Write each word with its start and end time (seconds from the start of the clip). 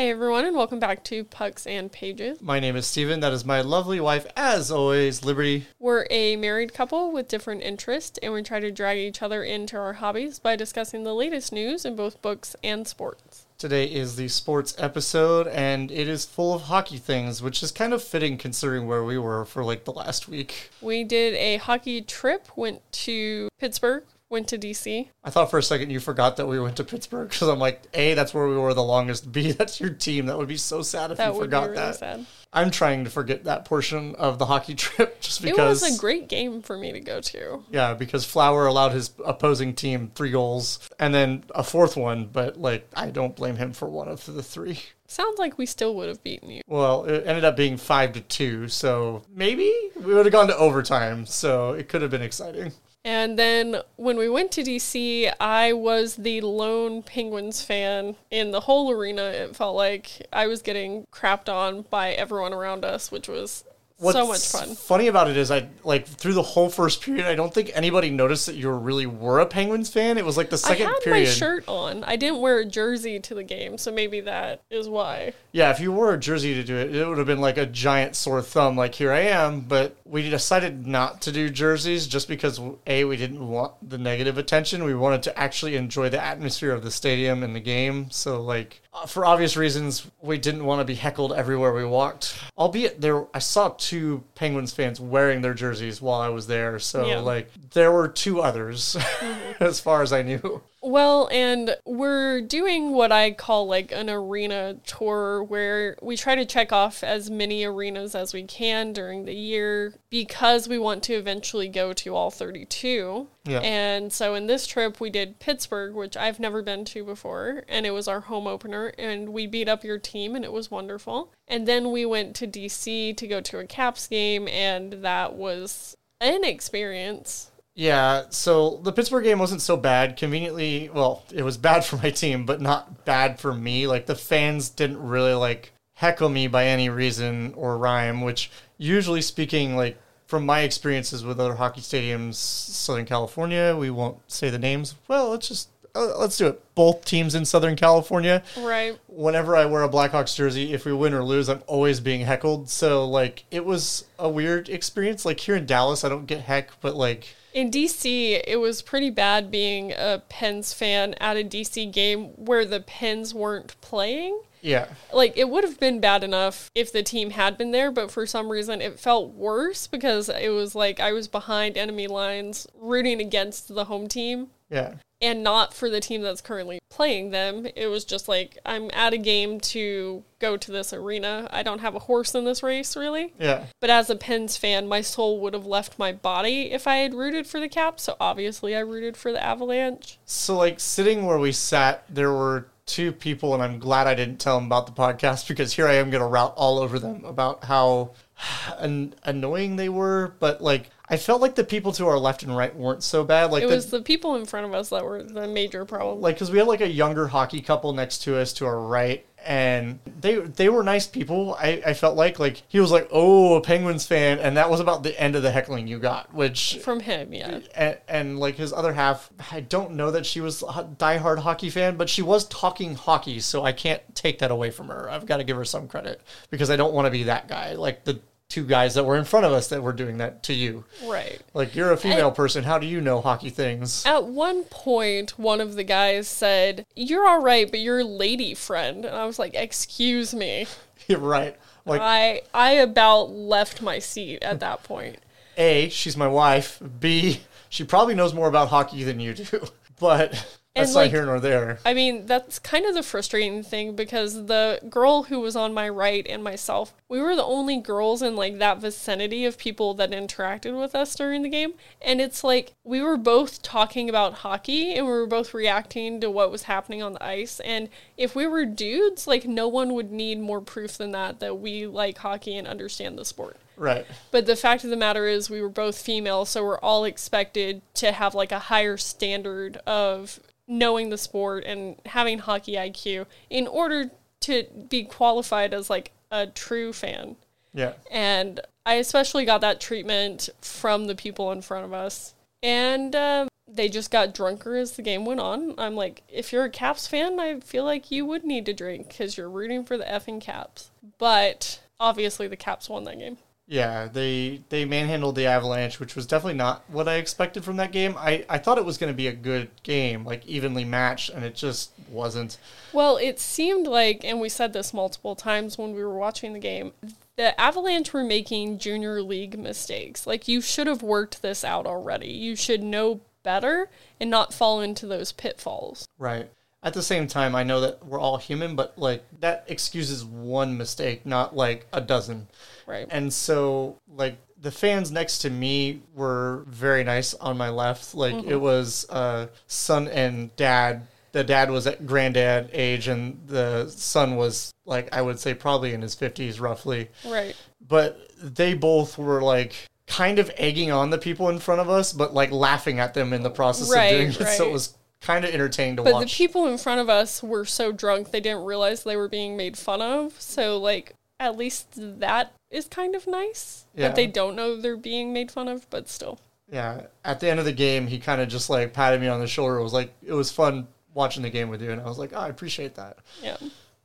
Hey 0.00 0.12
everyone, 0.12 0.46
and 0.46 0.56
welcome 0.56 0.80
back 0.80 1.04
to 1.04 1.24
Pucks 1.24 1.66
and 1.66 1.92
Pages. 1.92 2.40
My 2.40 2.58
name 2.58 2.74
is 2.74 2.86
Steven. 2.86 3.20
That 3.20 3.34
is 3.34 3.44
my 3.44 3.60
lovely 3.60 4.00
wife, 4.00 4.26
as 4.34 4.70
always, 4.70 5.26
Liberty. 5.26 5.66
We're 5.78 6.06
a 6.08 6.36
married 6.36 6.72
couple 6.72 7.12
with 7.12 7.28
different 7.28 7.62
interests, 7.62 8.18
and 8.22 8.32
we 8.32 8.42
try 8.42 8.60
to 8.60 8.70
drag 8.70 8.96
each 8.96 9.20
other 9.20 9.44
into 9.44 9.76
our 9.76 9.92
hobbies 9.92 10.38
by 10.38 10.56
discussing 10.56 11.04
the 11.04 11.12
latest 11.12 11.52
news 11.52 11.84
in 11.84 11.96
both 11.96 12.22
books 12.22 12.56
and 12.64 12.88
sports. 12.88 13.44
Today 13.58 13.84
is 13.84 14.16
the 14.16 14.28
sports 14.28 14.74
episode, 14.78 15.46
and 15.48 15.90
it 15.90 16.08
is 16.08 16.24
full 16.24 16.54
of 16.54 16.62
hockey 16.62 16.96
things, 16.96 17.42
which 17.42 17.62
is 17.62 17.70
kind 17.70 17.92
of 17.92 18.02
fitting 18.02 18.38
considering 18.38 18.86
where 18.86 19.04
we 19.04 19.18
were 19.18 19.44
for 19.44 19.62
like 19.62 19.84
the 19.84 19.92
last 19.92 20.28
week. 20.28 20.70
We 20.80 21.04
did 21.04 21.34
a 21.34 21.58
hockey 21.58 22.00
trip, 22.00 22.48
went 22.56 22.90
to 22.92 23.50
Pittsburgh, 23.58 24.04
went 24.30 24.48
to 24.48 24.58
DC. 24.58 25.08
I 25.24 25.30
thought 25.30 25.50
for 25.50 25.58
a 25.58 25.62
second 25.62 25.90
you 25.90 26.00
forgot 26.00 26.36
that 26.36 26.46
we 26.46 26.58
went 26.60 26.76
to 26.76 26.84
Pittsburgh 26.84 27.28
because 27.28 27.48
I'm 27.48 27.58
like, 27.58 27.82
A, 27.92 28.14
that's 28.14 28.32
where 28.32 28.46
we 28.48 28.56
were 28.56 28.72
the 28.72 28.82
longest. 28.82 29.30
B, 29.30 29.52
that's 29.52 29.80
your 29.80 29.90
team. 29.90 30.26
That 30.26 30.38
would 30.38 30.48
be 30.48 30.56
so 30.56 30.82
sad 30.82 31.10
if 31.10 31.18
That 31.18 31.28
you 31.28 31.32
would 31.34 31.44
forgot 31.46 31.64
be 31.64 31.70
really 31.72 31.74
that. 31.82 31.96
sad. 31.96 32.26
I'm 32.52 32.70
trying 32.70 33.04
to 33.04 33.10
forget 33.10 33.44
that 33.44 33.64
portion 33.64 34.14
of 34.16 34.38
the 34.38 34.46
hockey 34.46 34.74
trip 34.76 35.20
just 35.20 35.42
because. 35.42 35.82
It 35.82 35.86
was 35.86 35.96
a 35.96 36.00
great 36.00 36.28
game 36.28 36.62
for 36.62 36.76
me 36.78 36.92
to 36.92 37.00
go 37.00 37.20
to. 37.20 37.62
yeah, 37.70 37.94
because 37.94 38.24
Flower 38.24 38.66
allowed 38.66 38.92
his 38.92 39.10
opposing 39.24 39.74
team 39.74 40.10
three 40.14 40.30
goals 40.30 40.78
and 40.98 41.12
then 41.14 41.44
a 41.54 41.62
fourth 41.62 41.96
one, 41.96 42.26
but 42.26 42.56
like, 42.56 42.88
I 42.96 43.10
don't 43.10 43.36
blame 43.36 43.56
him 43.56 43.72
for 43.72 43.88
one 43.88 44.08
of 44.08 44.24
the 44.26 44.42
three. 44.42 44.80
Sounds 45.06 45.38
like 45.40 45.58
we 45.58 45.66
still 45.66 45.96
would 45.96 46.08
have 46.08 46.22
beaten 46.22 46.50
you. 46.50 46.62
Well, 46.68 47.04
it 47.04 47.24
ended 47.26 47.44
up 47.44 47.56
being 47.56 47.76
five 47.76 48.12
to 48.12 48.20
two, 48.20 48.68
so 48.68 49.22
maybe 49.34 49.72
we 49.96 50.14
would 50.14 50.24
have 50.26 50.32
gone 50.32 50.46
to 50.48 50.56
overtime. 50.56 51.26
So 51.26 51.72
it 51.72 51.88
could 51.88 52.02
have 52.02 52.12
been 52.12 52.22
exciting. 52.22 52.72
And 53.04 53.38
then 53.38 53.80
when 53.96 54.18
we 54.18 54.28
went 54.28 54.52
to 54.52 54.62
DC, 54.62 55.32
I 55.40 55.72
was 55.72 56.16
the 56.16 56.42
lone 56.42 57.02
Penguins 57.02 57.62
fan 57.62 58.16
in 58.30 58.50
the 58.50 58.60
whole 58.60 58.90
arena. 58.90 59.22
It 59.22 59.56
felt 59.56 59.74
like 59.74 60.26
I 60.32 60.46
was 60.46 60.60
getting 60.60 61.06
crapped 61.10 61.48
on 61.48 61.82
by 61.82 62.12
everyone 62.12 62.52
around 62.52 62.84
us, 62.84 63.10
which 63.10 63.26
was 63.26 63.64
so 64.00 64.26
much 64.26 64.46
fun. 64.48 64.74
Funny 64.74 65.08
about 65.08 65.28
it 65.28 65.36
is, 65.36 65.50
I 65.50 65.68
like 65.84 66.06
through 66.06 66.34
the 66.34 66.42
whole 66.42 66.70
first 66.70 67.02
period, 67.02 67.26
I 67.26 67.34
don't 67.34 67.52
think 67.52 67.70
anybody 67.74 68.10
noticed 68.10 68.46
that 68.46 68.56
you 68.56 68.70
really 68.70 69.06
were 69.06 69.40
a 69.40 69.46
Penguins 69.46 69.90
fan. 69.90 70.18
It 70.18 70.24
was 70.24 70.36
like 70.36 70.50
the 70.50 70.58
second 70.58 70.86
I 70.86 70.90
had 70.90 71.02
period. 71.02 71.26
my 71.26 71.30
shirt 71.30 71.64
on. 71.66 72.04
I 72.04 72.16
didn't 72.16 72.40
wear 72.40 72.58
a 72.58 72.64
jersey 72.64 73.20
to 73.20 73.34
the 73.34 73.44
game, 73.44 73.78
so 73.78 73.92
maybe 73.92 74.20
that 74.20 74.62
is 74.70 74.88
why. 74.88 75.34
Yeah, 75.52 75.70
if 75.70 75.80
you 75.80 75.92
wore 75.92 76.14
a 76.14 76.18
jersey 76.18 76.54
to 76.54 76.62
do 76.62 76.76
it, 76.76 76.94
it 76.94 77.06
would 77.06 77.18
have 77.18 77.26
been 77.26 77.40
like 77.40 77.58
a 77.58 77.66
giant 77.66 78.16
sore 78.16 78.42
thumb, 78.42 78.76
like 78.76 78.94
here 78.94 79.12
I 79.12 79.20
am. 79.20 79.60
But 79.60 79.96
we 80.04 80.28
decided 80.28 80.86
not 80.86 81.22
to 81.22 81.32
do 81.32 81.50
jerseys 81.50 82.06
just 82.06 82.28
because 82.28 82.60
a 82.86 83.04
we 83.04 83.16
didn't 83.16 83.46
want 83.46 83.72
the 83.88 83.98
negative 83.98 84.38
attention. 84.38 84.84
We 84.84 84.94
wanted 84.94 85.22
to 85.24 85.38
actually 85.38 85.76
enjoy 85.76 86.08
the 86.08 86.22
atmosphere 86.22 86.72
of 86.72 86.82
the 86.82 86.90
stadium 86.90 87.42
and 87.42 87.54
the 87.54 87.60
game. 87.60 88.10
So 88.10 88.40
like 88.40 88.82
uh, 88.92 89.06
for 89.06 89.24
obvious 89.24 89.56
reasons, 89.56 90.10
we 90.20 90.38
didn't 90.38 90.64
want 90.64 90.80
to 90.80 90.84
be 90.84 90.94
heckled 90.94 91.32
everywhere 91.32 91.72
we 91.72 91.84
walked. 91.84 92.36
Albeit 92.58 93.00
there, 93.00 93.26
I 93.34 93.38
saw 93.38 93.70
two 93.70 94.24
Penguins 94.40 94.72
fans 94.72 94.98
wearing 94.98 95.42
their 95.42 95.52
jerseys 95.52 96.00
while 96.00 96.18
I 96.18 96.30
was 96.30 96.46
there. 96.46 96.78
So 96.78 97.06
Yeah. 97.06 97.18
like 97.18 97.50
there 97.72 97.92
were 97.92 98.08
two 98.08 98.40
others, 98.40 98.96
as 99.60 99.80
far 99.80 100.00
as 100.00 100.14
I 100.14 100.22
knew. 100.22 100.62
Well, 100.82 101.28
and 101.30 101.76
we're 101.84 102.40
doing 102.40 102.92
what 102.92 103.12
I 103.12 103.32
call 103.32 103.66
like 103.66 103.92
an 103.92 104.08
arena 104.08 104.76
tour 104.86 105.44
where 105.44 105.94
we 106.00 106.16
try 106.16 106.36
to 106.36 106.46
check 106.46 106.72
off 106.72 107.04
as 107.04 107.28
many 107.30 107.64
arenas 107.64 108.14
as 108.14 108.32
we 108.32 108.44
can 108.44 108.94
during 108.94 109.26
the 109.26 109.34
year 109.34 109.92
because 110.08 110.70
we 110.70 110.78
want 110.78 111.02
to 111.02 111.12
eventually 111.12 111.68
go 111.68 111.92
to 111.92 112.14
all 112.16 112.30
32. 112.30 113.28
Yeah. 113.44 113.60
And 113.60 114.10
so 114.10 114.34
in 114.34 114.46
this 114.46 114.66
trip, 114.66 115.00
we 115.00 115.10
did 115.10 115.38
Pittsburgh, 115.38 115.94
which 115.94 116.16
I've 116.16 116.40
never 116.40 116.62
been 116.62 116.86
to 116.86 117.04
before, 117.04 117.64
and 117.68 117.84
it 117.84 117.90
was 117.90 118.08
our 118.08 118.20
home 118.20 118.46
opener, 118.46 118.92
and 118.98 119.30
we 119.30 119.46
beat 119.46 119.68
up 119.68 119.84
your 119.84 119.98
team, 119.98 120.34
and 120.34 120.44
it 120.44 120.52
was 120.52 120.70
wonderful. 120.70 121.30
And 121.48 121.66
then 121.66 121.90
we 121.90 122.06
went 122.06 122.36
to 122.36 122.46
DC 122.46 123.16
to 123.16 123.26
go 123.26 123.40
to 123.40 123.58
a 123.58 123.66
Caps 123.66 124.06
game, 124.06 124.29
and 124.38 124.92
that 125.04 125.34
was 125.34 125.96
an 126.20 126.44
experience. 126.44 127.50
Yeah, 127.74 128.24
so 128.30 128.80
the 128.82 128.92
Pittsburgh 128.92 129.24
game 129.24 129.38
wasn't 129.38 129.62
so 129.62 129.76
bad. 129.76 130.16
Conveniently, 130.16 130.90
well, 130.92 131.24
it 131.32 131.42
was 131.42 131.56
bad 131.56 131.84
for 131.84 131.96
my 131.96 132.10
team, 132.10 132.44
but 132.44 132.60
not 132.60 133.04
bad 133.04 133.40
for 133.40 133.54
me. 133.54 133.86
Like 133.86 134.06
the 134.06 134.14
fans 134.14 134.68
didn't 134.68 135.02
really 135.02 135.34
like 135.34 135.72
heckle 135.94 136.28
me 136.28 136.46
by 136.46 136.66
any 136.66 136.88
reason 136.88 137.54
or 137.54 137.78
rhyme, 137.78 138.20
which 138.22 138.50
usually 138.78 139.22
speaking, 139.22 139.76
like 139.76 139.98
from 140.26 140.46
my 140.46 140.60
experiences 140.60 141.24
with 141.24 141.40
other 141.40 141.56
hockey 141.56 141.80
stadiums, 141.80 142.34
Southern 142.34 143.04
California, 143.04 143.76
we 143.76 143.90
won't 143.90 144.18
say 144.30 144.48
the 144.48 144.58
names. 144.58 144.94
Well, 145.08 145.30
let's 145.30 145.48
just 145.48 145.68
uh, 145.94 146.18
let's 146.18 146.36
do 146.36 146.46
it. 146.48 146.62
Both 146.74 147.04
teams 147.04 147.34
in 147.34 147.44
Southern 147.44 147.76
California. 147.76 148.42
Right. 148.58 148.98
Whenever 149.06 149.56
I 149.56 149.66
wear 149.66 149.82
a 149.82 149.88
Blackhawks 149.88 150.34
jersey, 150.34 150.72
if 150.72 150.84
we 150.84 150.92
win 150.92 151.14
or 151.14 151.22
lose, 151.24 151.48
I'm 151.48 151.62
always 151.66 152.00
being 152.00 152.22
heckled. 152.22 152.68
So 152.70 153.06
like 153.06 153.44
it 153.50 153.64
was 153.64 154.04
a 154.18 154.28
weird 154.28 154.68
experience. 154.68 155.24
Like 155.24 155.40
here 155.40 155.56
in 155.56 155.66
Dallas, 155.66 156.04
I 156.04 156.08
don't 156.08 156.26
get 156.26 156.40
heck, 156.40 156.80
but 156.80 156.94
like 156.96 157.34
In 157.52 157.70
DC, 157.70 158.42
it 158.46 158.60
was 158.60 158.82
pretty 158.82 159.10
bad 159.10 159.50
being 159.50 159.92
a 159.92 160.22
Pens 160.28 160.72
fan 160.72 161.14
at 161.20 161.36
a 161.36 161.44
DC 161.44 161.92
game 161.92 162.28
where 162.36 162.64
the 162.64 162.80
Pens 162.80 163.34
weren't 163.34 163.78
playing. 163.80 164.40
yeah. 164.62 164.86
Like, 165.12 165.36
it 165.36 165.48
would 165.48 165.64
have 165.64 165.80
been 165.80 166.00
bad 166.00 166.22
enough 166.22 166.70
if 166.74 166.92
the 166.92 167.02
team 167.02 167.30
had 167.30 167.56
been 167.58 167.72
there, 167.72 167.90
but 167.90 168.10
for 168.10 168.26
some 168.26 168.50
reason 168.50 168.80
it 168.80 169.00
felt 169.00 169.32
worse 169.34 169.86
because 169.86 170.28
it 170.28 170.50
was 170.50 170.74
like 170.74 171.00
I 171.00 171.12
was 171.12 171.28
behind 171.28 171.76
enemy 171.76 172.06
lines 172.06 172.66
rooting 172.78 173.20
against 173.20 173.74
the 173.74 173.86
home 173.86 174.06
team 174.06 174.48
Yeah. 174.70 174.94
And 175.22 175.42
not 175.42 175.74
for 175.74 175.90
the 175.90 176.00
team 176.00 176.22
that's 176.22 176.40
currently 176.40 176.80
playing 176.88 177.30
them. 177.30 177.66
It 177.76 177.88
was 177.88 178.04
just 178.04 178.28
like, 178.28 178.58
I'm 178.64 178.90
at 178.92 179.12
a 179.12 179.18
game 179.18 179.60
to 179.60 180.22
go 180.38 180.56
to 180.56 180.70
this 180.72 180.92
arena. 180.92 181.48
I 181.50 181.62
don't 181.62 181.80
have 181.80 181.94
a 181.94 182.00
horse 182.00 182.34
in 182.34 182.44
this 182.44 182.62
race, 182.62 182.96
really. 182.96 183.34
Yeah. 183.38 183.66
But 183.80 183.90
as 183.90 184.08
a 184.08 184.16
Pens 184.16 184.56
fan, 184.56 184.88
my 184.88 185.02
soul 185.02 185.40
would 185.40 185.54
have 185.54 185.66
left 185.66 185.98
my 185.98 186.12
body 186.12 186.72
if 186.72 186.86
I 186.86 186.96
had 186.96 187.14
rooted 187.14 187.46
for 187.46 187.60
the 187.60 187.68
Caps. 187.68 188.04
So 188.04 188.16
obviously, 188.20 188.74
I 188.74 188.80
rooted 188.80 189.16
for 189.16 189.32
the 189.32 189.42
Avalanche. 189.42 190.18
So, 190.24 190.56
like, 190.56 190.80
sitting 190.80 191.26
where 191.26 191.38
we 191.38 191.52
sat, 191.52 192.04
there 192.08 192.32
were 192.32 192.68
two 192.86 193.12
people, 193.12 193.54
and 193.54 193.62
I'm 193.62 193.78
glad 193.78 194.06
I 194.06 194.14
didn't 194.14 194.40
tell 194.40 194.56
them 194.56 194.66
about 194.66 194.86
the 194.86 194.92
podcast 194.92 195.48
because 195.48 195.74
here 195.74 195.86
I 195.86 195.94
am 195.94 196.10
going 196.10 196.22
to 196.22 196.26
route 196.26 196.54
all 196.56 196.78
over 196.78 196.98
them 196.98 197.24
about 197.24 197.64
how 197.64 198.12
an- 198.78 199.14
annoying 199.24 199.76
they 199.76 199.90
were. 199.90 200.34
But, 200.38 200.62
like, 200.62 200.90
I 201.10 201.16
felt 201.16 201.42
like 201.42 201.56
the 201.56 201.64
people 201.64 201.90
to 201.92 202.06
our 202.06 202.18
left 202.18 202.44
and 202.44 202.56
right 202.56 202.74
weren't 202.74 203.02
so 203.02 203.24
bad. 203.24 203.50
Like, 203.50 203.64
It 203.64 203.68
the, 203.68 203.74
was 203.74 203.90
the 203.90 204.00
people 204.00 204.36
in 204.36 204.46
front 204.46 204.66
of 204.66 204.72
us 204.74 204.90
that 204.90 205.04
were 205.04 205.22
the 205.22 205.48
major 205.48 205.84
problem. 205.84 206.20
like 206.20 206.36
because 206.36 206.50
we 206.50 206.58
had 206.58 206.68
like 206.68 206.80
a 206.80 206.88
younger 206.88 207.26
hockey 207.26 207.60
couple 207.60 207.92
next 207.92 208.18
to 208.22 208.38
us 208.38 208.52
to 208.54 208.66
our 208.66 208.80
right 208.80 209.26
and 209.46 209.98
they 210.20 210.36
they 210.36 210.68
were 210.68 210.82
nice 210.82 211.06
people 211.06 211.56
I, 211.58 211.82
I 211.86 211.94
felt 211.94 212.16
like 212.16 212.38
like 212.38 212.62
he 212.68 212.78
was 212.78 212.90
like 212.90 213.08
oh 213.10 213.54
a 213.54 213.60
penguins 213.60 214.06
fan 214.06 214.38
and 214.38 214.56
that 214.56 214.68
was 214.68 214.80
about 214.80 215.02
the 215.02 215.18
end 215.18 215.34
of 215.34 215.42
the 215.42 215.50
heckling 215.50 215.88
you 215.88 215.98
got 215.98 216.34
which 216.34 216.78
From 216.82 217.00
him, 217.00 217.32
yeah. 217.32 217.60
and, 217.74 217.98
and 218.06 218.38
like 218.38 218.56
his 218.56 218.72
other 218.72 218.92
half 218.92 219.30
i 219.50 219.60
don't 219.60 219.92
know 219.92 220.10
that 220.10 220.26
she 220.26 220.40
was 220.40 220.62
a 220.62 220.84
diehard 220.98 221.38
hockey 221.38 221.70
fan 221.70 221.96
but 221.96 222.10
she 222.10 222.20
was 222.22 222.44
talking 222.48 222.94
hockey 222.94 223.40
so 223.40 223.64
i 223.64 223.72
can't 223.72 224.02
take 224.14 224.40
that 224.40 224.50
away 224.50 224.70
from 224.70 224.88
her 224.88 225.08
i've 225.10 225.24
got 225.26 225.38
to 225.38 225.44
give 225.44 225.56
her 225.56 225.64
some 225.64 225.88
credit 225.88 226.20
because 226.50 226.68
i 226.70 226.76
don't 226.76 226.92
want 226.92 227.06
to 227.06 227.10
be 227.10 227.22
that 227.24 227.48
guy 227.48 227.72
like 227.72 228.04
the 228.04 228.20
two 228.50 228.64
guys 228.66 228.94
that 228.94 229.04
were 229.04 229.16
in 229.16 229.24
front 229.24 229.46
of 229.46 229.52
us 229.52 229.68
that 229.68 229.82
were 229.82 229.92
doing 229.94 230.18
that 230.18 230.42
to 230.42 230.52
you 230.52 230.84
Right. 231.06 231.40
like 231.54 231.74
you're 231.74 231.92
a 231.92 231.96
female 231.96 232.30
person 232.30 232.64
how 232.64 232.78
do 232.78 232.86
you 232.86 233.00
know 233.00 233.22
hockey 233.22 233.48
things 233.48 234.04
At 234.04 234.24
one 234.26 234.64
point, 234.64 235.38
one 235.38 235.60
of 235.62 235.74
the 235.76 235.84
guys 235.84 236.28
said, 236.28 236.84
You're 236.94 237.26
all 237.26 237.40
right, 237.40 237.70
but 237.70 237.80
you're 237.80 238.00
a 238.00 238.04
lady 238.04 238.52
friend. 238.54 239.04
And 239.06 239.16
I 239.16 239.24
was 239.24 239.38
like, 239.38 239.54
Excuse 239.54 240.34
me. 240.34 240.66
you're 241.08 241.18
right 241.18 241.56
like 241.86 242.00
I, 242.02 242.42
I 242.52 242.72
about 242.72 243.30
left 243.30 243.80
my 243.80 243.98
seat 243.98 244.42
at 244.42 244.60
that 244.60 244.82
point. 244.82 245.16
A, 245.56 245.88
she's 245.88 246.16
my 246.16 246.28
wife. 246.28 246.80
B, 247.00 247.40
she 247.68 247.84
probably 247.84 248.14
knows 248.14 248.34
more 248.34 248.48
about 248.48 248.68
hockey 248.68 249.02
than 249.04 249.18
you 249.20 249.34
do. 249.34 249.66
But 249.98 250.59
that's 250.74 250.94
like- 250.94 251.10
not 251.10 251.16
here 251.16 251.26
nor 251.26 251.40
there. 251.40 251.78
I 251.84 251.94
mean, 251.94 252.26
that's 252.26 252.58
kind 252.58 252.86
of 252.86 252.94
the 252.94 253.02
frustrating 253.02 253.62
thing 253.62 253.96
because 253.96 254.46
the 254.46 254.80
girl 254.88 255.24
who 255.24 255.40
was 255.40 255.56
on 255.56 255.74
my 255.74 255.88
right 255.88 256.26
and 256.28 256.44
myself, 256.44 256.94
we 257.08 257.20
were 257.20 257.34
the 257.34 257.44
only 257.44 257.78
girls 257.78 258.22
in 258.22 258.36
like 258.36 258.58
that 258.58 258.78
vicinity 258.78 259.44
of 259.44 259.58
people 259.58 259.94
that 259.94 260.10
interacted 260.10 260.78
with 260.80 260.94
us 260.94 261.14
during 261.14 261.42
the 261.42 261.48
game. 261.48 261.74
And 262.00 262.20
it's 262.20 262.44
like 262.44 262.72
we 262.84 263.02
were 263.02 263.16
both 263.16 263.62
talking 263.62 264.08
about 264.08 264.34
hockey 264.34 264.94
and 264.94 265.06
we 265.06 265.12
were 265.12 265.26
both 265.26 265.52
reacting 265.52 266.20
to 266.20 266.30
what 266.30 266.52
was 266.52 266.64
happening 266.64 267.02
on 267.02 267.14
the 267.14 267.24
ice. 267.24 267.60
And 267.60 267.88
if 268.16 268.36
we 268.36 268.46
were 268.46 268.64
dudes, 268.64 269.26
like 269.26 269.46
no 269.46 269.66
one 269.66 269.92
would 269.94 270.12
need 270.12 270.40
more 270.40 270.60
proof 270.60 270.96
than 270.98 271.10
that 271.12 271.40
that 271.40 271.58
we 271.58 271.86
like 271.86 272.18
hockey 272.18 272.56
and 272.56 272.68
understand 272.68 273.18
the 273.18 273.24
sport. 273.24 273.56
Right. 273.76 274.06
But 274.30 274.44
the 274.44 274.56
fact 274.56 274.84
of 274.84 274.90
the 274.90 274.96
matter 274.96 275.26
is, 275.26 275.48
we 275.48 275.62
were 275.62 275.70
both 275.70 275.96
female, 275.98 276.44
so 276.44 276.62
we're 276.62 276.78
all 276.80 277.04
expected 277.04 277.80
to 277.94 278.12
have 278.12 278.34
like 278.34 278.52
a 278.52 278.58
higher 278.58 278.98
standard 278.98 279.78
of 279.86 280.38
knowing 280.70 281.10
the 281.10 281.18
sport 281.18 281.64
and 281.66 281.96
having 282.06 282.38
hockey 282.38 282.74
IQ 282.74 283.26
in 283.50 283.66
order 283.66 284.10
to 284.40 284.64
be 284.88 285.04
qualified 285.04 285.74
as 285.74 285.90
like 285.90 286.12
a 286.30 286.46
true 286.46 286.92
fan. 286.92 287.36
Yeah. 287.74 287.94
And 288.10 288.60
I 288.86 288.94
especially 288.94 289.44
got 289.44 289.60
that 289.60 289.80
treatment 289.80 290.48
from 290.62 291.06
the 291.06 291.14
people 291.14 291.50
in 291.52 291.60
front 291.60 291.84
of 291.84 291.92
us. 291.92 292.34
And 292.62 293.14
uh, 293.16 293.48
they 293.66 293.88
just 293.88 294.10
got 294.10 294.32
drunker 294.32 294.76
as 294.76 294.92
the 294.92 295.02
game 295.02 295.24
went 295.24 295.40
on. 295.40 295.74
I'm 295.76 295.96
like, 295.96 296.22
if 296.28 296.52
you're 296.52 296.64
a 296.64 296.70
Caps 296.70 297.06
fan, 297.06 297.40
I 297.40 297.60
feel 297.60 297.84
like 297.84 298.10
you 298.10 298.24
would 298.26 298.44
need 298.44 298.66
to 298.66 298.72
drink 298.72 299.08
because 299.08 299.36
you're 299.36 299.50
rooting 299.50 299.84
for 299.84 299.98
the 299.98 300.04
effing 300.04 300.40
Caps. 300.40 300.90
But 301.18 301.80
obviously, 301.98 302.46
the 302.46 302.56
Caps 302.56 302.88
won 302.88 303.04
that 303.04 303.18
game. 303.18 303.38
Yeah, 303.70 304.08
they 304.12 304.62
they 304.68 304.84
manhandled 304.84 305.36
the 305.36 305.46
Avalanche, 305.46 306.00
which 306.00 306.16
was 306.16 306.26
definitely 306.26 306.58
not 306.58 306.82
what 306.88 307.06
I 307.06 307.14
expected 307.14 307.62
from 307.62 307.76
that 307.76 307.92
game. 307.92 308.16
I, 308.18 308.44
I 308.48 308.58
thought 308.58 308.78
it 308.78 308.84
was 308.84 308.98
going 308.98 309.12
to 309.12 309.16
be 309.16 309.28
a 309.28 309.32
good 309.32 309.70
game, 309.84 310.24
like 310.24 310.44
evenly 310.44 310.84
matched, 310.84 311.30
and 311.30 311.44
it 311.44 311.54
just 311.54 311.92
wasn't. 312.10 312.58
Well, 312.92 313.16
it 313.16 313.38
seemed 313.38 313.86
like, 313.86 314.24
and 314.24 314.40
we 314.40 314.48
said 314.48 314.72
this 314.72 314.92
multiple 314.92 315.36
times 315.36 315.78
when 315.78 315.94
we 315.94 316.02
were 316.02 316.18
watching 316.18 316.52
the 316.52 316.58
game, 316.58 316.90
the 317.36 317.58
Avalanche 317.60 318.12
were 318.12 318.24
making 318.24 318.78
junior 318.78 319.22
league 319.22 319.56
mistakes. 319.56 320.26
Like, 320.26 320.48
you 320.48 320.60
should 320.60 320.88
have 320.88 321.04
worked 321.04 321.40
this 321.40 321.62
out 321.62 321.86
already. 321.86 322.26
You 322.26 322.56
should 322.56 322.82
know 322.82 323.20
better 323.44 323.88
and 324.18 324.28
not 324.28 324.52
fall 324.52 324.80
into 324.80 325.06
those 325.06 325.30
pitfalls. 325.30 326.08
Right. 326.18 326.50
At 326.82 326.94
the 326.94 327.02
same 327.02 327.26
time, 327.26 327.54
I 327.54 327.62
know 327.62 327.80
that 327.82 328.04
we're 328.06 328.18
all 328.18 328.38
human, 328.38 328.74
but 328.74 328.98
like 328.98 329.22
that 329.40 329.64
excuses 329.68 330.24
one 330.24 330.78
mistake, 330.78 331.26
not 331.26 331.54
like 331.54 331.86
a 331.92 332.00
dozen. 332.00 332.48
Right. 332.90 333.06
And 333.10 333.32
so, 333.32 333.96
like, 334.16 334.36
the 334.60 334.70
fans 334.70 335.10
next 335.10 335.38
to 335.38 335.50
me 335.50 336.00
were 336.14 336.64
very 336.66 337.04
nice 337.04 337.32
on 337.34 337.56
my 337.56 337.68
left. 337.70 338.14
Like, 338.14 338.34
Mm-hmm. 338.34 338.50
it 338.50 338.60
was 338.60 339.06
uh, 339.08 339.46
son 339.66 340.08
and 340.08 340.54
dad. 340.56 341.06
The 341.32 341.44
dad 341.44 341.70
was 341.70 341.86
at 341.86 342.04
granddad 342.06 342.70
age, 342.72 343.06
and 343.06 343.40
the 343.46 343.88
son 343.88 344.34
was, 344.36 344.72
like, 344.84 345.14
I 345.14 345.22
would 345.22 345.38
say 345.38 345.54
probably 345.54 345.92
in 345.94 346.02
his 346.02 346.16
50s, 346.16 346.60
roughly. 346.60 347.08
Right. 347.24 347.54
But 347.86 348.18
they 348.42 348.74
both 348.74 349.16
were, 349.16 349.40
like, 349.40 349.74
kind 350.08 350.40
of 350.40 350.50
egging 350.56 350.90
on 350.90 351.10
the 351.10 351.18
people 351.18 351.48
in 351.48 351.60
front 351.60 351.80
of 351.80 351.88
us, 351.88 352.12
but, 352.12 352.34
like, 352.34 352.50
laughing 352.50 352.98
at 352.98 353.14
them 353.14 353.32
in 353.32 353.42
the 353.44 353.50
process 353.50 353.88
Right, 353.92 354.06
of 354.06 354.34
doing 354.34 354.48
it. 354.48 354.56
So 354.56 354.68
it 354.68 354.72
was 354.72 354.98
kind 355.20 355.44
of 355.44 355.54
entertaining 355.54 355.96
to 355.96 356.02
But 356.02 356.14
watch. 356.14 356.32
the 356.32 356.44
people 356.44 356.66
in 356.66 356.76
front 356.78 357.00
of 357.00 357.08
us 357.08 357.42
were 357.42 357.64
so 357.64 357.92
drunk 357.92 358.32
they 358.32 358.40
didn't 358.40 358.64
realize 358.64 359.04
they 359.04 359.16
were 359.16 359.28
being 359.28 359.56
made 359.56 359.78
fun 359.78 360.02
of. 360.02 360.40
So, 360.40 360.78
like, 360.78 361.14
at 361.38 361.56
least 361.56 361.86
that 362.20 362.52
is 362.70 362.86
kind 362.86 363.14
of 363.14 363.26
nice. 363.26 363.84
Yeah. 363.94 364.08
That 364.08 364.16
they 364.16 364.26
don't 364.26 364.56
know 364.56 364.76
they're 364.80 364.96
being 364.96 365.32
made 365.32 365.50
fun 365.50 365.68
of, 365.68 365.88
but 365.90 366.08
still. 366.08 366.38
Yeah. 366.70 367.06
At 367.24 367.40
the 367.40 367.48
end 367.50 367.58
of 367.58 367.64
the 367.64 367.72
game, 367.72 368.06
he 368.06 368.18
kind 368.18 368.40
of 368.40 368.48
just 368.48 368.70
like 368.70 368.92
patted 368.92 369.20
me 369.20 369.28
on 369.28 369.40
the 369.40 369.46
shoulder. 369.46 369.78
It 369.78 369.82
was 369.82 369.92
like 369.92 370.12
it 370.22 370.32
was 370.32 370.50
fun 370.52 370.86
watching 371.14 371.42
the 371.42 371.50
game 371.50 371.68
with 371.68 371.82
you, 371.82 371.90
and 371.90 372.00
I 372.00 372.04
was 372.04 372.18
like, 372.18 372.32
oh, 372.32 372.38
I 372.40 372.48
appreciate 372.48 372.94
that. 372.94 373.18
Yeah. 373.42 373.56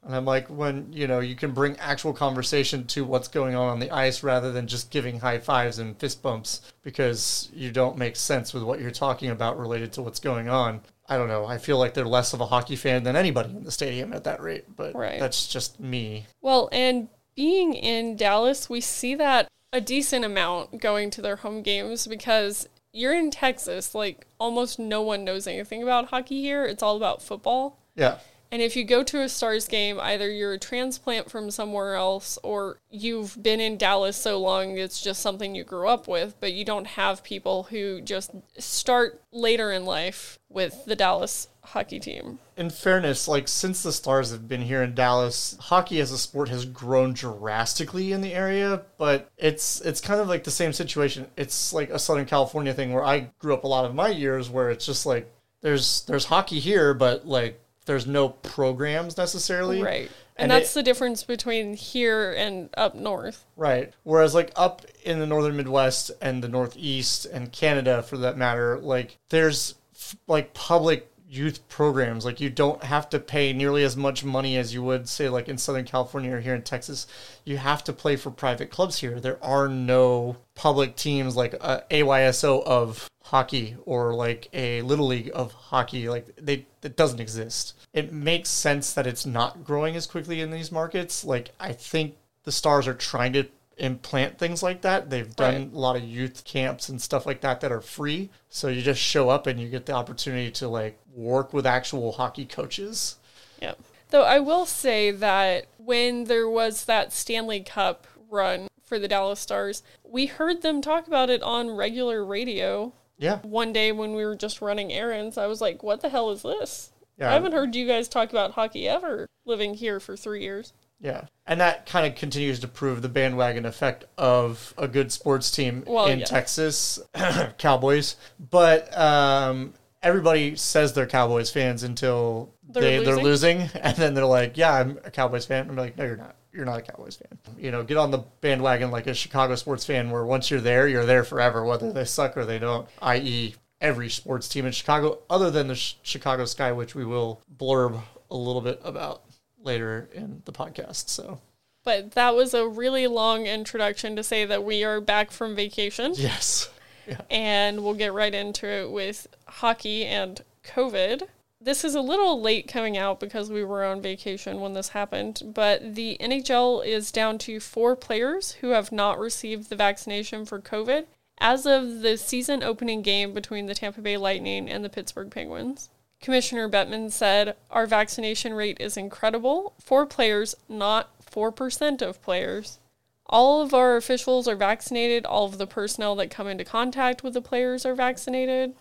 And 0.04 0.16
I'm 0.16 0.26
like, 0.26 0.48
when 0.50 0.92
you 0.94 1.08
know 1.08 1.20
you 1.20 1.36
can 1.36 1.52
bring 1.52 1.76
actual 1.78 2.14
conversation 2.14 2.86
to 2.88 3.04
what's 3.06 3.28
going 3.28 3.56
on 3.56 3.70
on 3.70 3.80
the 3.80 3.90
ice 3.92 4.22
rather 4.24 4.52
than 4.52 4.68
just 4.68 4.92
giving 4.92 5.20
high 5.20 5.40
fives 5.40 5.80
and 5.80 5.98
fist 5.98 6.22
bumps 6.22 6.62
because 6.84 7.50
you 7.54 7.72
don't 7.72 7.98
make 7.98 8.16
sense 8.16 8.54
with 8.54 8.62
what 8.64 8.80
you're 8.80 8.92
talking 8.92 9.30
about 9.32 9.58
related 9.60 9.92
to 9.94 10.02
what's 10.04 10.20
going 10.20 10.48
on. 10.50 10.82
I 11.08 11.18
don't 11.18 11.28
know. 11.28 11.46
I 11.46 11.58
feel 11.60 11.78
like 11.78 11.94
they're 11.94 12.06
less 12.06 12.34
of 12.34 12.42
a 12.42 12.46
hockey 12.48 12.76
fan 12.76 13.04
than 13.04 13.16
anybody 13.16 13.50
in 13.50 13.64
the 13.64 13.72
stadium 13.72 14.12
at 14.14 14.24
that 14.24 14.42
rate, 14.42 14.76
but 14.76 14.96
Right. 14.96 15.20
that's 15.20 15.48
just 15.48 15.80
me. 15.80 16.26
Well, 16.42 16.68
and 16.72 17.10
being 17.36 17.74
in 17.74 18.16
Dallas, 18.16 18.70
we 18.70 18.82
see 18.82 19.16
that 19.16 19.48
a 19.74 19.82
decent 19.82 20.24
amount 20.24 20.80
going 20.80 21.10
to 21.12 21.22
their 21.22 21.38
home 21.38 21.62
games 21.62 22.08
because 22.08 22.68
you're 22.94 23.14
in 23.14 23.30
Texas. 23.30 23.94
Like, 23.94 24.26
almost 24.40 24.80
no 24.80 25.02
one 25.02 25.24
knows 25.24 25.48
anything 25.48 25.84
about 25.84 26.08
hockey 26.08 26.42
here. 26.42 26.66
It's 26.66 26.84
all 26.84 26.96
about 26.96 27.22
football. 27.22 27.78
Yeah. 27.96 28.20
And 28.52 28.62
if 28.62 28.76
you 28.76 28.86
go 28.86 29.04
to 29.04 29.22
a 29.22 29.28
Stars 29.28 29.68
game, 29.68 30.00
either 30.00 30.32
you're 30.32 30.54
a 30.54 30.60
transplant 30.60 31.30
from 31.30 31.52
somewhere 31.52 31.96
else 31.96 32.38
or 32.44 32.78
you've 32.90 33.42
been 33.42 33.60
in 33.60 33.76
Dallas 33.76 34.16
so 34.16 34.40
long 34.40 34.78
it's 34.78 35.02
just 35.02 35.22
something 35.22 35.56
you 35.56 35.64
grew 35.64 35.90
up 35.90 36.08
with, 36.08 36.36
but 36.40 36.54
you 36.54 36.64
don't 36.64 36.88
have 36.88 37.24
people 37.24 37.64
who 37.64 38.00
just 38.00 38.32
start 38.58 39.22
later 39.34 39.72
in 39.72 39.84
life 39.84 40.40
with 40.48 40.86
the 40.86 40.96
Dallas 40.96 41.50
hockey 41.66 42.00
team. 42.00 42.40
in 42.58 42.70
fairness, 42.70 43.28
like 43.28 43.48
since 43.48 43.84
the 43.84 43.92
Stars 43.92 44.32
have 44.32 44.48
been 44.48 44.62
here 44.62 44.82
in 44.84 44.96
Dallas, 44.96 45.58
hockey 45.60 46.00
as 46.00 46.12
a 46.12 46.18
sport 46.18 46.50
has 46.50 46.66
grown 46.66 47.14
drastically 47.14 48.12
in 48.12 48.22
the 48.22 48.34
area, 48.34 48.82
but 48.98 49.30
it's 49.38 49.82
it's 49.82 50.02
kind 50.02 50.20
of 50.22 50.28
like 50.28 50.44
the 50.44 50.52
same 50.52 50.74
situation. 50.74 51.28
It's 51.38 51.74
like 51.74 51.90
a 51.90 52.00
Southern 52.00 52.26
California 52.26 52.74
thing 52.74 52.94
where 52.94 53.04
I 53.06 53.32
grew 53.40 53.54
up 53.54 53.64
a 53.64 53.68
lot 53.68 53.86
of 53.86 53.94
my 53.96 54.10
years 54.10 54.50
where 54.50 54.70
it's 54.70 54.86
just 54.86 55.06
like 55.06 55.32
there's 55.62 56.02
there's 56.06 56.26
hockey 56.26 56.60
here, 56.60 56.94
but 56.94 57.28
like 57.28 57.60
there's 57.86 58.08
no 58.08 58.30
programs 58.30 59.18
necessarily. 59.18 59.82
Right. 59.82 60.10
And 60.38 60.52
And, 60.52 60.52
that's 60.52 60.72
it- 60.72 60.80
the 60.80 60.84
difference 60.84 61.24
between 61.24 61.76
here 61.76 62.34
and 62.34 62.70
up 62.76 62.94
north. 62.96 63.46
Right. 63.56 63.94
Whereas 64.04 64.34
like 64.34 64.52
up 64.56 64.82
in 65.04 65.20
the 65.20 65.26
northern 65.28 65.56
Midwest 65.56 66.12
and 66.22 66.44
the 66.44 66.50
Northeast 66.50 67.26
and 67.26 67.52
Canada 67.52 68.02
for 68.04 68.18
that 68.18 68.38
matter, 68.38 68.78
like 68.80 69.18
there's 69.30 69.76
f- 69.96 70.16
like 70.28 70.54
public 70.54 71.10
youth 71.36 71.68
programs. 71.70 72.26
Like 72.26 72.40
you 72.40 72.50
don't 72.50 72.84
have 72.84 73.10
to 73.10 73.20
pay 73.20 73.54
nearly 73.54 73.84
as 73.84 73.98
much 73.98 74.24
money 74.24 74.58
as 74.58 74.74
you 74.74 74.84
would 74.84 75.10
say 75.10 75.30
like 75.30 75.48
in 75.48 75.58
Southern 75.58 75.86
California 75.86 76.32
or 76.32 76.40
here 76.40 76.56
in 76.56 76.62
Texas. 76.62 77.08
You 77.44 77.58
have 77.58 77.84
to 77.86 77.94
play 77.94 78.16
for 78.16 78.32
private 78.32 78.70
clubs 78.70 79.00
here. 79.00 79.20
There 79.20 79.44
are 79.44 79.68
no 79.68 80.38
public 80.56 80.96
teams 80.96 81.36
like 81.36 81.54
a 81.56 81.84
AYSO 81.92 82.64
of 82.66 83.10
hockey 83.24 83.76
or 83.86 84.14
like 84.14 84.50
a 84.54 84.82
little 84.84 85.08
league 85.08 85.32
of 85.34 85.52
hockey. 85.52 86.10
Like 86.10 86.36
they 86.38 86.66
it 86.84 86.96
doesn't 86.96 87.20
exist. 87.20 87.74
It 87.94 88.14
makes 88.14 88.50
sense 88.50 88.94
that 88.94 89.08
it's 89.08 89.26
not 89.26 89.64
growing 89.64 89.96
as 89.96 90.08
quickly 90.08 90.42
in 90.42 90.52
these 90.52 90.72
markets. 90.72 91.26
Like 91.26 91.52
I 91.60 91.74
think 91.74 92.16
the 92.44 92.52
stars 92.52 92.88
are 92.88 92.94
trying 92.94 93.34
to 93.34 93.48
implant 93.78 94.38
things 94.38 94.64
like 94.64 94.82
that. 94.82 95.10
They've 95.10 95.36
done 95.36 95.54
Right. 95.54 95.74
a 95.74 95.78
lot 95.78 95.96
of 95.96 96.04
youth 96.04 96.44
camps 96.46 96.88
and 96.90 97.02
stuff 97.02 97.26
like 97.26 97.42
that 97.42 97.62
that 97.62 97.72
are 97.72 97.82
free. 97.82 98.30
So 98.50 98.68
you 98.70 98.82
just 98.82 99.02
show 99.02 99.30
up 99.30 99.48
and 99.48 99.60
you 99.60 99.68
get 99.70 99.86
the 99.86 99.94
opportunity 99.94 100.52
to 100.52 100.68
like 100.68 100.98
work 101.14 101.54
with 101.54 101.66
actual 101.66 102.14
hockey 102.14 102.46
coaches. 102.46 103.18
Yeah. 103.62 103.74
Though 104.12 104.24
I 104.24 104.40
will 104.40 104.66
say 104.66 105.12
that 105.12 105.66
when 105.78 106.26
there 106.26 106.50
was 106.50 106.86
that 106.86 107.12
Stanley 107.12 107.60
Cup 107.62 108.08
run 108.30 108.68
for 108.84 109.00
the 109.00 109.08
Dallas 109.08 109.40
Stars, 109.40 109.84
we 110.04 110.28
heard 110.28 110.62
them 110.62 110.82
talk 110.82 111.08
about 111.08 111.30
it 111.30 111.42
on 111.44 111.72
regular 111.72 112.24
radio. 112.24 112.94
Yeah. 113.18 113.40
One 113.40 113.74
day 113.74 113.92
when 113.92 114.14
we 114.14 114.24
were 114.26 114.36
just 114.36 114.62
running 114.62 114.94
errands, 114.94 115.38
I 115.38 115.48
was 115.48 115.60
like, 115.62 115.84
what 115.84 116.02
the 116.02 116.10
hell 116.10 116.30
is 116.32 116.44
this? 116.44 116.92
Yeah. 117.18 117.30
I 117.30 117.34
haven't 117.34 117.54
heard 117.54 117.76
you 117.76 117.88
guys 117.88 118.08
talk 118.08 118.30
about 118.30 118.52
hockey 118.52 118.88
ever 118.88 119.28
living 119.46 119.74
here 119.76 120.00
for 120.00 120.16
three 120.18 120.42
years. 120.44 120.74
Yeah. 121.00 121.26
And 121.46 121.62
that 121.62 121.86
kind 121.86 122.06
of 122.08 122.16
continues 122.18 122.60
to 122.62 122.68
prove 122.68 123.02
the 123.02 123.10
bandwagon 123.10 123.66
effect 123.66 124.06
of 124.18 124.74
a 124.78 124.88
good 124.88 125.12
sports 125.12 125.52
team 125.52 125.84
Well, 125.86 126.08
in 126.08 126.20
yeah. 126.20 126.26
Texas, 126.26 127.00
Cowboys. 127.58 128.16
But 128.50 128.96
um, 128.98 129.74
everybody 130.02 130.56
says 130.56 130.94
they're 130.94 131.06
Cowboys 131.06 131.52
fans 131.52 131.84
until 131.84 132.54
They're 132.70 132.82
they, 133.00 133.06
they're 133.06 133.18
losing? 133.18 133.60
losing. 133.60 133.70
And 133.84 133.96
then 133.98 134.14
they're 134.14 134.26
like, 134.26 134.58
yeah, 134.58 134.74
I'm 134.74 134.98
a 135.04 135.12
Cowboys 135.12 135.46
fan. 135.46 135.70
I'm 135.70 135.76
like, 135.76 135.98
no, 135.98 136.06
you're 136.06 136.18
not. 136.18 136.36
You're 136.54 136.66
not 136.66 136.80
a 136.80 136.82
Cowboys 136.84 137.18
fan. 137.18 137.38
You 137.60 137.72
know, 137.72 137.84
get 137.84 137.98
on 137.98 138.12
the 138.12 138.20
bandwagon 138.40 138.90
like 138.90 139.08
a 139.08 139.14
Chicago 139.14 139.56
sports 139.56 139.86
fan 139.86 140.10
where 140.10 140.26
once 140.26 140.50
you're 140.50 140.62
there, 140.62 140.88
you're 140.88 141.06
there 141.06 141.26
forever, 141.26 141.66
whether 141.66 141.92
they 141.92 142.06
suck 142.06 142.38
or 142.38 142.46
they 142.46 142.60
don't, 142.60 142.88
i.e., 143.02 143.56
every 143.82 144.10
sports 144.10 144.48
team 144.48 144.66
in 144.66 144.72
Chicago, 144.72 145.20
other 145.30 145.52
than 145.52 145.68
the 145.68 145.76
Ch- 145.76 145.98
Chicago 146.02 146.46
Sky, 146.46 146.72
which 146.72 146.96
we 146.96 147.04
will 147.04 147.42
blurb 147.58 148.02
a 148.32 148.36
little 148.38 148.62
bit 148.62 148.80
about 148.86 149.25
later 149.66 150.10
in 150.14 150.42
the 150.46 150.52
podcast. 150.52 151.10
So, 151.10 151.40
But 151.84 152.12
that 152.12 152.36
was 152.36 152.54
a 152.54 152.68
really 152.68 153.08
long 153.08 153.46
introduction 153.48 154.16
to 154.16 154.24
say 154.24 154.46
that 154.46 154.64
we 154.64 154.84
are 154.84 155.02
back 155.02 155.32
from 155.32 155.56
vacation. 155.56 156.14
yes. 156.16 156.70
and 157.30 157.84
we'll 157.84 157.94
get 157.94 158.14
right 158.14 158.34
into 158.34 158.68
it 158.68 158.92
with 158.92 159.28
hockey 159.48 160.06
and 160.06 160.42
COVID. 160.64 161.24
This 161.62 161.84
is 161.84 161.96
a 161.96 162.02
little 162.02 162.42
late 162.42 162.68
coming 162.68 162.98
out 162.98 163.20
because 163.20 163.50
we 163.50 163.64
were 163.64 163.84
on 163.84 164.02
vacation 164.02 164.60
when 164.60 164.74
this 164.74 164.90
happened, 164.90 165.42
but 165.46 165.96
the 165.96 166.18
NHL 166.20 166.86
is 166.86 167.12
down 167.12 167.38
to 167.40 167.60
four 167.60 167.96
players 167.96 168.54
who 168.54 168.70
have 168.70 168.92
not 168.92 169.18
received 169.20 169.70
the 169.70 169.76
vaccination 169.76 170.46
for 170.46 170.60
COVID 170.60 171.06
as 171.40 171.66
of 171.66 172.02
the 172.02 172.18
season 172.18 172.64
opening 172.64 173.02
game 173.02 173.34
between 173.34 173.66
the 173.66 173.76
Tampa 173.76 174.02
Bay 174.02 174.18
Lightning 174.18 174.70
and 174.70 174.84
the 174.84 174.90
Pittsburgh 174.90 175.32
Penguins. 175.32 175.90
Commissioner 176.26 176.68
Bettman 176.68 177.12
said, 177.12 177.56
Our 177.70 177.86
vaccination 177.86 178.56
rate 178.56 178.78
is 178.80 178.98
incredible. 178.98 179.76
Four 179.80 180.08
players, 180.08 180.56
not 180.68 181.12
4% 181.24 182.02
of 182.02 182.20
players. 182.24 182.80
All 183.28 183.62
of 183.62 183.76
our 183.76 183.96
officials 183.96 184.48
are 184.48 184.56
vaccinated. 184.56 185.24
All 185.28 185.46
of 185.46 185.60
the 185.60 185.68
personnel 185.68 186.16
that 186.16 186.32
come 186.32 186.48
into 186.48 186.66
contact 186.66 187.22
with 187.22 187.36
the 187.36 187.44
players 187.44 187.86
are 187.86 187.94
vaccinated. 187.94 188.74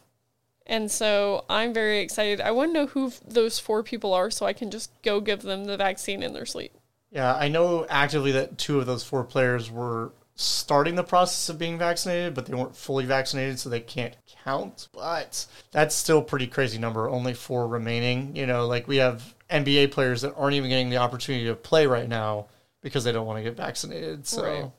And 0.66 0.90
so 0.90 1.44
I'm 1.50 1.74
very 1.74 1.98
excited. 1.98 2.40
I 2.40 2.50
want 2.50 2.70
to 2.70 2.80
know 2.80 2.86
who 2.86 3.12
those 3.22 3.58
four 3.58 3.82
people 3.82 4.14
are 4.14 4.30
so 4.30 4.46
I 4.46 4.54
can 4.54 4.70
just 4.70 4.90
go 5.02 5.20
give 5.20 5.42
them 5.42 5.66
the 5.66 5.76
vaccine 5.76 6.22
in 6.22 6.32
their 6.32 6.46
sleep. 6.46 6.72
Yeah, 7.10 7.34
I 7.34 7.48
know 7.48 7.84
actively 7.90 8.32
that 8.32 8.56
two 8.56 8.80
of 8.80 8.86
those 8.86 9.04
four 9.04 9.22
players 9.22 9.70
were 9.70 10.12
starting 10.36 10.94
the 10.94 11.04
process 11.04 11.48
of 11.48 11.58
being 11.58 11.78
vaccinated, 11.78 12.34
but 12.34 12.46
they 12.46 12.54
weren't 12.54 12.76
fully 12.76 13.04
vaccinated, 13.04 13.58
so 13.58 13.68
they 13.68 13.80
can't 13.80 14.16
count. 14.44 14.88
But 14.92 15.46
that's 15.70 15.94
still 15.94 16.22
pretty 16.22 16.46
crazy 16.46 16.78
number. 16.78 17.08
Only 17.08 17.34
four 17.34 17.68
remaining. 17.68 18.34
You 18.34 18.46
know, 18.46 18.66
like 18.66 18.88
we 18.88 18.96
have 18.96 19.34
NBA 19.50 19.92
players 19.92 20.22
that 20.22 20.34
aren't 20.36 20.54
even 20.54 20.70
getting 20.70 20.90
the 20.90 20.96
opportunity 20.96 21.46
to 21.46 21.54
play 21.54 21.86
right 21.86 22.08
now 22.08 22.46
because 22.82 23.04
they 23.04 23.12
don't 23.12 23.26
want 23.26 23.38
to 23.38 23.42
get 23.42 23.56
vaccinated. 23.56 24.26
So 24.26 24.42
Right. 24.42 24.70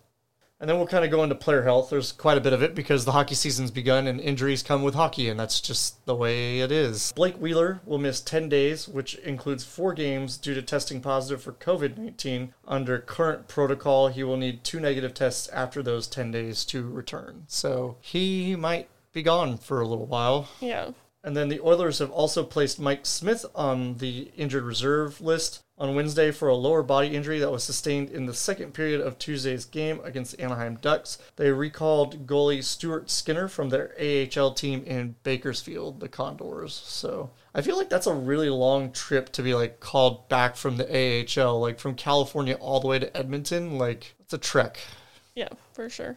And 0.59 0.69
then 0.69 0.77
we'll 0.77 0.87
kind 0.87 1.03
of 1.03 1.11
go 1.11 1.21
into 1.21 1.35
player 1.35 1.63
health. 1.63 1.89
There's 1.89 2.13
quite 2.13 2.37
a 2.37 2.41
bit 2.41 2.53
of 2.53 2.63
it 2.63 2.75
because 2.75 3.03
the 3.03 3.11
hockey 3.11 3.35
season's 3.35 3.71
begun 3.71 4.07
and 4.07 4.21
injuries 4.21 4.63
come 4.63 4.83
with 4.83 4.95
hockey, 4.95 5.27
and 5.27 5.37
that's 5.39 5.59
just 5.59 6.05
the 6.05 6.15
way 6.15 6.61
it 6.61 6.71
is. 6.71 7.11
Blake 7.13 7.35
Wheeler 7.35 7.81
will 7.85 7.97
miss 7.97 8.21
10 8.21 8.47
days, 8.47 8.87
which 8.87 9.15
includes 9.15 9.65
four 9.65 9.93
games 9.93 10.37
due 10.37 10.53
to 10.53 10.61
testing 10.61 11.01
positive 11.01 11.43
for 11.43 11.51
COVID 11.51 11.97
19. 11.97 12.53
Under 12.67 12.99
current 12.99 13.47
protocol, 13.49 14.07
he 14.07 14.23
will 14.23 14.37
need 14.37 14.63
two 14.63 14.79
negative 14.79 15.13
tests 15.13 15.49
after 15.49 15.83
those 15.83 16.07
10 16.07 16.31
days 16.31 16.63
to 16.65 16.87
return. 16.89 17.43
So 17.47 17.97
he 17.99 18.55
might 18.55 18.87
be 19.11 19.23
gone 19.23 19.57
for 19.57 19.81
a 19.81 19.87
little 19.87 20.05
while. 20.05 20.47
Yeah. 20.61 20.91
And 21.23 21.35
then 21.35 21.49
the 21.49 21.59
Oilers 21.59 21.99
have 21.99 22.11
also 22.11 22.43
placed 22.43 22.79
Mike 22.79 23.05
Smith 23.05 23.45
on 23.55 23.95
the 23.95 24.31
injured 24.37 24.63
reserve 24.63 25.19
list 25.19 25.64
on 25.77 25.95
Wednesday 25.95 26.31
for 26.31 26.47
a 26.47 26.55
lower 26.55 26.83
body 26.83 27.15
injury 27.15 27.39
that 27.39 27.51
was 27.51 27.63
sustained 27.63 28.09
in 28.09 28.25
the 28.25 28.33
second 28.33 28.73
period 28.73 29.01
of 29.01 29.19
Tuesday's 29.19 29.65
game 29.65 29.99
against 30.03 30.35
the 30.35 30.43
Anaheim 30.43 30.77
Ducks. 30.81 31.17
They 31.35 31.51
recalled 31.51 32.25
goalie 32.25 32.63
Stuart 32.63 33.09
Skinner 33.09 33.47
from 33.47 33.69
their 33.69 33.93
AHL 33.99 34.53
team 34.53 34.83
in 34.85 35.15
Bakersfield, 35.23 35.99
the 35.99 36.07
Condors. 36.07 36.73
So 36.73 37.31
I 37.53 37.61
feel 37.61 37.77
like 37.77 37.89
that's 37.89 38.07
a 38.07 38.13
really 38.13 38.49
long 38.49 38.91
trip 38.91 39.31
to 39.33 39.43
be 39.43 39.53
like 39.53 39.79
called 39.79 40.29
back 40.29 40.55
from 40.55 40.77
the 40.77 40.87
AHL, 41.39 41.59
like 41.59 41.79
from 41.79 41.95
California 41.95 42.55
all 42.55 42.79
the 42.79 42.87
way 42.87 42.99
to 42.99 43.15
Edmonton. 43.17 43.77
Like 43.77 44.15
it's 44.21 44.33
a 44.33 44.37
trek. 44.37 44.79
Yeah, 45.35 45.49
for 45.73 45.89
sure. 45.89 46.15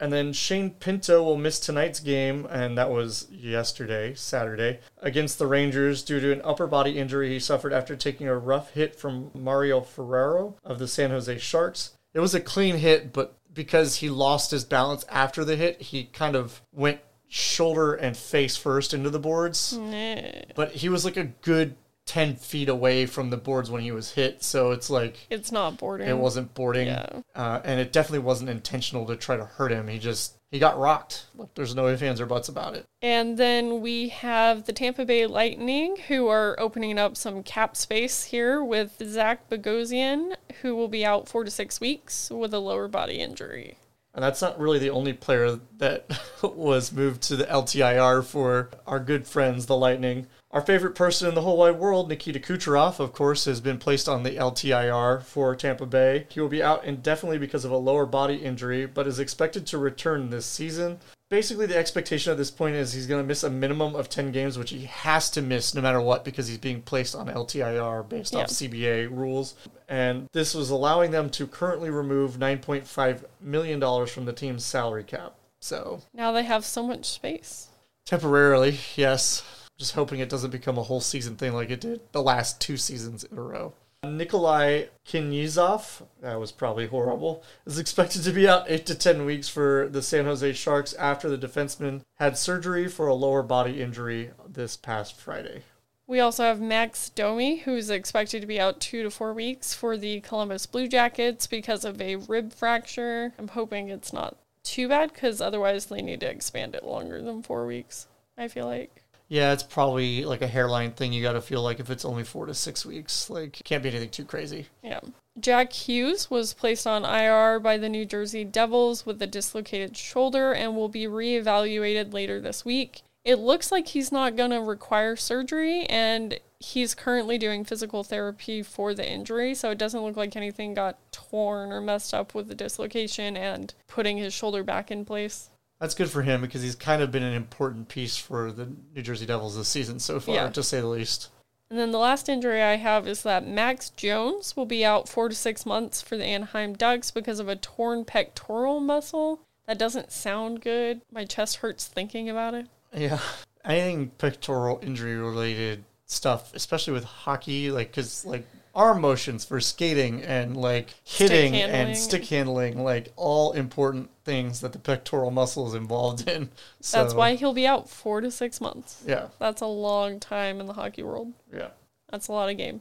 And 0.00 0.10
then 0.10 0.32
Shane 0.32 0.70
Pinto 0.70 1.22
will 1.22 1.36
miss 1.36 1.60
tonight's 1.60 2.00
game, 2.00 2.46
and 2.50 2.78
that 2.78 2.90
was 2.90 3.28
yesterday, 3.30 4.14
Saturday, 4.14 4.80
against 4.98 5.38
the 5.38 5.46
Rangers 5.46 6.02
due 6.02 6.20
to 6.20 6.32
an 6.32 6.40
upper 6.42 6.66
body 6.66 6.98
injury 6.98 7.28
he 7.28 7.38
suffered 7.38 7.74
after 7.74 7.94
taking 7.94 8.26
a 8.26 8.38
rough 8.38 8.72
hit 8.72 8.96
from 8.96 9.30
Mario 9.34 9.82
Ferraro 9.82 10.56
of 10.64 10.78
the 10.78 10.88
San 10.88 11.10
Jose 11.10 11.38
Sharks. 11.38 11.98
It 12.14 12.20
was 12.20 12.34
a 12.34 12.40
clean 12.40 12.76
hit, 12.76 13.12
but 13.12 13.36
because 13.52 13.96
he 13.96 14.08
lost 14.08 14.50
his 14.50 14.64
balance 14.64 15.04
after 15.10 15.44
the 15.44 15.56
hit, 15.56 15.82
he 15.82 16.04
kind 16.04 16.34
of 16.34 16.62
went 16.72 17.00
shoulder 17.28 17.94
and 17.94 18.16
face 18.16 18.56
first 18.56 18.92
into 18.92 19.10
the 19.10 19.18
boards. 19.18 19.76
Nah. 19.76 20.22
But 20.56 20.72
he 20.72 20.88
was 20.88 21.04
like 21.04 21.16
a 21.16 21.24
good 21.24 21.76
10 22.10 22.34
feet 22.34 22.68
away 22.68 23.06
from 23.06 23.30
the 23.30 23.36
boards 23.36 23.70
when 23.70 23.82
he 23.82 23.92
was 23.92 24.10
hit, 24.14 24.42
so 24.42 24.72
it's 24.72 24.90
like 24.90 25.16
It's 25.30 25.52
not 25.52 25.78
boarding. 25.78 26.08
it 26.08 26.16
wasn't 26.18 26.52
boarding, 26.54 26.88
Yeah. 26.88 27.20
uh, 27.36 27.60
and 27.64 27.78
it 27.78 27.92
definitely 27.92 28.18
wasn't 28.18 28.50
intentional 28.50 29.06
to 29.06 29.14
try 29.14 29.36
to 29.36 29.44
hurt 29.44 29.70
him. 29.70 29.86
He 29.86 30.00
just 30.00 30.34
he 30.50 30.58
got 30.58 30.76
rocked. 30.76 31.26
There's 31.54 31.76
no 31.76 31.86
ifs 31.86 32.02
ands 32.02 32.20
or 32.20 32.26
buts 32.26 32.48
about 32.48 32.74
it. 32.74 32.84
And 33.00 33.38
then 33.38 33.80
we 33.80 34.08
have 34.08 34.64
the 34.64 34.72
Tampa 34.72 35.04
Bay 35.04 35.24
Lightning, 35.26 35.96
who 36.08 36.26
are 36.26 36.58
opening 36.58 36.98
up 36.98 37.16
some 37.16 37.44
cap 37.44 37.76
space 37.76 38.24
here 38.24 38.64
with 38.64 39.00
Zach 39.04 39.48
Bogosian, 39.48 40.34
who 40.62 40.74
will 40.74 40.88
be 40.88 41.04
out 41.06 41.28
four 41.28 41.44
to 41.44 41.50
six 41.52 41.80
weeks 41.80 42.28
with 42.30 42.52
a 42.52 42.58
lower 42.58 42.88
body 42.88 43.20
injury. 43.20 43.76
And 44.12 44.24
that's 44.24 44.42
not 44.42 44.58
really 44.58 44.80
the 44.80 44.90
only 44.90 45.12
player 45.12 45.60
that 45.78 46.10
was 46.42 46.90
moved 46.90 47.22
to 47.22 47.36
the 47.36 47.44
LTIR 47.44 48.24
for 48.24 48.70
our 48.88 48.98
good 48.98 49.28
friends, 49.28 49.66
the 49.66 49.76
Lightning. 49.76 50.26
Our 50.52 50.60
favorite 50.60 50.96
person 50.96 51.28
in 51.28 51.36
the 51.36 51.42
whole 51.42 51.56
wide 51.58 51.78
world, 51.78 52.08
Nikita 52.08 52.40
Kucherov, 52.40 52.98
of 52.98 53.12
course, 53.12 53.44
has 53.44 53.60
been 53.60 53.78
placed 53.78 54.08
on 54.08 54.24
the 54.24 54.32
LTIR 54.36 55.22
for 55.22 55.54
Tampa 55.54 55.86
Bay. 55.86 56.26
He 56.28 56.40
will 56.40 56.48
be 56.48 56.60
out 56.62 56.84
indefinitely 56.84 57.38
because 57.38 57.64
of 57.64 57.70
a 57.70 57.76
lower 57.76 58.04
body 58.04 58.34
injury, 58.34 58.84
but 58.84 59.06
is 59.06 59.20
expected 59.20 59.64
to 59.68 59.78
return 59.78 60.30
this 60.30 60.46
season. 60.46 60.98
Basically, 61.28 61.66
the 61.66 61.76
expectation 61.76 62.32
at 62.32 62.36
this 62.36 62.50
point 62.50 62.74
is 62.74 62.92
he's 62.92 63.06
going 63.06 63.22
to 63.22 63.26
miss 63.28 63.44
a 63.44 63.50
minimum 63.50 63.94
of 63.94 64.08
10 64.08 64.32
games, 64.32 64.58
which 64.58 64.70
he 64.70 64.86
has 64.86 65.30
to 65.30 65.40
miss 65.42 65.72
no 65.72 65.80
matter 65.82 66.00
what 66.00 66.24
because 66.24 66.48
he's 66.48 66.58
being 66.58 66.82
placed 66.82 67.14
on 67.14 67.28
LTIR 67.28 68.08
based 68.08 68.32
Yeah. 68.32 68.40
off 68.40 68.48
CBA 68.48 69.06
rules. 69.08 69.54
And 69.88 70.28
this 70.32 70.52
was 70.52 70.70
allowing 70.70 71.12
them 71.12 71.30
to 71.30 71.46
currently 71.46 71.90
remove 71.90 72.38
$9.5 72.38 73.22
million 73.40 73.80
from 74.08 74.24
the 74.24 74.32
team's 74.32 74.64
salary 74.64 75.04
cap. 75.04 75.34
So, 75.60 76.00
Now 76.12 76.32
they 76.32 76.42
have 76.42 76.64
so 76.64 76.82
much 76.84 77.04
space. 77.06 77.68
temporarily, 78.04 78.80
yes. 78.96 79.44
Just 79.80 79.94
hoping 79.94 80.20
it 80.20 80.28
doesn't 80.28 80.50
become 80.50 80.76
a 80.76 80.82
whole 80.82 81.00
season 81.00 81.36
thing 81.36 81.54
like 81.54 81.70
it 81.70 81.80
did 81.80 82.02
the 82.12 82.22
last 82.22 82.60
two 82.60 82.76
seasons 82.76 83.24
in 83.24 83.38
a 83.38 83.40
row. 83.40 83.72
Nikolai 84.04 84.88
Kinyazov, 85.06 86.02
that 86.20 86.38
was 86.38 86.52
probably 86.52 86.86
horrible, 86.86 87.42
is 87.64 87.78
expected 87.78 88.22
to 88.24 88.32
be 88.32 88.46
out 88.46 88.66
8 88.70 88.84
to 88.84 88.94
10 88.94 89.24
weeks 89.24 89.48
for 89.48 89.88
the 89.90 90.02
San 90.02 90.26
Jose 90.26 90.52
Sharks 90.52 90.92
after 90.92 91.30
the 91.30 91.38
defenseman 91.38 92.02
had 92.16 92.36
surgery 92.36 92.88
for 92.88 93.06
a 93.06 93.14
lower 93.14 93.42
body 93.42 93.80
injury 93.80 94.32
this 94.46 94.76
past 94.76 95.16
Friday. 95.16 95.62
We 96.06 96.20
also 96.20 96.44
have 96.44 96.60
Max 96.60 97.08
Domi, 97.08 97.60
who's 97.60 97.88
expected 97.88 98.42
to 98.42 98.46
be 98.46 98.60
out 98.60 98.80
two 98.80 99.02
to 99.02 99.10
four 99.10 99.32
weeks 99.32 99.72
for 99.72 99.96
the 99.96 100.20
Columbus 100.20 100.66
Blue 100.66 100.88
Jackets 100.88 101.46
because 101.46 101.86
of 101.86 102.02
a 102.02 102.16
rib 102.16 102.52
fracture. 102.52 103.32
I'm 103.38 103.48
hoping 103.48 103.88
it's 103.88 104.12
not 104.12 104.36
too 104.62 104.88
bad 104.88 105.14
because 105.14 105.40
otherwise 105.40 105.86
they 105.86 106.02
need 106.02 106.20
to 106.20 106.30
expand 106.30 106.74
it 106.74 106.84
longer 106.84 107.22
than 107.22 107.42
four 107.42 107.64
weeks, 107.64 108.08
I 108.36 108.46
feel 108.48 108.66
like. 108.66 108.99
Yeah, 109.30 109.52
it's 109.52 109.62
probably 109.62 110.24
like 110.24 110.42
a 110.42 110.48
hairline 110.48 110.90
thing 110.90 111.12
you 111.12 111.22
got 111.22 111.32
to 111.32 111.40
feel 111.40 111.62
like 111.62 111.78
if 111.78 111.88
it's 111.88 112.04
only 112.04 112.24
4 112.24 112.46
to 112.46 112.54
6 112.54 112.84
weeks. 112.84 113.30
Like, 113.30 113.60
can't 113.64 113.82
be 113.82 113.88
anything 113.88 114.10
too 114.10 114.24
crazy. 114.24 114.66
Yeah. 114.82 115.00
Jack 115.38 115.72
Hughes 115.72 116.28
was 116.28 116.52
placed 116.52 116.84
on 116.84 117.04
IR 117.04 117.60
by 117.60 117.78
the 117.78 117.88
New 117.88 118.04
Jersey 118.04 118.44
Devils 118.44 119.06
with 119.06 119.22
a 119.22 119.28
dislocated 119.28 119.96
shoulder 119.96 120.52
and 120.52 120.74
will 120.74 120.88
be 120.88 121.04
reevaluated 121.04 122.12
later 122.12 122.40
this 122.40 122.64
week. 122.64 123.02
It 123.24 123.36
looks 123.36 123.70
like 123.70 123.88
he's 123.88 124.10
not 124.10 124.34
going 124.34 124.50
to 124.50 124.60
require 124.60 125.14
surgery 125.14 125.84
and 125.84 126.40
he's 126.58 126.94
currently 126.94 127.38
doing 127.38 127.64
physical 127.64 128.02
therapy 128.02 128.62
for 128.62 128.94
the 128.94 129.08
injury, 129.08 129.54
so 129.54 129.70
it 129.70 129.78
doesn't 129.78 130.02
look 130.02 130.16
like 130.16 130.34
anything 130.34 130.74
got 130.74 130.98
torn 131.12 131.70
or 131.70 131.80
messed 131.80 132.12
up 132.12 132.34
with 132.34 132.48
the 132.48 132.54
dislocation 132.54 133.36
and 133.36 133.74
putting 133.86 134.16
his 134.16 134.34
shoulder 134.34 134.64
back 134.64 134.90
in 134.90 135.04
place. 135.04 135.49
That's 135.80 135.94
good 135.94 136.10
for 136.10 136.22
him 136.22 136.42
because 136.42 136.62
he's 136.62 136.74
kind 136.74 137.00
of 137.02 137.10
been 137.10 137.22
an 137.22 137.32
important 137.32 137.88
piece 137.88 138.16
for 138.18 138.52
the 138.52 138.68
New 138.94 139.02
Jersey 139.02 139.24
Devils 139.26 139.56
this 139.56 139.68
season 139.68 139.98
so 139.98 140.20
far, 140.20 140.34
Yeah. 140.34 140.50
to 140.50 140.62
say 140.62 140.80
the 140.80 140.86
least. 140.86 141.28
And 141.70 141.78
then 141.78 141.90
the 141.90 141.98
last 141.98 142.28
injury 142.28 142.62
I 142.62 142.76
have 142.76 143.06
is 143.08 143.22
that 143.22 143.46
Max 143.46 143.90
Jones 143.90 144.56
will 144.56 144.66
be 144.66 144.84
out 144.84 145.08
four 145.08 145.28
to 145.28 145.34
six 145.34 145.64
months 145.64 146.02
for 146.02 146.16
the 146.16 146.24
Anaheim 146.24 146.74
Ducks 146.74 147.10
because 147.10 147.38
of 147.40 147.48
a 147.48 147.56
torn 147.56 148.04
pectoral 148.04 148.80
muscle. 148.80 149.40
That 149.66 149.78
doesn't 149.78 150.12
sound 150.12 150.60
good. 150.60 151.00
My 151.12 151.24
chest 151.24 151.56
hurts 151.58 151.86
thinking 151.86 152.28
about 152.28 152.54
it. 152.54 152.66
Yeah. 152.92 153.20
Anything 153.64 154.08
pectoral 154.18 154.80
injury 154.82 155.14
related 155.16 155.84
stuff, 156.06 156.52
especially 156.54 156.92
with 156.92 157.04
hockey, 157.04 157.70
like, 157.70 157.88
because, 157.92 158.24
like, 158.26 158.44
arm 158.74 159.00
motions 159.00 159.44
for 159.44 159.60
skating 159.60 160.22
and, 160.22 160.56
like, 160.56 160.94
hitting 161.04 161.54
handling. 161.54 161.88
and 161.88 161.96
stick 161.96 162.24
handling, 162.26 162.82
like, 162.82 163.12
all 163.16 163.52
important 163.52 164.10
things 164.24 164.60
that 164.60 164.72
the 164.72 164.78
pectoral 164.78 165.30
muscle 165.30 165.66
is 165.68 165.74
involved 165.74 166.28
in. 166.28 166.50
So, 166.80 167.02
That's 167.02 167.14
why 167.14 167.34
he'll 167.34 167.54
be 167.54 167.66
out 167.66 167.88
four 167.88 168.20
to 168.20 168.30
six 168.30 168.60
months. 168.60 169.02
Yeah. 169.06 169.28
That's 169.38 169.60
a 169.60 169.66
long 169.66 170.20
time 170.20 170.60
in 170.60 170.66
the 170.66 170.74
hockey 170.74 171.02
world. 171.02 171.32
Yeah. 171.52 171.68
That's 172.10 172.28
a 172.28 172.32
lot 172.32 172.50
of 172.50 172.56
game. 172.56 172.80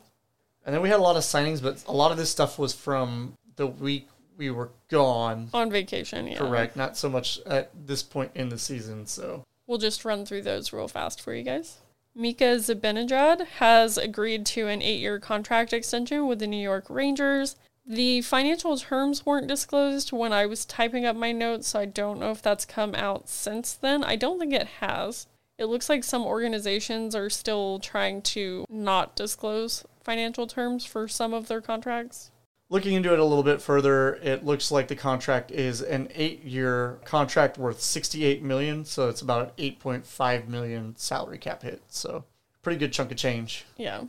And 0.66 0.76
then 0.76 0.82
we 0.82 0.90
had 0.90 1.00
a 1.00 1.04
lot 1.04 1.16
of 1.16 1.24
signings, 1.24 1.62
but 1.62 1.84
a 1.88 1.94
lot 1.94 2.12
of 2.12 2.18
this 2.18 2.30
stuff 2.30 2.60
was 2.60 2.74
from 2.74 3.34
the 3.56 3.68
week 3.68 4.08
we 4.38 4.50
were 4.50 4.70
gone. 4.90 5.50
On 5.54 5.70
vacation, 5.70 6.28
yeah. 6.28 6.38
Correct. 6.38 6.76
Not 6.76 6.98
so 6.98 7.10
much 7.10 7.40
at 7.46 7.72
this 7.86 8.04
point 8.04 8.32
in 8.36 8.50
the 8.50 8.58
season. 8.58 9.06
So 9.06 9.44
We'll 9.68 9.78
just 9.78 10.04
run 10.04 10.26
through 10.26 10.42
those 10.42 10.74
real 10.74 10.88
fast 10.88 11.22
for 11.22 11.34
you 11.34 11.44
guys. 11.44 11.78
Mika 12.20 12.58
Zibanejad 12.58 13.48
has 13.60 13.98
agreed 13.98 14.46
to 14.48 14.68
an 14.68 14.82
eight 14.82 15.00
year 15.00 15.20
contract 15.20 15.72
extension 15.72 16.28
with 16.28 16.40
the 16.40 16.48
New 16.48 16.62
York 16.62 16.90
Rangers. 16.90 17.56
The 17.88 18.22
financial 18.24 18.76
terms 18.76 19.26
weren't 19.26 19.48
disclosed 19.48 20.12
when 20.12 20.34
I 20.34 20.46
was 20.46 20.66
typing 20.66 21.06
up 21.06 21.16
my 21.16 21.32
notes, 21.32 21.70
so 21.70 21.80
I 21.80 21.86
don't 21.86 22.20
know 22.20 22.32
if 22.32 22.42
that's 22.42 22.66
come 22.66 22.94
out 22.94 23.30
since 23.30 23.74
then. 23.74 24.04
I 24.04 24.18
don't 24.18 24.38
think 24.38 24.52
it 24.52 24.68
has. 24.82 25.28
It 25.58 25.68
looks 25.68 25.88
like 25.88 26.04
some 26.04 26.26
organizations 26.26 27.16
are 27.16 27.30
still 27.30 27.80
trying 27.80 28.22
to 28.24 28.66
not 28.70 29.16
disclose 29.16 29.86
financial 30.04 30.46
terms 30.46 30.84
for 30.84 31.08
some 31.08 31.34
of 31.34 31.48
their 31.48 31.62
contracts. 31.62 32.32
Looking 32.72 32.94
into 32.94 33.12
it 33.12 33.20
a 33.20 33.24
little 33.24 33.44
bit 33.44 33.62
further, 33.62 34.16
it 34.22 34.46
looks 34.46 34.72
like 34.72 34.88
the 34.88 34.96
contract 34.96 35.50
is 35.50 35.82
an 35.82 36.10
eight-year 36.14 37.00
contract 37.04 37.58
worth 37.58 37.82
sixty-eight 37.82 38.44
million. 38.44 38.86
So 38.86 39.10
it's 39.10 39.22
about 39.22 39.48
an 39.48 39.52
eight 39.58 39.80
point 39.80 40.06
five 40.06 40.48
million 40.48 40.96
salary 40.96 41.40
cap 41.40 41.64
hit. 41.64 41.82
So 41.88 42.26
pretty 42.62 42.78
good 42.78 42.94
chunk 42.94 43.12
of 43.12 43.18
change. 43.18 43.66
Yeah. 43.76 44.04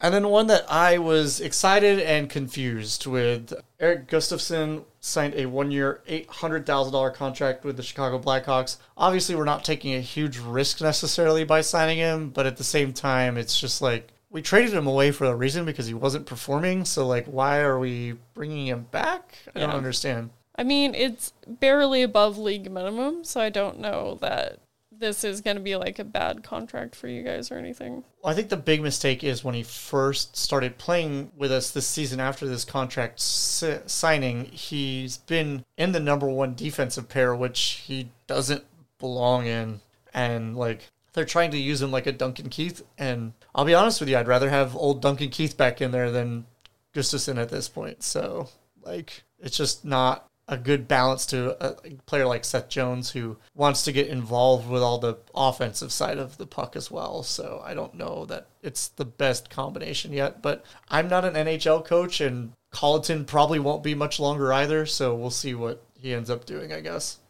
And 0.00 0.12
then 0.12 0.28
one 0.28 0.48
that 0.48 0.70
I 0.70 0.98
was 0.98 1.40
excited 1.40 1.98
and 2.00 2.28
confused 2.28 3.06
with 3.06 3.54
Erik 3.80 4.08
Gustafsson 4.08 4.84
signed 5.00 5.34
a 5.34 5.46
one 5.46 5.70
year, 5.70 6.02
$800,000 6.08 7.14
contract 7.14 7.64
with 7.64 7.76
the 7.76 7.82
Chicago 7.82 8.18
Blackhawks. 8.18 8.76
Obviously, 8.96 9.34
we're 9.34 9.44
not 9.44 9.64
taking 9.64 9.94
a 9.94 10.00
huge 10.00 10.38
risk 10.38 10.80
necessarily 10.80 11.44
by 11.44 11.60
signing 11.60 11.98
him, 11.98 12.30
but 12.30 12.44
at 12.44 12.56
the 12.56 12.64
same 12.64 12.92
time, 12.92 13.38
it's 13.38 13.58
just 13.58 13.80
like 13.80 14.08
we 14.34 14.42
traded 14.42 14.74
him 14.74 14.88
away 14.88 15.12
for 15.12 15.26
a 15.26 15.34
reason 15.34 15.64
because 15.64 15.86
he 15.86 15.94
wasn't 15.94 16.26
performing. 16.26 16.84
So, 16.84 17.06
like, 17.06 17.24
why 17.26 17.60
are 17.60 17.78
we 17.78 18.16
bringing 18.34 18.66
him 18.66 18.88
back? 18.90 19.38
I 19.54 19.60
don't 19.60 19.70
understand. 19.70 20.30
I 20.56 20.64
mean, 20.64 20.92
it's 20.92 21.32
barely 21.46 22.02
above 22.02 22.36
league 22.36 22.70
minimum, 22.70 23.22
so 23.22 23.40
I 23.40 23.48
don't 23.48 23.78
know 23.78 24.18
that 24.20 24.58
this 24.90 25.22
is 25.22 25.40
going 25.40 25.56
to 25.56 25.62
be 25.62 25.76
like 25.76 26.00
a 26.00 26.04
bad 26.04 26.42
contract 26.42 26.96
for 26.96 27.06
you 27.06 27.22
guys 27.22 27.52
or 27.52 27.58
anything. 27.58 28.02
Well, 28.22 28.32
I 28.32 28.34
think 28.34 28.48
the 28.48 28.56
big 28.56 28.82
mistake 28.82 29.22
is 29.22 29.44
when 29.44 29.54
he 29.54 29.62
first 29.62 30.36
started 30.36 30.78
playing 30.78 31.30
with 31.36 31.52
us 31.52 31.70
this 31.70 31.86
season 31.86 32.18
after 32.18 32.44
this 32.44 32.64
contract 32.64 33.20
si- 33.20 33.78
signing, 33.86 34.46
he's 34.46 35.18
been 35.18 35.64
in 35.78 35.92
the 35.92 36.00
number 36.00 36.26
one 36.26 36.56
defensive 36.56 37.08
pair, 37.08 37.36
which 37.36 37.82
he 37.86 38.08
doesn't 38.26 38.64
belong 38.98 39.46
in. 39.46 39.80
And 40.12 40.56
like, 40.56 40.90
they're 41.14 41.24
trying 41.24 41.50
to 41.52 41.58
use 41.58 41.80
him 41.80 41.90
like 41.90 42.06
a 42.06 42.12
Duncan 42.12 42.50
Keith. 42.50 42.82
And 42.98 43.32
I'll 43.54 43.64
be 43.64 43.74
honest 43.74 44.00
with 44.00 44.08
you, 44.08 44.18
I'd 44.18 44.28
rather 44.28 44.50
have 44.50 44.76
old 44.76 45.00
Duncan 45.00 45.30
Keith 45.30 45.56
back 45.56 45.80
in 45.80 45.90
there 45.90 46.10
than 46.10 46.44
Gustafsson 46.92 47.38
at 47.38 47.48
this 47.48 47.68
point. 47.68 48.02
So, 48.02 48.48
like, 48.82 49.22
it's 49.40 49.56
just 49.56 49.84
not 49.84 50.28
a 50.46 50.56
good 50.58 50.86
balance 50.86 51.24
to 51.24 51.56
a 51.64 51.72
player 52.04 52.26
like 52.26 52.44
Seth 52.44 52.68
Jones 52.68 53.10
who 53.10 53.38
wants 53.54 53.82
to 53.84 53.92
get 53.92 54.08
involved 54.08 54.68
with 54.68 54.82
all 54.82 54.98
the 54.98 55.16
offensive 55.34 55.90
side 55.90 56.18
of 56.18 56.36
the 56.36 56.46
puck 56.46 56.76
as 56.76 56.90
well. 56.90 57.22
So 57.22 57.62
I 57.64 57.72
don't 57.72 57.94
know 57.94 58.26
that 58.26 58.48
it's 58.62 58.88
the 58.88 59.06
best 59.06 59.48
combination 59.48 60.12
yet, 60.12 60.42
but 60.42 60.64
I'm 60.90 61.08
not 61.08 61.24
an 61.24 61.34
NHL 61.34 61.84
coach 61.86 62.20
and 62.20 62.52
Colliton 62.72 63.24
probably 63.24 63.58
won't 63.58 63.82
be 63.82 63.94
much 63.94 64.20
longer 64.20 64.52
either, 64.52 64.84
so 64.84 65.14
we'll 65.14 65.30
see 65.30 65.54
what 65.54 65.82
he 65.98 66.12
ends 66.12 66.28
up 66.28 66.44
doing, 66.44 66.72
I 66.72 66.80
guess. 66.80 67.20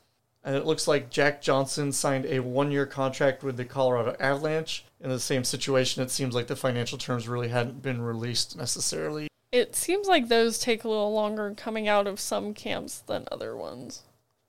And 0.44 0.54
it 0.54 0.66
looks 0.66 0.86
like 0.86 1.08
Jack 1.08 1.40
Johnson 1.40 1.90
signed 1.90 2.26
a 2.26 2.40
one 2.40 2.70
year 2.70 2.84
contract 2.84 3.42
with 3.42 3.56
the 3.56 3.64
Colorado 3.64 4.14
Avalanche. 4.20 4.84
In 5.00 5.08
the 5.08 5.18
same 5.18 5.42
situation, 5.42 6.02
it 6.02 6.10
seems 6.10 6.34
like 6.34 6.46
the 6.46 6.56
financial 6.56 6.98
terms 6.98 7.26
really 7.26 7.48
hadn't 7.48 7.82
been 7.82 8.02
released 8.02 8.56
necessarily. 8.56 9.28
It 9.50 9.74
seems 9.74 10.06
like 10.06 10.28
those 10.28 10.58
take 10.58 10.84
a 10.84 10.88
little 10.88 11.12
longer 11.12 11.54
coming 11.56 11.88
out 11.88 12.06
of 12.06 12.20
some 12.20 12.52
camps 12.52 12.98
than 12.98 13.26
other 13.30 13.56
ones. 13.56 14.02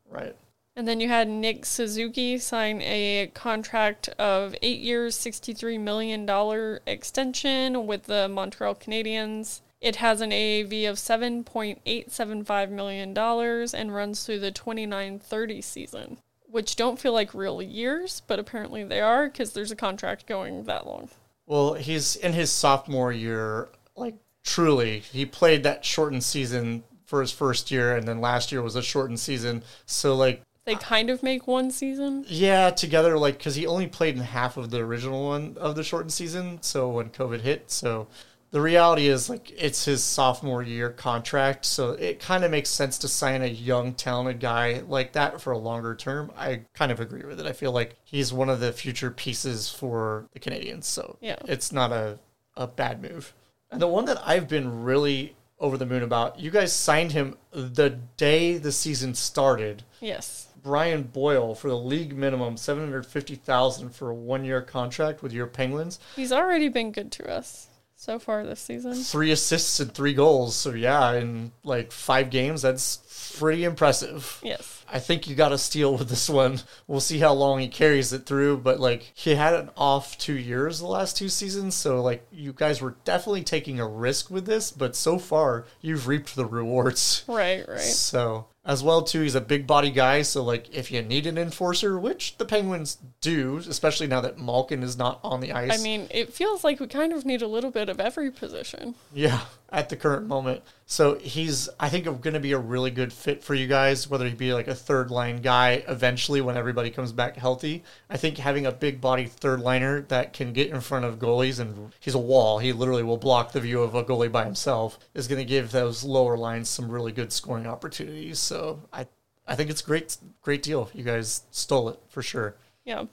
Right. 0.10 0.36
And 0.76 0.88
then 0.88 1.00
you 1.00 1.08
had 1.08 1.30
Nick 1.30 1.66
Suzuki 1.66 2.38
sign 2.38 2.82
a 2.82 3.32
contract 3.34 4.10
of 4.20 4.56
eight 4.62 4.82
years, 4.82 5.18
$63 5.18 5.80
million 5.80 6.80
extension 6.86 7.88
with 7.88 8.04
the 8.04 8.28
Montreal 8.28 8.76
Canadiens. 8.76 9.62
It 9.82 9.98
has 9.98 10.22
an 10.22 10.32
AAV 10.32 10.90
of 10.90 10.96
$7.875 10.98 12.70
million 12.70 13.18
and 13.18 13.94
runs 13.96 14.26
through 14.26 14.40
the 14.40 14.52
2930 14.52 15.62
season, 15.62 16.18
which 16.50 16.76
don't 16.76 17.00
feel 17.00 17.14
like 17.14 17.34
real 17.34 17.62
years, 17.62 18.22
but 18.28 18.40
apparently 18.40 18.84
they 18.84 19.02
are 19.02 19.28
because 19.28 19.52
there's 19.54 19.72
a 19.72 19.76
contract 19.76 20.26
going 20.28 20.64
that 20.64 20.88
long. 20.88 21.10
Well, 21.46 21.74
he's 21.76 22.16
in 22.16 22.34
his 22.34 22.52
sophomore 22.52 23.12
year, 23.12 23.70
like 23.96 24.16
truly. 24.44 25.00
He 25.00 25.26
played 25.26 25.64
that 25.64 25.86
shortened 25.86 26.24
season 26.24 26.84
for 27.06 27.22
his 27.22 27.32
first 27.32 27.70
year, 27.70 27.96
and 27.96 28.08
then 28.08 28.20
last 28.22 28.52
year 28.52 28.62
was 28.64 28.76
a 28.76 28.82
shortened 28.82 29.20
season. 29.20 29.64
So, 29.86 30.16
like, 30.16 30.42
They 30.66 30.74
kind 30.74 31.12
of 31.12 31.22
make 31.22 31.46
one 31.46 31.70
season. 31.70 32.26
yeah, 32.28 32.72
together, 32.72 33.16
like, 33.20 33.38
because 33.38 33.54
he 33.54 33.68
only 33.68 33.86
played 33.86 34.16
in 34.16 34.22
half 34.22 34.58
of 34.58 34.72
the 34.72 34.80
original 34.80 35.28
one 35.28 35.56
of 35.60 35.76
the 35.76 35.84
shortened 35.84 36.14
season. 36.14 36.58
So, 36.64 36.90
when 36.90 37.10
COVID 37.12 37.42
hit, 37.42 37.70
so 37.70 38.08
the 38.56 38.62
reality 38.62 39.08
is, 39.08 39.30
like, 39.30 39.52
it's 39.52 39.84
his 39.84 40.02
sophomore 40.02 40.64
year 40.64 40.90
contract. 40.90 41.66
So, 41.66 41.90
it 41.90 42.22
kind 42.22 42.46
of 42.46 42.52
makes 42.52 42.70
sense 42.70 42.98
to 43.00 43.10
sign 43.10 43.42
a 43.42 43.48
young, 43.48 43.94
talented 43.94 44.40
guy 44.40 44.82
like 44.88 45.12
that 45.12 45.42
for 45.42 45.52
a 45.52 45.58
longer 45.58 45.94
term. 45.94 46.32
I 46.38 46.62
kind 46.74 46.90
of 46.90 47.02
agree 47.02 47.26
with 47.26 47.42
it. 47.42 47.46
I 47.46 47.52
feel 47.52 47.74
like 47.74 47.98
he's 48.06 48.32
one 48.32 48.50
of 48.50 48.62
the 48.62 48.72
future 48.72 49.12
pieces 49.12 49.70
for 49.70 50.28
the 50.32 50.40
Canadiens. 50.40 50.86
So, 50.86 51.18
Yeah. 51.20 51.36
it's 51.50 51.74
not 51.74 51.92
a, 51.92 52.18
a 52.56 52.66
bad 52.66 53.02
move. 53.02 53.34
And 53.72 53.82
the 53.82 53.88
one 53.88 54.06
that 54.06 54.22
I've 54.26 54.48
been 54.48 54.84
really 54.84 55.36
over 55.60 55.78
the 55.78 55.86
moon 55.86 56.02
about, 56.04 56.40
you 56.40 56.50
guys 56.50 56.72
signed 56.72 57.12
him 57.12 57.36
the 57.52 57.90
day 58.16 58.58
the 58.58 58.72
season 58.72 59.16
started. 59.16 59.84
Yes. 60.00 60.48
Brian 60.64 61.04
Boyle 61.04 61.56
for 61.56 61.68
the 61.68 61.78
league 61.78 62.16
minimum 62.16 62.56
seven 62.56 62.86
hundred 62.86 63.06
fifty 63.06 63.36
thousand 63.36 63.90
for 63.90 64.12
a 64.12 64.16
one 64.16 64.46
year 64.46 64.62
contract 64.62 65.22
with 65.22 65.34
your 65.34 65.46
Penguins. 65.46 66.00
He's 66.16 66.32
already 66.32 66.70
been 66.70 66.94
good 66.94 67.12
to 67.12 67.30
us 67.30 67.68
so 68.06 68.20
far 68.20 68.46
this 68.46 68.60
season. 68.60 68.94
Three 68.94 69.32
assists 69.32 69.80
and 69.80 69.92
three 69.92 70.14
goals. 70.14 70.56
So 70.56 70.72
yeah, 70.72 71.14
in 71.14 71.52
like 71.64 71.92
five 71.92 72.30
games, 72.30 72.62
that's 72.62 73.36
pretty 73.40 73.64
impressive. 73.64 74.40
Yes. 74.44 74.86
I 74.88 75.00
think 75.00 75.28
you 75.28 75.36
got 75.36 75.52
a 75.52 75.58
steal 75.58 75.98
with 75.98 76.10
this 76.10 76.30
one. 76.30 76.62
We'll 76.88 77.00
see 77.00 77.18
how 77.18 77.34
long 77.34 77.60
he 77.60 77.68
carries 77.68 78.14
it 78.14 78.28
through, 78.28 78.58
but 78.58 78.80
like 78.80 79.12
he 79.16 79.34
had 79.34 79.56
an 79.56 79.72
off 79.76 80.18
two 80.20 80.38
years 80.38 80.80
the 80.80 80.86
last 80.86 81.18
two 81.18 81.30
seasons, 81.30 81.74
so 81.74 82.02
like 82.02 82.26
you 82.32 82.54
guys 82.54 82.82
were 82.82 82.96
definitely 83.04 83.44
taking 83.44 83.80
a 83.80 83.88
risk 83.88 84.30
with 84.30 84.46
this, 84.46 84.72
but 84.72 84.96
so 84.96 85.18
far 85.18 85.66
you've 85.82 86.08
reaped 86.08 86.36
the 86.36 86.46
rewards. 86.46 87.24
Right, 87.28 87.68
right. 87.68 87.80
So 87.80 88.46
as 88.66 88.82
well 88.82 89.04
too, 89.04 89.22
he's 89.22 89.36
a 89.36 89.42
big 89.42 89.68
body 89.68 89.92
guy. 89.92 90.22
So 90.24 90.44
like 90.44 90.74
if 90.74 90.92
you 90.92 91.02
need 91.02 91.28
an 91.28 91.38
enforcer, 91.38 92.00
which 92.00 92.38
the 92.38 92.46
Penguins 92.46 92.98
do, 93.22 93.58
especially 93.58 94.08
now 94.08 94.22
that 94.22 94.40
Malkin 94.40 94.82
is 94.84 94.98
not 94.98 95.20
on 95.24 95.40
the 95.40 95.54
ice. 95.54 95.80
I 95.80 95.84
mean, 95.84 96.08
it 96.10 96.34
feels 96.34 96.64
like 96.64 96.80
we 96.80 96.88
kind 96.88 97.14
of 97.14 97.26
need 97.26 97.42
a 97.42 97.48
little 97.48 97.72
bit 97.72 97.90
of 97.90 98.00
every 98.00 98.32
position. 98.32 98.96
yeah, 99.14 99.42
at 99.70 99.90
the 99.90 99.96
current 99.96 100.28
moment. 100.28 100.62
So 100.86 101.16
he's 101.16 101.68
I 101.80 101.90
think 101.90 102.06
going 102.06 102.34
to 102.34 102.40
be 102.40 102.52
a 102.52 102.60
really 102.60 102.92
good 102.92 103.12
fit 103.12 103.44
for 103.44 103.56
you 103.56 103.68
guys. 103.68 104.10
Whether 104.10 104.28
he 104.28 104.34
be 104.34 104.54
like 104.54 104.68
a 104.68 104.76
third 104.76 105.10
line 105.12 105.38
guy 105.38 105.84
eventually 105.88 106.42
when 106.42 106.58
everybody 106.58 106.90
comes 106.90 107.12
back 107.12 107.36
healthy. 107.38 107.84
I 108.10 108.18
think 108.18 108.38
having 108.38 108.66
a 108.66 108.72
big 108.72 109.02
body 109.02 109.26
third 109.26 109.60
liner 109.62 110.02
that 110.04 110.34
can 110.34 110.54
get 110.54 110.70
in 110.70 110.82
front 110.82 111.06
of 111.06 111.20
goalies 111.20 111.60
and 111.60 111.92
he's 112.00 112.16
a 112.16 112.20
wall. 112.20 112.60
He 112.60 112.72
literally 112.72 113.04
will 113.04 113.18
block 113.18 113.52
the 113.52 113.62
view 113.62 113.82
of 113.82 113.96
a 113.96 114.04
goalie 114.04 114.32
by 114.32 114.46
himself. 114.46 115.00
Is 115.14 115.28
going 115.28 115.40
to 115.40 115.46
give 115.46 115.72
those 115.72 116.04
lower 116.04 116.38
lines 116.38 116.70
some 116.70 116.90
really 116.90 117.12
good 117.12 117.34
scoring 117.34 117.68
opportunities. 117.68 118.40
So 118.40 118.82
I 118.94 119.08
I 119.48 119.56
think 119.56 119.70
it's 119.70 119.82
a 119.82 119.86
great 119.86 120.18
great 120.42 120.64
deal. 120.64 120.90
You 120.94 121.04
guys 121.04 121.44
stole 121.52 121.90
it 121.90 122.00
for 122.10 122.22
sure. 122.22 122.56
Yeah. 122.84 123.06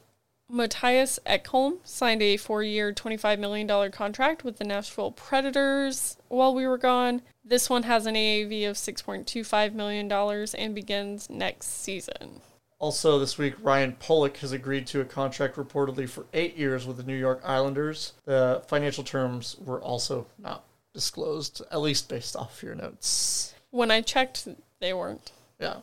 Mattias 0.52 1.18
Ekholm 1.26 1.78
signed 1.82 2.22
a 2.22 2.36
four 2.36 2.62
year, 2.62 2.92
$25 2.92 3.38
million 3.38 3.90
contract 3.90 4.44
with 4.44 4.58
the 4.58 4.64
Nashville 4.64 5.10
Predators 5.10 6.18
while 6.28 6.54
we 6.54 6.66
were 6.66 6.78
gone. 6.78 7.22
This 7.44 7.70
one 7.70 7.84
has 7.84 8.06
an 8.06 8.14
AAV 8.14 8.68
of 8.68 8.76
$6.25 8.76 9.72
million 9.72 10.12
and 10.12 10.74
begins 10.74 11.30
next 11.30 11.66
season. 11.82 12.42
Also, 12.78 13.18
this 13.18 13.38
week, 13.38 13.54
Ryan 13.62 13.96
Pulock 14.00 14.38
has 14.38 14.52
agreed 14.52 14.86
to 14.88 15.00
a 15.00 15.04
contract 15.04 15.56
reportedly 15.56 16.08
for 16.08 16.26
eight 16.32 16.56
years 16.56 16.84
with 16.84 16.96
the 16.96 17.04
New 17.04 17.16
York 17.16 17.40
Islanders. 17.44 18.12
The 18.24 18.62
financial 18.66 19.04
terms 19.04 19.56
were 19.64 19.80
also 19.80 20.26
not 20.36 20.64
disclosed, 20.92 21.62
at 21.70 21.80
least 21.80 22.08
based 22.08 22.36
off 22.36 22.62
your 22.62 22.74
notes. 22.74 23.54
When 23.70 23.90
I 23.90 24.00
checked, 24.00 24.48
they 24.80 24.92
weren't. 24.92 25.30
Yeah. 25.60 25.76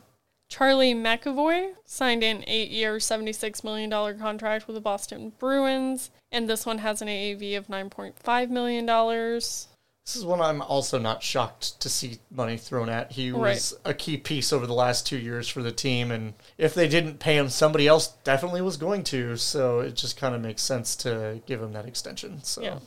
Charlie 0.49 0.95
McAvoy 0.95 1.73
signed 1.85 2.23
an 2.23 2.43
eight 2.47 2.71
year, 2.71 2.97
$76 2.97 3.63
million 3.63 4.17
contract 4.17 4.67
with 4.67 4.75
the 4.75 4.81
Boston 4.81 5.31
Bruins, 5.37 6.09
and 6.31 6.49
this 6.49 6.65
one 6.65 6.79
has 6.79 7.01
an 7.01 7.07
AAV 7.07 7.55
of 7.55 7.67
$9.5 7.67 8.49
million. 8.49 8.85
This 8.85 10.15
is 10.15 10.25
one 10.25 10.41
I'm 10.41 10.63
also 10.63 10.97
not 10.97 11.21
shocked 11.21 11.79
to 11.81 11.87
see 11.87 12.17
money 12.31 12.57
thrown 12.57 12.89
at. 12.89 13.11
He 13.11 13.31
was 13.31 13.77
a 13.85 13.93
key 13.93 14.17
piece 14.17 14.51
over 14.51 14.65
the 14.65 14.73
last 14.73 15.05
two 15.05 15.19
years 15.19 15.47
for 15.47 15.61
the 15.61 15.71
team, 15.71 16.09
and 16.09 16.33
if 16.57 16.73
they 16.73 16.87
didn't 16.87 17.19
pay 17.19 17.37
him, 17.37 17.47
somebody 17.49 17.87
else 17.87 18.07
definitely 18.23 18.61
was 18.61 18.75
going 18.75 19.03
to. 19.03 19.37
So 19.37 19.81
it 19.81 19.95
just 19.95 20.17
kind 20.17 20.33
of 20.33 20.41
makes 20.41 20.63
sense 20.63 20.95
to 20.97 21.39
give 21.45 21.61
him 21.61 21.73
that 21.73 21.85
extension. 21.85 22.43
So. 22.43 22.63
Yeah. 22.63 22.79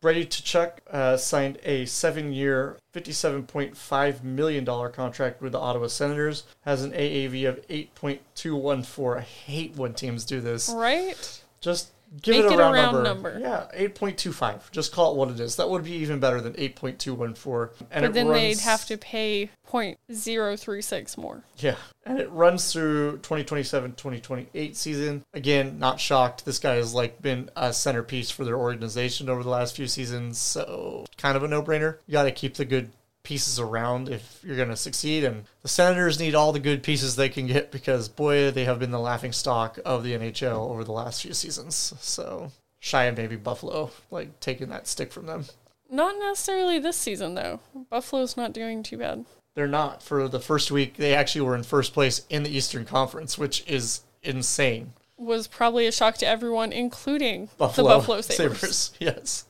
Brady 0.00 0.26
Tkachuk 0.26 0.72
uh, 0.90 1.16
signed 1.16 1.58
a 1.64 1.84
seven-year, 1.84 2.78
$57.5 2.94 4.22
million 4.22 4.64
contract 4.92 5.42
with 5.42 5.52
the 5.52 5.58
Ottawa 5.58 5.88
Senators. 5.88 6.44
Has 6.60 6.84
an 6.84 6.92
AAV 6.92 7.48
of 7.48 7.66
8.214. 7.68 9.16
I 9.16 9.20
hate 9.20 9.76
when 9.76 9.94
teams 9.94 10.24
do 10.24 10.40
this. 10.40 10.70
Right? 10.70 11.42
Just 11.60 11.90
give 12.22 12.36
Make 12.36 12.44
it 12.44 12.50
a 12.50 12.52
it 12.52 12.54
a 12.54 12.58
round, 12.58 12.74
round 12.74 13.04
number. 13.04 13.38
number. 13.38 13.40
Yeah, 13.40 13.88
8.25. 13.88 14.70
Just 14.70 14.92
call 14.92 15.12
it 15.12 15.16
what 15.16 15.30
it 15.30 15.40
is. 15.40 15.56
That 15.56 15.68
would 15.68 15.84
be 15.84 15.92
even 15.92 16.20
better 16.20 16.40
than 16.40 16.54
8.214. 16.54 17.70
And 17.90 18.02
but 18.02 18.04
it 18.04 18.12
then 18.12 18.28
they'd 18.28 18.58
have 18.58 18.84
to 18.86 18.96
pay 18.96 19.50
0.036 19.68 21.18
more. 21.18 21.42
Yeah. 21.58 21.76
And 22.04 22.18
it 22.18 22.30
runs 22.30 22.72
through 22.72 23.18
2027-2028 23.18 24.74
season. 24.76 25.24
Again, 25.34 25.78
not 25.78 26.00
shocked. 26.00 26.44
This 26.44 26.58
guy 26.58 26.76
has 26.76 26.94
like 26.94 27.20
been 27.20 27.50
a 27.56 27.72
centerpiece 27.72 28.30
for 28.30 28.44
their 28.44 28.56
organization 28.56 29.28
over 29.28 29.42
the 29.42 29.50
last 29.50 29.76
few 29.76 29.86
seasons, 29.86 30.38
so 30.38 31.04
kind 31.18 31.36
of 31.36 31.42
a 31.42 31.48
no-brainer. 31.48 31.98
You 32.06 32.12
got 32.12 32.24
to 32.24 32.32
keep 32.32 32.54
the 32.54 32.64
good 32.64 32.90
pieces 33.28 33.60
around 33.60 34.08
if 34.08 34.40
you're 34.42 34.56
going 34.56 34.70
to 34.70 34.76
succeed 34.76 35.22
and 35.22 35.44
the 35.60 35.68
Senators 35.68 36.18
need 36.18 36.34
all 36.34 36.50
the 36.50 36.58
good 36.58 36.82
pieces 36.82 37.14
they 37.14 37.28
can 37.28 37.46
get 37.46 37.70
because 37.70 38.08
boy, 38.08 38.50
they 38.50 38.64
have 38.64 38.78
been 38.78 38.90
the 38.90 38.98
laughing 38.98 39.32
stock 39.32 39.78
of 39.84 40.02
the 40.02 40.14
NHL 40.14 40.70
over 40.70 40.82
the 40.82 40.92
last 40.92 41.20
few 41.20 41.34
seasons. 41.34 41.92
So, 42.00 42.52
shy 42.80 43.04
of 43.04 43.18
maybe 43.18 43.36
Buffalo 43.36 43.90
like 44.10 44.40
taking 44.40 44.70
that 44.70 44.86
stick 44.86 45.12
from 45.12 45.26
them. 45.26 45.44
Not 45.90 46.18
necessarily 46.18 46.78
this 46.78 46.96
season, 46.96 47.34
though. 47.34 47.60
Buffalo's 47.90 48.34
not 48.34 48.54
doing 48.54 48.82
too 48.82 48.96
bad. 48.96 49.26
They're 49.54 49.66
not. 49.66 50.02
For 50.02 50.26
the 50.26 50.40
first 50.40 50.70
week, 50.70 50.96
they 50.96 51.14
actually 51.14 51.42
were 51.42 51.54
in 51.54 51.64
first 51.64 51.92
place 51.92 52.24
in 52.30 52.44
the 52.44 52.56
Eastern 52.56 52.86
Conference, 52.86 53.36
which 53.36 53.62
is 53.66 54.02
insane. 54.22 54.94
Was 55.18 55.46
probably 55.48 55.86
a 55.86 55.92
shock 55.92 56.16
to 56.18 56.26
everyone, 56.26 56.72
including 56.72 57.50
Buffalo, 57.58 57.88
the 57.88 57.94
Buffalo 57.96 58.20
Sabres. 58.22 58.92
Yes. 59.00 59.44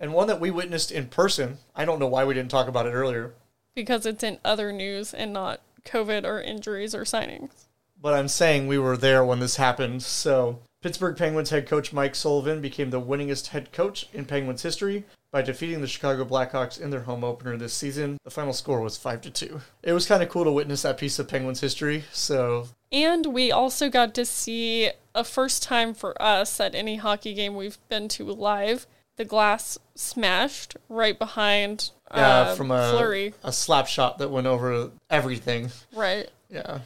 And 0.00 0.12
one 0.14 0.28
that 0.28 0.40
we 0.40 0.50
witnessed 0.50 0.92
in 0.92 1.06
person. 1.08 1.58
I 1.74 1.84
don't 1.84 1.98
know 1.98 2.06
why 2.06 2.24
we 2.24 2.34
didn't 2.34 2.50
talk 2.50 2.68
about 2.68 2.86
it 2.86 2.92
earlier, 2.92 3.34
Because 3.74 4.06
it's 4.06 4.22
in 4.22 4.38
other 4.44 4.72
news 4.72 5.12
and 5.12 5.32
not 5.32 5.60
COVID 5.84 6.24
or 6.24 6.40
injuries 6.40 6.94
or 6.94 7.02
signings. 7.04 7.66
but 8.00 8.14
I'm 8.14 8.28
saying 8.28 8.66
we 8.68 8.78
were 8.78 8.96
there 8.96 9.24
when 9.24 9.40
this 9.40 9.56
happened. 9.56 10.02
So 10.04 10.60
Pittsburgh 10.82 11.16
Penguins 11.16 11.50
head 11.50 11.66
coach 11.66 11.92
Mike 11.92 12.14
Sullivan 12.14 12.60
became 12.60 12.90
the 12.90 13.00
winningest 13.00 13.48
head 13.48 13.72
coach 13.72 14.08
in 14.12 14.24
Penguins 14.24 14.62
history 14.62 15.04
by 15.32 15.42
defeating 15.42 15.80
the 15.80 15.86
Chicago 15.88 16.24
Blackhawks 16.24 16.80
in 16.80 16.90
their 16.90 17.02
home 17.02 17.24
opener 17.24 17.56
this 17.56 17.74
season. 17.74 18.18
The 18.24 18.30
final 18.30 18.52
score 18.52 18.80
was 18.80 18.96
5 18.96 19.20
to 19.22 19.30
2. 19.30 19.60
It 19.82 19.92
was 19.92 20.06
kind 20.06 20.22
of 20.22 20.28
cool 20.28 20.44
to 20.44 20.52
witness 20.52 20.82
that 20.82 20.96
piece 20.96 21.18
of 21.18 21.26
Penguins 21.28 21.60
history. 21.60 22.04
So, 22.12 22.68
And 22.92 23.26
we 23.26 23.50
also 23.50 23.90
got 23.90 24.14
to 24.14 24.24
see 24.24 24.90
a 25.14 25.24
first 25.24 25.62
time 25.64 25.92
for 25.92 26.20
us 26.22 26.60
at 26.60 26.74
any 26.76 26.96
hockey 26.96 27.34
game 27.34 27.56
we've 27.56 27.78
been 27.88 28.06
to 28.08 28.24
live. 28.24 28.86
The 29.18 29.24
glass 29.24 29.78
smashed 29.94 30.76
right 30.88 31.18
behind 31.18 31.90
yeah, 32.14 32.38
uh, 32.38 32.54
from 32.54 32.70
a 32.70 32.92
Flurry. 32.92 33.34
a 33.44 33.52
slap 33.52 33.86
shot 33.88 34.18
that 34.18 34.30
went 34.30 34.46
over 34.46 34.90
everything. 35.10 35.70
Right. 35.92 36.30
Yeah. 36.48 36.80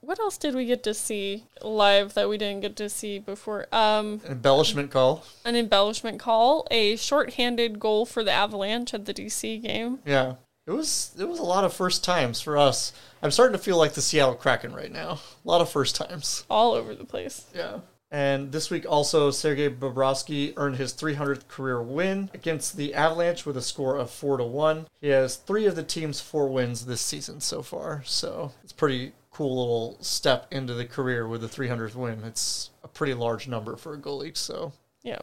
What 0.00 0.20
else 0.20 0.38
did 0.38 0.54
we 0.54 0.66
get 0.66 0.84
to 0.84 0.94
see 0.94 1.44
live 1.62 2.14
that 2.14 2.28
we 2.28 2.38
didn't 2.38 2.60
get 2.60 2.76
to 2.76 2.88
see 2.88 3.18
before? 3.18 3.66
Um, 3.72 4.20
an 4.24 4.32
Embellishment 4.32 4.92
call. 4.92 5.24
an 5.44 5.56
embellishment 5.56 6.20
call, 6.20 6.66
a 6.70 6.94
shorthanded 6.94 7.80
goal 7.80 8.06
for 8.06 8.22
the 8.22 8.30
Avalanche 8.30 8.94
at 8.94 9.04
the 9.06 9.12
DC 9.12 9.60
game. 9.60 9.98
Yeah. 10.06 10.34
It 10.66 10.70
was 10.70 11.14
it 11.18 11.28
was 11.28 11.40
a 11.40 11.44
lot 11.44 11.64
of 11.64 11.74
first 11.74 12.04
times 12.04 12.40
for 12.40 12.56
us. 12.56 12.92
I'm 13.20 13.30
starting 13.32 13.56
to 13.56 13.62
feel 13.62 13.76
like 13.76 13.94
the 13.94 14.00
Seattle 14.00 14.34
Kraken 14.36 14.72
right 14.74 14.92
now. 14.92 15.18
A 15.44 15.48
lot 15.48 15.60
of 15.60 15.68
first 15.68 15.96
times. 15.96 16.44
All 16.48 16.72
over 16.72 16.94
the 16.94 17.04
place. 17.04 17.46
Yeah. 17.54 17.80
And 18.14 18.52
this 18.52 18.70
week 18.70 18.86
also, 18.88 19.32
Sergei 19.32 19.68
Bobrovsky 19.68 20.52
earned 20.56 20.76
his 20.76 20.92
300th 20.94 21.48
career 21.48 21.82
win 21.82 22.30
against 22.32 22.76
the 22.76 22.94
Avalanche 22.94 23.44
with 23.44 23.56
a 23.56 23.60
score 23.60 23.96
of 23.96 24.08
4 24.08 24.36
to 24.36 24.44
1. 24.44 24.86
He 25.00 25.08
has 25.08 25.34
three 25.34 25.66
of 25.66 25.74
the 25.74 25.82
team's 25.82 26.20
four 26.20 26.46
wins 26.46 26.86
this 26.86 27.00
season 27.00 27.40
so 27.40 27.60
far. 27.60 28.04
So 28.06 28.52
it's 28.62 28.72
pretty 28.72 29.14
cool 29.32 29.58
little 29.58 29.98
step 30.00 30.46
into 30.52 30.74
the 30.74 30.84
career 30.84 31.26
with 31.26 31.40
the 31.40 31.48
300th 31.48 31.96
win. 31.96 32.22
It's 32.22 32.70
a 32.84 32.88
pretty 32.88 33.14
large 33.14 33.48
number 33.48 33.74
for 33.74 33.94
a 33.94 33.98
goalie. 33.98 34.36
So 34.36 34.70
Yeah. 35.02 35.18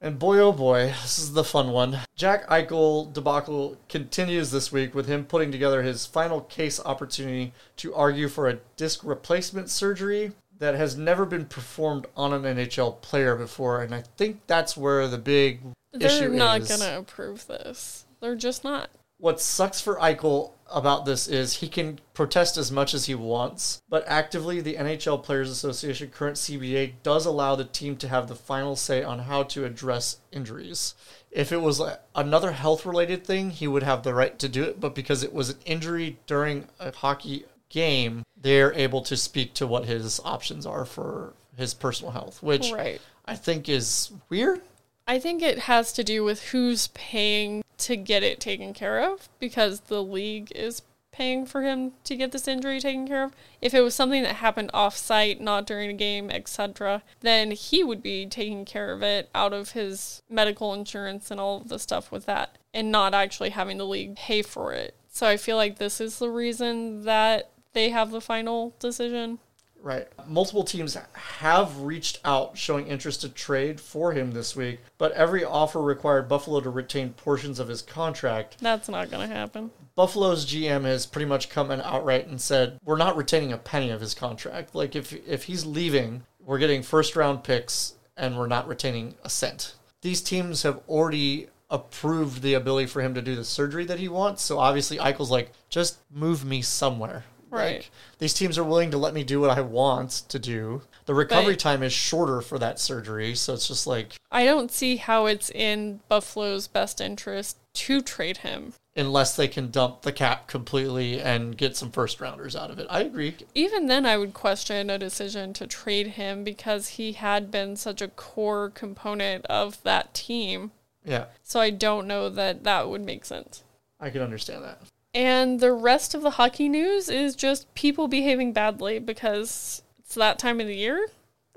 and 0.00 0.18
boy, 0.18 0.40
oh 0.40 0.50
boy, 0.50 0.86
this 1.02 1.20
is 1.20 1.34
the 1.34 1.44
fun 1.44 1.70
one. 1.70 2.00
Jack 2.16 2.48
Eichel 2.48 3.12
debacle 3.12 3.76
continues 3.88 4.50
this 4.50 4.72
week 4.72 4.92
with 4.92 5.06
him 5.06 5.24
putting 5.24 5.52
together 5.52 5.84
his 5.84 6.04
final 6.04 6.40
case 6.40 6.80
opportunity 6.84 7.52
to 7.76 7.94
argue 7.94 8.26
for 8.28 8.48
a 8.48 8.58
disc 8.76 9.04
replacement 9.04 9.70
surgery 9.70 10.32
that 10.64 10.74
has 10.74 10.96
never 10.96 11.26
been 11.26 11.44
performed 11.44 12.06
on 12.16 12.32
an 12.32 12.42
NHL 12.42 13.02
player 13.02 13.36
before. 13.36 13.82
And 13.82 13.94
I 13.94 14.02
think 14.16 14.40
that's 14.46 14.76
where 14.76 15.06
the 15.06 15.18
big 15.18 15.60
They're 15.92 16.08
issue 16.08 16.30
not 16.30 16.66
going 16.66 16.80
to 16.80 16.98
approve 16.98 17.46
this. 17.46 18.06
They're 18.20 18.34
just 18.34 18.64
not. 18.64 18.88
What 19.18 19.40
sucks 19.40 19.80
for 19.80 19.96
Eichel 19.96 20.52
about 20.72 21.04
this 21.04 21.28
is 21.28 21.54
he 21.54 21.68
can 21.68 22.00
protest 22.14 22.56
as 22.56 22.72
much 22.72 22.94
as 22.94 23.04
he 23.04 23.14
wants, 23.14 23.80
but 23.88 24.04
actively, 24.08 24.60
the 24.60 24.74
NHL 24.74 25.22
Players 25.22 25.50
Association 25.50 26.08
current 26.08 26.36
CBA 26.36 26.94
does 27.02 27.26
allow 27.26 27.54
the 27.54 27.64
team 27.64 27.96
to 27.98 28.08
have 28.08 28.26
the 28.26 28.34
final 28.34 28.74
say 28.74 29.02
on 29.02 29.20
how 29.20 29.42
to 29.44 29.64
address 29.64 30.18
injuries. 30.32 30.94
If 31.30 31.52
it 31.52 31.60
was 31.60 31.80
another 32.14 32.52
health 32.52 32.86
related 32.86 33.24
thing, 33.24 33.50
he 33.50 33.68
would 33.68 33.82
have 33.82 34.02
the 34.02 34.14
right 34.14 34.38
to 34.38 34.48
do 34.48 34.64
it, 34.64 34.80
but 34.80 34.94
because 34.94 35.22
it 35.22 35.32
was 35.32 35.50
an 35.50 35.58
injury 35.64 36.18
during 36.26 36.68
a 36.80 36.90
hockey 36.90 37.44
game, 37.68 38.24
they're 38.44 38.74
able 38.74 39.00
to 39.00 39.16
speak 39.16 39.54
to 39.54 39.66
what 39.66 39.86
his 39.86 40.20
options 40.22 40.66
are 40.66 40.84
for 40.84 41.32
his 41.56 41.72
personal 41.72 42.12
health, 42.12 42.42
which 42.42 42.70
Right. 42.70 43.00
I 43.24 43.36
think 43.36 43.70
is 43.70 44.12
weird. 44.28 44.60
I 45.08 45.18
think 45.18 45.42
it 45.42 45.60
has 45.60 45.94
to 45.94 46.04
do 46.04 46.22
with 46.22 46.48
who's 46.48 46.88
paying 46.88 47.64
to 47.78 47.96
get 47.96 48.22
it 48.22 48.40
taken 48.40 48.74
care 48.74 49.00
of 49.00 49.30
because 49.38 49.80
the 49.80 50.02
league 50.02 50.52
is 50.54 50.82
paying 51.10 51.46
for 51.46 51.62
him 51.62 51.92
to 52.04 52.16
get 52.16 52.32
this 52.32 52.46
injury 52.46 52.80
taken 52.80 53.08
care 53.08 53.24
of. 53.24 53.32
If 53.62 53.72
it 53.72 53.80
was 53.80 53.94
something 53.94 54.22
that 54.24 54.36
happened 54.36 54.70
off 54.74 54.94
site, 54.96 55.40
not 55.40 55.66
during 55.66 55.88
a 55.88 55.94
game, 55.94 56.30
etc., 56.30 57.02
then 57.20 57.52
he 57.52 57.82
would 57.82 58.02
be 58.02 58.26
taking 58.26 58.66
care 58.66 58.92
of 58.92 59.02
it 59.02 59.30
out 59.34 59.54
of 59.54 59.70
his 59.70 60.22
medical 60.28 60.74
insurance 60.74 61.30
and 61.30 61.40
all 61.40 61.62
of 61.62 61.68
the 61.68 61.78
stuff 61.78 62.12
with 62.12 62.26
that 62.26 62.58
and 62.74 62.92
not 62.92 63.14
actually 63.14 63.50
having 63.50 63.78
the 63.78 63.86
league 63.86 64.16
pay 64.16 64.42
for 64.42 64.74
it. 64.74 64.94
So 65.08 65.26
I 65.26 65.38
feel 65.38 65.56
like 65.56 65.78
this 65.78 66.00
is 66.00 66.18
the 66.18 66.30
reason 66.30 67.04
that 67.04 67.50
they 67.74 67.90
have 67.90 68.10
the 68.10 68.20
final 68.20 68.74
decision. 68.78 69.38
Right. 69.84 70.08
Multiple 70.26 70.64
teams 70.64 70.96
have 71.12 71.80
reached 71.80 72.18
out 72.24 72.56
showing 72.56 72.86
interest 72.86 73.20
to 73.20 73.28
trade 73.28 73.78
for 73.78 74.12
him 74.12 74.32
this 74.32 74.56
week, 74.56 74.80
but 74.96 75.12
every 75.12 75.44
offer 75.44 75.82
required 75.82 76.26
Buffalo 76.26 76.60
to 76.62 76.70
retain 76.70 77.10
portions 77.10 77.58
of 77.60 77.68
his 77.68 77.82
contract. 77.82 78.56
That's 78.62 78.88
not 78.88 79.10
going 79.10 79.28
to 79.28 79.34
happen. 79.34 79.70
Buffalo's 79.94 80.46
GM 80.46 80.84
has 80.84 81.04
pretty 81.04 81.26
much 81.26 81.50
come 81.50 81.70
in 81.70 81.82
outright 81.82 82.26
and 82.26 82.40
said, 82.40 82.78
"We're 82.82 82.96
not 82.96 83.18
retaining 83.18 83.52
a 83.52 83.58
penny 83.58 83.90
of 83.90 84.00
his 84.00 84.14
contract. 84.14 84.74
Like 84.74 84.96
if 84.96 85.12
if 85.12 85.44
he's 85.44 85.66
leaving, 85.66 86.22
we're 86.40 86.58
getting 86.58 86.82
first 86.82 87.14
round 87.14 87.44
picks 87.44 87.94
and 88.16 88.38
we're 88.38 88.46
not 88.46 88.66
retaining 88.66 89.16
a 89.22 89.28
cent." 89.28 89.74
These 90.00 90.22
teams 90.22 90.62
have 90.62 90.80
already 90.88 91.48
approved 91.68 92.40
the 92.40 92.54
ability 92.54 92.86
for 92.86 93.02
him 93.02 93.12
to 93.14 93.22
do 93.22 93.36
the 93.36 93.44
surgery 93.44 93.84
that 93.84 93.98
he 93.98 94.08
wants, 94.08 94.42
so 94.42 94.58
obviously 94.58 94.96
Eichel's 94.96 95.30
like, 95.30 95.52
"Just 95.68 95.98
move 96.10 96.42
me 96.42 96.62
somewhere." 96.62 97.24
Right. 97.54 97.76
Like, 97.76 97.90
these 98.18 98.34
teams 98.34 98.58
are 98.58 98.64
willing 98.64 98.90
to 98.90 98.98
let 98.98 99.14
me 99.14 99.24
do 99.24 99.40
what 99.40 99.50
I 99.56 99.60
want 99.60 100.10
to 100.28 100.38
do. 100.38 100.82
The 101.06 101.14
recovery 101.14 101.54
But- 101.54 101.60
time 101.60 101.82
is 101.82 101.92
shorter 101.92 102.40
for 102.40 102.58
that 102.58 102.80
surgery, 102.80 103.34
so 103.34 103.54
it's 103.54 103.68
just 103.68 103.86
like 103.86 104.14
I 104.30 104.44
don't 104.44 104.72
see 104.72 104.96
how 104.96 105.26
it's 105.26 105.50
in 105.50 106.00
Buffalo's 106.08 106.66
best 106.66 107.00
interest 107.00 107.56
to 107.74 108.00
trade 108.00 108.38
him. 108.38 108.72
unless 108.96 109.34
they 109.34 109.48
can 109.48 109.72
dump 109.72 110.02
the 110.02 110.12
cap 110.12 110.46
completely 110.46 111.20
and 111.20 111.56
get 111.56 111.76
some 111.76 111.90
first 111.90 112.20
rounders 112.20 112.54
out 112.54 112.70
of 112.70 112.78
it. 112.78 112.86
I 112.88 113.00
agree. 113.00 113.34
Even 113.52 113.86
then, 113.88 114.06
I 114.06 114.16
would 114.16 114.34
question 114.34 114.88
a 114.88 114.96
decision 114.98 115.52
to 115.54 115.66
trade 115.66 116.06
him 116.10 116.44
because 116.44 116.90
he 116.90 117.14
had 117.14 117.50
been 117.50 117.74
such 117.74 118.00
a 118.00 118.06
core 118.06 118.70
component 118.70 119.44
of 119.46 119.82
that 119.82 120.14
team. 120.14 120.70
Yeah, 121.04 121.24
So 121.42 121.58
I 121.60 121.70
don't 121.70 122.06
know 122.06 122.30
that 122.30 122.62
that 122.62 122.88
would 122.88 123.02
make 123.04 123.24
sense. 123.24 123.64
I 124.00 124.10
can 124.10 124.22
understand 124.22 124.62
that. 124.62 124.78
And 125.14 125.60
the 125.60 125.72
rest 125.72 126.14
of 126.14 126.22
the 126.22 126.30
hockey 126.30 126.68
news 126.68 127.08
is 127.08 127.36
just 127.36 127.72
people 127.74 128.08
behaving 128.08 128.52
badly 128.52 128.98
because 128.98 129.82
it's 130.00 130.14
that 130.16 130.38
time 130.38 130.60
of 130.60 130.66
the 130.66 130.76
year, 130.76 131.08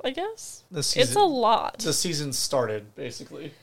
I 0.04 0.12
guess. 0.12 0.64
The 0.70 0.80
It's 0.80 1.16
a 1.16 1.22
lot. 1.22 1.80
the 1.80 1.94
season 1.94 2.34
started 2.34 2.96
basically. 2.96 3.54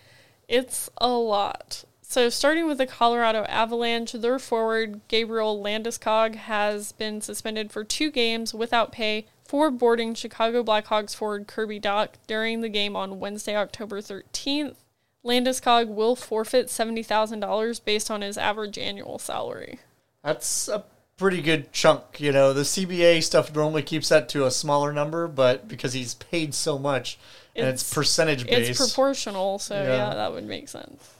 It's 0.48 0.90
a 0.98 1.09
lot. 1.09 1.85
So, 2.02 2.28
starting 2.28 2.66
with 2.66 2.78
the 2.78 2.87
Colorado 2.87 3.44
Avalanche, 3.44 4.12
their 4.12 4.38
forward 4.38 5.00
Gabriel 5.09 5.61
Landeskog 5.61 6.35
has 6.37 6.92
been 6.92 7.20
suspended 7.20 7.72
for 7.72 7.83
two 7.83 8.11
games 8.11 8.52
without 8.52 8.92
pay 8.92 9.26
for 9.44 9.70
boarding 9.70 10.14
Chicago 10.14 10.62
Blackhawks 10.62 11.14
forward 11.14 11.46
Kirby 11.46 11.80
Dach 11.80 12.11
during 12.26 12.61
the 12.61 12.68
game 12.68 12.94
on 12.94 13.18
Wednesday, 13.20 13.57
October 13.57 14.00
13th. 14.00 14.76
Landeskog 15.24 15.88
will 15.88 16.14
forfeit 16.16 16.66
$70,000 16.66 17.84
based 17.84 18.10
on 18.10 18.20
his 18.20 18.37
average 18.37 18.78
annual 18.78 19.18
salary. 19.18 19.78
That's 20.22 20.68
a 20.68 20.84
pretty 21.16 21.40
good 21.40 21.72
chunk. 21.72 22.20
You 22.20 22.32
know, 22.32 22.52
the 22.52 22.62
CBA 22.62 23.22
stuff 23.22 23.54
normally 23.54 23.82
keeps 23.82 24.08
that 24.10 24.28
to 24.30 24.44
a 24.46 24.50
smaller 24.50 24.92
number, 24.92 25.26
but 25.28 25.66
because 25.68 25.92
he's 25.92 26.14
paid 26.14 26.54
so 26.54 26.78
much 26.78 27.18
and 27.56 27.66
it's, 27.66 27.82
It's- 27.82 27.94
percentage 27.94 28.46
based. 28.46 28.70
It's 28.70 28.78
proportional, 28.94 29.58
so 29.58 29.74
Yeah. 29.76 30.08
yeah. 30.08 30.14
that 30.14 30.32
would 30.32 30.44
make 30.44 30.68
sense. 30.68 31.10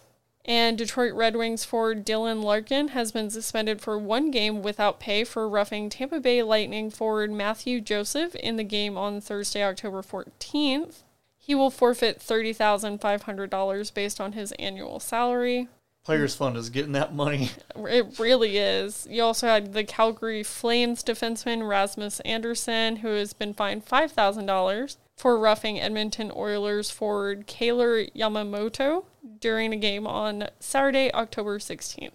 And 0.47 0.77
Detroit 0.77 1.15
Red 1.15 1.37
Wings 1.37 1.65
forward 1.65 2.05
Dylan 2.05 2.43
Larkin 2.45 2.89
has 2.89 3.13
been 3.13 3.31
suspended 3.31 3.81
for 3.81 3.97
one 3.99 4.31
game 4.31 4.61
without 4.63 5.01
pay 5.01 5.25
for 5.25 5.49
roughing 5.49 5.89
Tampa 5.89 6.21
Bay 6.21 6.43
Lightning 6.43 6.91
forward 6.91 7.31
Mathieu 7.33 7.81
Joseph 7.81 8.35
in 8.35 8.57
the 8.57 8.65
game 8.65 8.99
on 8.99 9.23
Thursday, 9.23 9.63
October 9.65 10.03
14th. 10.03 10.97
He 11.45 11.55
will 11.55 11.69
forfeit 11.69 12.21
$30,500 12.21 13.93
based 13.93 14.19
on 14.19 14.33
his 14.33 14.53
annual 14.53 14.99
salary. 14.99 15.69
Players 16.03 16.35
Fund 16.35 16.57
is 16.57 16.71
getting 16.71 16.93
that 16.93 17.15
money. 17.15 17.51
It 17.77 18.19
really 18.19 18.57
is. 18.57 19.07
You 19.11 19.25
also 19.25 19.49
had 19.49 19.75
the 19.75 19.85
Calgary 19.85 20.43
Flames 20.43 21.05
defenseman 21.05 21.69
Rasmus 21.69 22.21
Andersson, 22.21 22.97
who 22.97 23.09
has 23.09 23.35
been 23.35 23.53
fined 23.53 23.85
$5,000 23.85 24.97
for 25.19 25.39
roughing 25.39 25.79
Edmonton 25.79 26.33
Oilers 26.35 26.91
forward 26.91 27.47
Kailer 27.47 28.07
Yamamoto 28.07 29.05
during 29.39 29.75
a 29.75 29.77
game 29.77 30.07
on 30.07 30.49
Saturday, 30.61 31.13
October 31.13 31.59
16th. 31.59 32.13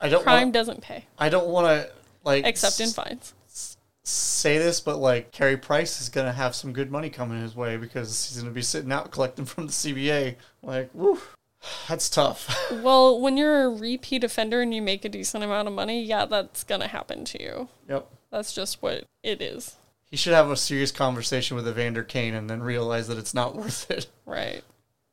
I 0.00 0.08
don't 0.08 0.22
Crime 0.24 0.42
want, 0.46 0.54
doesn't 0.54 0.80
pay 0.82 1.04
I 1.18 1.28
don't 1.28 1.46
want 1.48 1.66
to 1.68 1.88
like 2.24 2.44
except 2.46 2.80
in 2.80 2.86
s- 2.88 2.94
fines. 2.94 3.32
say 4.02 4.58
this, 4.58 4.80
but 4.80 4.96
like 4.98 5.30
Carey 5.30 5.56
Price 5.56 6.00
is 6.00 6.08
gonna 6.08 6.32
have 6.32 6.54
some 6.56 6.72
good 6.72 6.90
money 6.90 7.10
coming 7.10 7.40
his 7.40 7.54
way 7.54 7.76
because 7.76 8.26
he's 8.28 8.38
gonna 8.38 8.50
be 8.52 8.60
sitting 8.62 8.90
out 8.92 9.12
collecting 9.12 9.44
from 9.44 9.66
the 9.66 9.72
CBA. 9.72 10.34
Like, 10.62 10.90
woo, 10.94 11.20
that's 11.88 12.08
tough. 12.08 12.54
Well, 12.82 13.20
when 13.20 13.36
you're 13.36 13.64
a 13.64 13.68
repeat 13.68 14.24
offender 14.24 14.60
and 14.60 14.74
you 14.74 14.82
make 14.82 15.04
a 15.04 15.08
decent 15.08 15.44
amount 15.44 15.68
of 15.68 15.74
money, 15.74 16.02
yeah, 16.02 16.24
that's 16.26 16.64
going 16.64 16.80
to 16.80 16.88
happen 16.88 17.24
to 17.26 17.42
you. 17.42 17.68
yep. 17.88 18.08
That's 18.30 18.52
just 18.52 18.82
what 18.82 19.04
it 19.22 19.40
is. 19.40 19.76
He 20.10 20.16
should 20.16 20.34
have 20.34 20.50
a 20.50 20.56
serious 20.56 20.90
conversation 20.92 21.56
with 21.56 21.68
Evander 21.68 22.02
Kane 22.02 22.34
and 22.34 22.48
then 22.50 22.62
realize 22.62 23.08
that 23.08 23.18
it's 23.18 23.34
not 23.34 23.54
worth 23.56 23.90
it. 23.90 24.06
Right. 24.26 24.62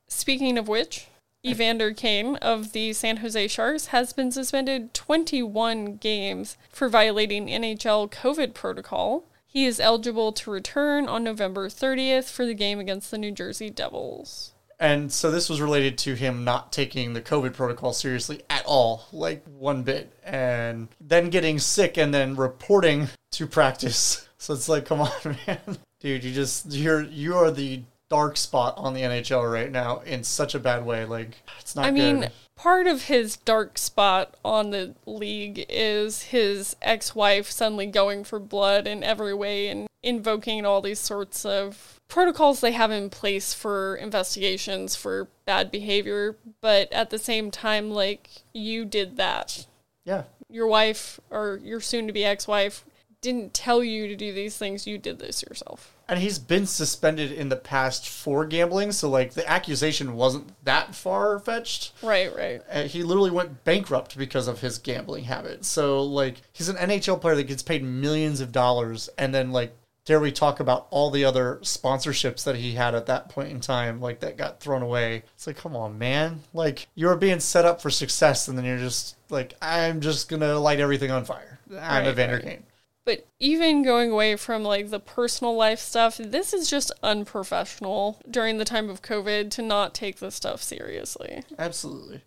Speaking 0.08 0.58
of 0.58 0.68
which, 0.68 1.08
Evander 1.46 1.94
Kane 1.94 2.36
of 2.38 2.72
the 2.72 2.94
San 2.94 3.18
Jose 3.18 3.48
Sharks 3.48 3.88
has 3.88 4.14
been 4.14 4.32
suspended 4.32 4.94
21 4.94 5.98
games 5.98 6.58
for 6.70 6.90
violating 6.90 7.48
NHL 7.48 8.12
COVID 8.12 8.54
protocol. 8.54 9.24
He 9.48 9.66
is 9.66 9.80
eligible 9.80 10.32
to 10.34 10.52
return 10.52 11.08
on 11.08 11.24
November 11.24 11.68
30th 11.68 12.30
for 12.30 12.46
the 12.46 12.54
game 12.54 12.80
against 12.80 13.10
the 13.12 13.18
New 13.18 13.32
Jersey 13.32 13.70
Devils. 13.70 14.51
And 14.82 15.14
so 15.14 15.30
this 15.30 15.48
was 15.48 15.62
related 15.62 16.00
to 16.00 16.16
him 16.16 16.44
not 16.44 16.72
taking 16.72 17.14
the 17.14 17.22
COVID 17.22 17.54
protocol 17.54 17.94
seriously 17.94 18.42
at 18.50 18.66
all, 18.66 19.06
like 19.14 19.46
one 19.46 19.84
bit, 19.84 20.12
and 20.24 20.88
then 21.00 21.30
getting 21.30 21.60
sick 21.60 22.00
and 22.00 22.12
then 22.12 22.36
reporting 22.36 23.08
to 23.34 23.48
practice. 23.48 24.28
So 24.42 24.56
it's 24.56 24.68
like, 24.68 24.86
come 24.88 25.02
on, 25.02 25.12
man, 25.46 25.78
dude, 26.00 26.24
you 26.24 26.34
just 26.34 26.72
you're 26.72 27.04
you 27.04 27.36
are 27.36 27.52
the 27.52 27.84
dark 28.10 28.38
spot 28.38 28.74
on 28.76 28.96
the 28.96 29.02
NHL 29.02 29.54
right 29.54 29.72
now 29.72 30.00
in 30.00 30.24
such 30.24 30.56
a 30.56 30.60
bad 30.60 30.84
way. 30.84 31.06
Like 31.06 31.44
it's 31.60 31.76
not 31.76 31.86
I 31.86 31.92
mean, 31.92 32.28
part 32.56 32.88
of 32.88 33.04
his 33.04 33.38
dark 33.38 33.78
spot 33.78 34.36
on 34.44 34.72
the 34.72 34.96
league 35.06 35.64
is 35.70 36.24
his 36.24 36.76
ex 36.82 37.14
wife 37.14 37.52
suddenly 37.52 37.86
going 37.86 38.24
for 38.24 38.40
blood 38.40 38.88
in 38.88 39.04
every 39.04 39.36
way 39.36 39.68
and 39.68 39.88
invoking 40.02 40.66
all 40.66 40.82
these 40.82 41.00
sorts 41.00 41.46
of 41.46 42.01
protocols 42.12 42.60
they 42.60 42.74
have 42.74 42.92
in 42.92 43.10
place 43.10 43.54
for 43.54 43.96
investigations 43.96 44.96
for 44.96 45.30
bad 45.46 45.72
behavior. 45.72 46.36
But 46.60 46.92
at 46.92 47.10
the 47.10 47.18
same 47.18 47.50
time, 47.50 47.90
like, 47.90 48.30
you 48.54 48.86
did 48.86 49.16
that. 49.18 49.66
Yeah, 50.04 50.24
Your 50.50 50.68
wife 50.68 51.20
or 51.30 51.60
your 51.64 51.80
soon 51.80 52.08
to 52.08 52.14
be 52.14 52.26
ex 52.26 52.48
wife 52.48 52.84
didn't 53.22 53.54
tell 53.54 53.84
you 53.84 54.08
to 54.08 54.16
do 54.16 54.34
these 54.34 54.58
things, 54.58 54.88
you 54.88 54.98
did 54.98 55.20
this 55.20 55.44
yourself. 55.44 55.94
and 56.10 56.20
he's 56.20 56.40
been 56.40 56.66
suspended 56.66 57.32
in 57.32 57.50
the 57.50 57.56
past 57.56 58.10
for 58.10 58.46
gambling. 58.46 58.92
So 58.92 59.10
like 59.10 59.34
the 59.34 59.48
accusation 59.50 60.16
wasn't 60.16 60.52
that 60.66 60.96
far 60.96 61.38
fetched. 61.40 61.94
Right, 62.02 62.36
right. 62.36 62.62
Uh, 62.70 62.82
he 62.84 63.04
literally 63.04 63.30
went 63.32 63.64
bankrupt 63.64 64.18
because 64.18 64.48
of 64.48 64.60
his 64.60 64.80
gambling 64.80 65.26
habit. 65.26 65.64
So 65.64 66.02
like 66.04 66.42
he's 66.52 66.68
an 66.68 66.76
NHL 66.78 67.22
player 67.22 67.36
that 67.36 67.44
gets 67.44 67.64
paid 67.64 67.84
millions 67.84 68.42
of 68.42 68.52
dollars, 68.52 69.08
and 69.20 69.34
then 69.34 69.52
like 69.52 69.74
dare 70.06 70.20
we 70.20 70.32
talk 70.32 70.60
about 70.60 70.88
all 70.90 71.12
the 71.12 71.26
other 71.26 71.60
sponsorships 71.62 72.44
that 72.44 72.56
he 72.56 72.74
had 72.74 72.96
at 72.96 73.06
that 73.06 73.30
point 73.30 73.52
in 73.52 73.60
time, 73.60 74.02
like 74.02 74.20
that 74.22 74.38
got 74.38 74.60
thrown 74.60 74.82
away. 74.82 75.24
It's 75.36 75.48
like, 75.48 75.58
come 75.58 75.76
on, 75.76 75.98
man! 75.98 76.42
Like 76.54 76.88
you're 76.96 77.16
being 77.16 77.40
set 77.40 77.66
up 77.66 77.82
for 77.82 77.90
success, 77.90 78.48
and 78.48 78.58
then 78.58 78.66
you're 78.66 78.78
just 78.78 79.16
like, 79.30 79.54
I'm 79.62 80.02
just 80.02 80.30
gonna 80.30 80.60
light 80.60 80.80
everything 80.80 81.12
on 81.12 81.26
fire. 81.26 81.60
I'm 81.72 82.04
Right, 82.04 82.08
Evander 82.08 82.36
right. 82.36 82.44
Kane. 82.44 82.64
But 83.04 83.26
even 83.40 83.82
going 83.82 84.12
away 84.12 84.36
from 84.36 84.64
like 84.64 84.90
the 84.90 85.00
personal 85.00 85.56
life 85.56 85.80
stuff, 85.80 86.18
this 86.18 86.54
is 86.54 86.70
just 86.70 86.92
unprofessional 87.02 88.22
during 88.30 88.58
the 88.58 88.66
time 88.66 88.90
of 88.90 89.02
COVID 89.02 89.50
to 89.52 89.62
not 89.62 89.96
take 89.96 90.20
this 90.20 90.36
stuff 90.36 90.62
seriously. 90.62 91.44
Absolutely. 91.58 92.22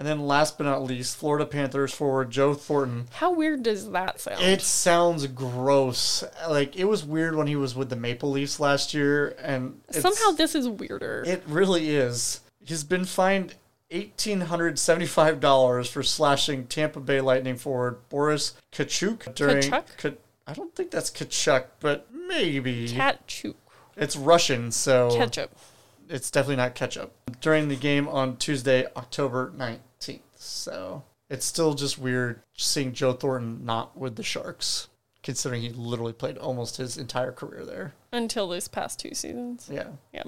And 0.00 0.08
then 0.08 0.26
last 0.26 0.56
but 0.56 0.64
not 0.64 0.82
least, 0.82 1.16
Florida 1.18 1.44
Panthers 1.44 1.92
forward 1.92 2.30
Joe 2.30 2.54
Thornton. 2.54 3.06
How 3.12 3.32
weird 3.34 3.62
does 3.62 3.90
that 3.90 4.18
sound? 4.18 4.40
It 4.40 4.62
sounds 4.62 5.26
gross. 5.26 6.24
Like 6.48 6.74
it 6.74 6.86
was 6.86 7.04
weird 7.04 7.36
when 7.36 7.46
he 7.46 7.54
was 7.54 7.74
with 7.76 7.90
the 7.90 7.96
Maple 7.96 8.30
Leafs 8.30 8.58
last 8.58 8.94
year, 8.94 9.36
and 9.42 9.78
Somehow 9.90 10.30
this 10.30 10.54
is 10.54 10.66
weirder. 10.68 11.22
it 11.26 11.42
really 11.46 11.90
is. 11.90 12.40
He's 12.64 12.82
been 12.82 13.04
fined 13.04 13.54
eighteen 13.90 14.40
hundred 14.40 14.78
seventy-five 14.78 15.38
dollars 15.38 15.90
for 15.90 16.02
slashing 16.02 16.66
Tampa 16.66 17.00
Bay 17.00 17.20
Lightning 17.20 17.56
forward 17.56 17.98
Boris 18.08 18.54
Katchouk 18.72 19.34
during. 19.34 19.58
Kachuk? 19.64 19.96
Ka- 19.98 20.10
I 20.46 20.54
don't 20.54 20.74
think 20.74 20.90
that's 20.90 21.10
Kachuk, 21.10 21.64
but 21.80 22.06
maybe 22.10 22.88
Kachuk. 22.88 23.54
it's 23.98 24.16
Russian, 24.16 24.72
so 24.72 25.10
Ketchup. 25.14 25.50
it's 26.08 26.30
definitely 26.30 26.56
not 26.56 26.74
ketchup. 26.74 27.12
During 27.42 27.68
the 27.68 27.76
game 27.76 28.08
on 28.08 28.36
Tuesday, 28.38 28.86
October 28.96 29.52
19th. 29.56 29.78
So 30.42 31.02
it's 31.28 31.44
still 31.44 31.74
just 31.74 31.98
weird 31.98 32.40
seeing 32.56 32.92
Joe 32.92 33.12
Thornton 33.12 33.64
not 33.64 33.96
with 33.96 34.16
the 34.16 34.22
Sharks, 34.22 34.88
considering 35.22 35.60
he 35.62 35.68
literally 35.70 36.14
played 36.14 36.38
almost 36.38 36.78
his 36.78 36.96
entire 36.96 37.30
career 37.32 37.64
there. 37.64 37.92
Until 38.10 38.48
this 38.48 38.66
past 38.66 38.98
two 38.98 39.14
seasons. 39.14 39.68
Yeah. 39.70 39.88
Yeah. 40.12 40.24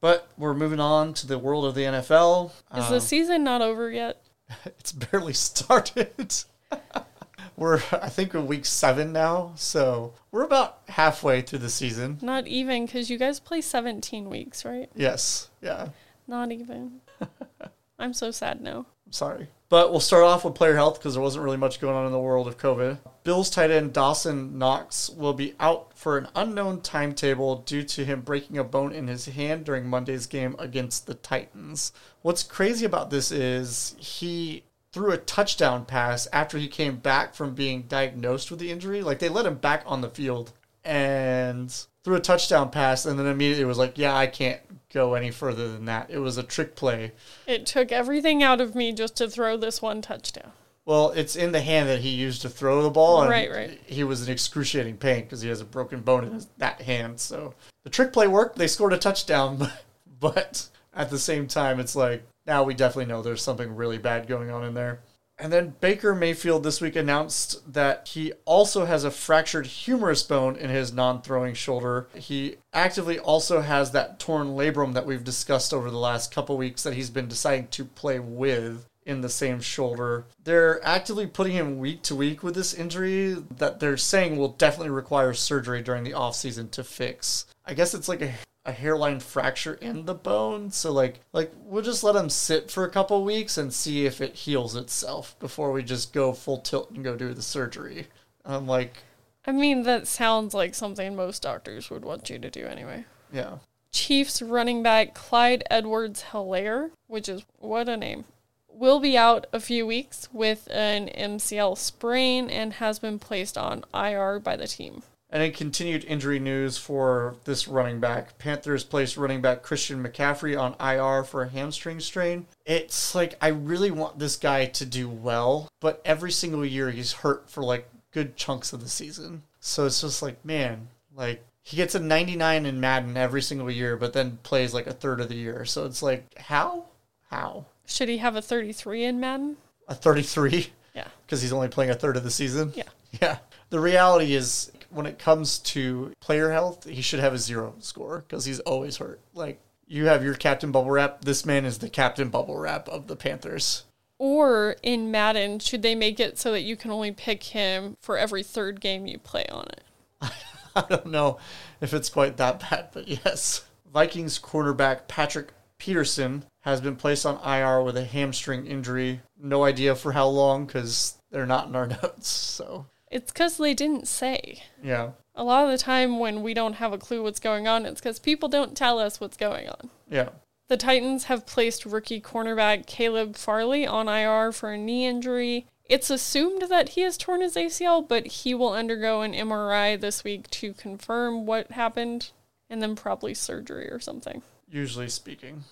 But 0.00 0.28
we're 0.36 0.52
moving 0.54 0.80
on 0.80 1.14
to 1.14 1.26
the 1.26 1.38
world 1.38 1.64
of 1.64 1.74
the 1.74 1.80
NFL. 1.82 2.50
Is 2.76 2.84
Um, 2.84 2.92
the 2.92 3.00
season 3.00 3.42
not 3.42 3.62
over 3.62 3.90
yet? 3.90 4.22
it's 4.66 4.92
barely 4.92 5.32
started. 5.32 6.34
we're, 7.56 7.76
I 7.90 8.10
think, 8.10 8.34
in 8.34 8.46
week 8.46 8.66
seven 8.66 9.14
now. 9.14 9.52
So 9.56 10.12
we're 10.30 10.44
about 10.44 10.80
halfway 10.88 11.40
through 11.40 11.60
the 11.60 11.70
season. 11.70 12.18
Not 12.20 12.46
even, 12.46 12.84
because 12.84 13.08
you 13.08 13.16
guys 13.16 13.40
play 13.40 13.62
17 13.62 14.28
weeks, 14.28 14.62
right? 14.66 14.90
Yes. 14.94 15.48
Yeah. 15.62 15.88
Not 16.26 16.52
even. 16.52 17.00
I'm 17.98 18.12
so 18.12 18.30
sad 18.30 18.60
now. 18.60 18.84
I'm 19.06 19.12
sorry. 19.12 19.48
But 19.68 19.90
we'll 19.90 20.00
start 20.00 20.24
off 20.24 20.44
with 20.44 20.54
player 20.54 20.76
health 20.76 20.98
because 20.98 21.14
there 21.14 21.22
wasn't 21.22 21.44
really 21.44 21.56
much 21.56 21.80
going 21.80 21.96
on 21.96 22.06
in 22.06 22.12
the 22.12 22.18
world 22.18 22.46
of 22.46 22.58
COVID. 22.58 22.98
Bills 23.24 23.48
tight 23.48 23.70
end 23.70 23.92
Dawson 23.92 24.58
Knox 24.58 25.08
will 25.08 25.32
be 25.32 25.54
out 25.58 25.96
for 25.96 26.18
an 26.18 26.28
unknown 26.36 26.82
timetable 26.82 27.56
due 27.56 27.82
to 27.82 28.04
him 28.04 28.20
breaking 28.20 28.58
a 28.58 28.64
bone 28.64 28.92
in 28.92 29.08
his 29.08 29.24
hand 29.26 29.64
during 29.64 29.86
Monday's 29.86 30.26
game 30.26 30.54
against 30.58 31.06
the 31.06 31.14
Titans. 31.14 31.92
What's 32.20 32.42
crazy 32.42 32.84
about 32.84 33.10
this 33.10 33.32
is 33.32 33.96
he 33.98 34.64
threw 34.92 35.10
a 35.10 35.16
touchdown 35.18 35.84
pass 35.86 36.28
after 36.32 36.56
he 36.58 36.68
came 36.68 36.96
back 36.96 37.34
from 37.34 37.54
being 37.54 37.82
diagnosed 37.82 38.50
with 38.50 38.60
the 38.60 38.70
injury. 38.70 39.02
Like 39.02 39.18
they 39.18 39.28
let 39.28 39.46
him 39.46 39.56
back 39.56 39.82
on 39.86 40.02
the 40.02 40.10
field 40.10 40.52
and 40.84 41.70
threw 42.02 42.16
a 42.16 42.20
touchdown 42.20 42.70
pass 42.70 43.06
and 43.06 43.18
then 43.18 43.26
immediately 43.26 43.64
was 43.64 43.78
like, 43.78 43.98
"Yeah, 43.98 44.14
I 44.16 44.26
can't 44.26 44.60
go 44.92 45.14
any 45.14 45.30
further 45.30 45.68
than 45.72 45.86
that. 45.86 46.10
It 46.10 46.18
was 46.18 46.38
a 46.38 46.42
trick 46.42 46.76
play." 46.76 47.12
It 47.46 47.66
took 47.66 47.92
everything 47.92 48.42
out 48.42 48.60
of 48.60 48.74
me 48.74 48.92
just 48.92 49.16
to 49.16 49.28
throw 49.28 49.56
this 49.56 49.80
one 49.80 50.02
touchdown. 50.02 50.52
Well, 50.86 51.10
it's 51.12 51.34
in 51.34 51.52
the 51.52 51.62
hand 51.62 51.88
that 51.88 52.00
he 52.00 52.10
used 52.10 52.42
to 52.42 52.50
throw 52.50 52.82
the 52.82 52.90
ball, 52.90 53.22
and 53.22 53.30
Right, 53.30 53.50
right. 53.50 53.80
he 53.86 54.04
was 54.04 54.26
in 54.26 54.32
excruciating 54.32 54.98
pain 54.98 55.22
because 55.22 55.40
he 55.40 55.48
has 55.48 55.62
a 55.62 55.64
broken 55.64 56.00
bone 56.00 56.24
in 56.24 56.32
his, 56.34 56.46
that 56.58 56.82
hand. 56.82 57.18
So 57.20 57.54
the 57.84 57.90
trick 57.90 58.12
play 58.12 58.26
worked. 58.26 58.58
They 58.58 58.66
scored 58.66 58.92
a 58.92 58.98
touchdown, 58.98 59.56
but, 59.58 59.72
but 60.20 60.68
at 60.92 61.08
the 61.08 61.18
same 61.18 61.46
time, 61.46 61.80
it's 61.80 61.96
like 61.96 62.22
now 62.46 62.64
we 62.64 62.74
definitely 62.74 63.06
know 63.06 63.22
there's 63.22 63.42
something 63.42 63.74
really 63.74 63.96
bad 63.96 64.26
going 64.26 64.50
on 64.50 64.62
in 64.64 64.74
there. 64.74 65.00
And 65.38 65.52
then 65.52 65.74
Baker 65.80 66.14
Mayfield 66.14 66.62
this 66.62 66.80
week 66.80 66.94
announced 66.94 67.72
that 67.72 68.08
he 68.08 68.32
also 68.44 68.84
has 68.84 69.02
a 69.02 69.10
fractured 69.10 69.66
humerus 69.66 70.22
bone 70.22 70.56
in 70.56 70.70
his 70.70 70.92
non 70.92 71.22
throwing 71.22 71.54
shoulder. 71.54 72.08
He 72.14 72.56
actively 72.72 73.18
also 73.18 73.60
has 73.60 73.90
that 73.90 74.20
torn 74.20 74.48
labrum 74.48 74.94
that 74.94 75.06
we've 75.06 75.24
discussed 75.24 75.74
over 75.74 75.90
the 75.90 75.98
last 75.98 76.32
couple 76.32 76.56
weeks 76.56 76.84
that 76.84 76.94
he's 76.94 77.10
been 77.10 77.28
deciding 77.28 77.68
to 77.68 77.84
play 77.84 78.20
with 78.20 78.86
in 79.06 79.20
the 79.20 79.28
same 79.28 79.60
shoulder. 79.60 80.24
They're 80.44 80.84
actively 80.84 81.26
putting 81.26 81.52
him 81.52 81.78
week 81.78 82.02
to 82.04 82.14
week 82.14 82.42
with 82.42 82.54
this 82.54 82.72
injury 82.72 83.36
that 83.58 83.80
they're 83.80 83.96
saying 83.96 84.36
will 84.36 84.48
definitely 84.48 84.90
require 84.90 85.34
surgery 85.34 85.82
during 85.82 86.04
the 86.04 86.12
offseason 86.12 86.70
to 86.72 86.84
fix. 86.84 87.46
I 87.66 87.74
guess 87.74 87.92
it's 87.92 88.08
like 88.08 88.22
a 88.22 88.32
a 88.64 88.72
hairline 88.72 89.20
fracture 89.20 89.74
in 89.74 90.06
the 90.06 90.14
bone. 90.14 90.70
So 90.70 90.92
like 90.92 91.20
like 91.32 91.52
we'll 91.64 91.82
just 91.82 92.04
let 92.04 92.16
him 92.16 92.30
sit 92.30 92.70
for 92.70 92.84
a 92.84 92.90
couple 92.90 93.22
weeks 93.24 93.58
and 93.58 93.72
see 93.72 94.06
if 94.06 94.20
it 94.20 94.34
heals 94.34 94.74
itself 94.74 95.38
before 95.38 95.72
we 95.72 95.82
just 95.82 96.12
go 96.12 96.32
full 96.32 96.58
tilt 96.58 96.90
and 96.90 97.04
go 97.04 97.16
do 97.16 97.34
the 97.34 97.42
surgery. 97.42 98.06
I'm 98.44 98.66
like, 98.66 98.98
I 99.46 99.52
mean, 99.52 99.82
that 99.82 100.06
sounds 100.06 100.54
like 100.54 100.74
something 100.74 101.14
most 101.14 101.42
doctors 101.42 101.90
would 101.90 102.04
want 102.04 102.30
you 102.30 102.38
to 102.38 102.50
do 102.50 102.66
anyway. 102.66 103.04
yeah. 103.32 103.58
Chiefs 103.92 104.42
running 104.42 104.82
back 104.82 105.14
Clyde 105.14 105.62
Edwards 105.70 106.24
Helaire, 106.32 106.90
which 107.06 107.28
is 107.28 107.44
what 107.58 107.88
a 107.88 107.96
name, 107.96 108.24
will 108.68 108.98
be 108.98 109.16
out 109.16 109.46
a 109.52 109.60
few 109.60 109.86
weeks 109.86 110.28
with 110.32 110.66
an 110.70 111.08
MCL 111.08 111.78
sprain 111.78 112.50
and 112.50 112.74
has 112.74 112.98
been 112.98 113.20
placed 113.20 113.56
on 113.56 113.84
IR 113.94 114.40
by 114.40 114.56
the 114.56 114.66
team. 114.66 115.04
And 115.34 115.42
in 115.42 115.50
continued 115.50 116.04
injury 116.04 116.38
news 116.38 116.78
for 116.78 117.34
this 117.42 117.66
running 117.66 117.98
back, 117.98 118.38
Panthers 118.38 118.84
placed 118.84 119.16
running 119.16 119.42
back 119.42 119.64
Christian 119.64 120.00
McCaffrey 120.00 120.56
on 120.56 120.76
IR 120.78 121.24
for 121.24 121.42
a 121.42 121.48
hamstring 121.48 121.98
strain. 121.98 122.46
It's 122.64 123.16
like 123.16 123.34
I 123.40 123.48
really 123.48 123.90
want 123.90 124.20
this 124.20 124.36
guy 124.36 124.66
to 124.66 124.86
do 124.86 125.08
well, 125.08 125.68
but 125.80 126.00
every 126.04 126.30
single 126.30 126.64
year 126.64 126.92
he's 126.92 127.12
hurt 127.12 127.50
for 127.50 127.64
like 127.64 127.90
good 128.12 128.36
chunks 128.36 128.72
of 128.72 128.80
the 128.80 128.88
season. 128.88 129.42
So 129.58 129.86
it's 129.86 130.02
just 130.02 130.22
like, 130.22 130.44
man, 130.44 130.86
like 131.16 131.44
he 131.62 131.76
gets 131.76 131.96
a 131.96 132.00
99 132.00 132.64
in 132.64 132.78
Madden 132.78 133.16
every 133.16 133.42
single 133.42 133.72
year, 133.72 133.96
but 133.96 134.12
then 134.12 134.38
plays 134.44 134.72
like 134.72 134.86
a 134.86 134.92
third 134.92 135.20
of 135.20 135.28
the 135.28 135.34
year. 135.34 135.64
So 135.64 135.84
it's 135.84 136.00
like, 136.00 136.38
how? 136.38 136.84
How? 137.28 137.64
Should 137.86 138.08
he 138.08 138.18
have 138.18 138.36
a 138.36 138.42
33 138.42 139.02
in 139.02 139.18
Madden? 139.18 139.56
A 139.88 139.96
33? 139.96 140.68
Yeah. 140.94 141.08
Because 141.26 141.40
he's 141.40 141.54
only 141.54 141.68
playing 141.68 141.90
a 141.90 141.94
third 141.94 142.16
of 142.18 142.22
the 142.22 142.30
season? 142.30 142.72
Yeah. 142.76 142.84
Yeah. 143.22 143.38
The 143.70 143.78
reality 143.78 144.34
is, 144.34 144.72
when 144.94 145.06
it 145.06 145.18
comes 145.18 145.58
to 145.58 146.12
player 146.20 146.52
health, 146.52 146.88
he 146.88 147.02
should 147.02 147.20
have 147.20 147.34
a 147.34 147.38
zero 147.38 147.74
score 147.80 148.24
because 148.26 148.44
he's 148.44 148.60
always 148.60 148.96
hurt. 148.98 149.20
Like, 149.34 149.60
you 149.86 150.06
have 150.06 150.24
your 150.24 150.34
captain 150.34 150.72
bubble 150.72 150.90
wrap. 150.90 151.24
This 151.24 151.44
man 151.44 151.64
is 151.64 151.78
the 151.78 151.90
captain 151.90 152.28
bubble 152.28 152.56
wrap 152.56 152.88
of 152.88 153.06
the 153.06 153.16
Panthers. 153.16 153.84
Or 154.18 154.76
in 154.82 155.10
Madden, 155.10 155.58
should 155.58 155.82
they 155.82 155.94
make 155.94 156.20
it 156.20 156.38
so 156.38 156.52
that 156.52 156.62
you 156.62 156.76
can 156.76 156.90
only 156.90 157.12
pick 157.12 157.42
him 157.42 157.96
for 158.00 158.16
every 158.16 158.42
third 158.42 158.80
game 158.80 159.06
you 159.06 159.18
play 159.18 159.44
on 159.50 159.66
it? 159.66 159.84
I 160.76 160.84
don't 160.88 161.06
know 161.06 161.38
if 161.80 161.92
it's 161.92 162.08
quite 162.08 162.36
that 162.36 162.60
bad, 162.60 162.88
but 162.92 163.08
yes. 163.08 163.64
Vikings 163.92 164.38
cornerback 164.38 165.08
Patrick 165.08 165.52
Peterson 165.78 166.44
has 166.60 166.80
been 166.80 166.96
placed 166.96 167.26
on 167.26 167.40
IR 167.46 167.82
with 167.82 167.96
a 167.96 168.04
hamstring 168.04 168.66
injury. 168.66 169.20
No 169.38 169.64
idea 169.64 169.94
for 169.94 170.12
how 170.12 170.26
long 170.26 170.66
because 170.66 171.18
they're 171.30 171.46
not 171.46 171.68
in 171.68 171.76
our 171.76 171.86
notes. 172.02 172.28
So, 172.28 172.86
It's 173.14 173.30
because 173.30 173.58
they 173.58 173.74
didn't 173.74 174.08
say. 174.08 174.64
yeah. 174.82 175.12
A 175.36 175.44
lot 175.44 175.64
of 175.64 175.70
the 175.70 175.78
time, 175.78 176.18
when 176.18 176.42
we 176.42 176.52
don't 176.52 176.74
have 176.74 176.92
a 176.92 176.98
clue 176.98 177.22
what's 177.22 177.38
going 177.40 177.66
on, 177.68 177.86
it's 177.86 178.00
because 178.00 178.18
people 178.18 178.48
don't 178.48 178.76
tell 178.76 178.98
us 178.98 179.20
what's 179.20 179.36
going 179.36 179.68
on. 179.68 179.90
Yeah. 180.08 180.30
The 180.68 180.76
Titans 180.76 181.24
have 181.24 181.46
placed 181.46 181.86
rookie 181.86 182.20
cornerback 182.20 182.86
Caleb 182.86 183.36
Farley 183.36 183.86
on 183.86 184.08
IR 184.08 184.50
for 184.50 184.72
a 184.72 184.78
knee 184.78 185.06
injury. 185.06 185.66
It's 185.84 186.10
assumed 186.10 186.62
that 186.70 186.90
he 186.90 187.02
has 187.02 187.16
torn 187.16 187.40
his 187.40 187.54
ACL, 187.54 188.06
but 188.06 188.26
he 188.26 188.54
will 188.54 188.72
undergo 188.72 189.22
an 189.22 189.32
MRI 189.32 190.00
this 190.00 190.24
week 190.24 190.50
to 190.50 190.72
confirm 190.72 191.46
what 191.46 191.72
happened 191.72 192.30
and 192.68 192.82
then 192.82 192.96
probably 192.96 193.34
surgery 193.34 193.90
or 193.90 194.00
something. 194.00 194.42
Usually 194.68 195.08
speaking. 195.08 195.64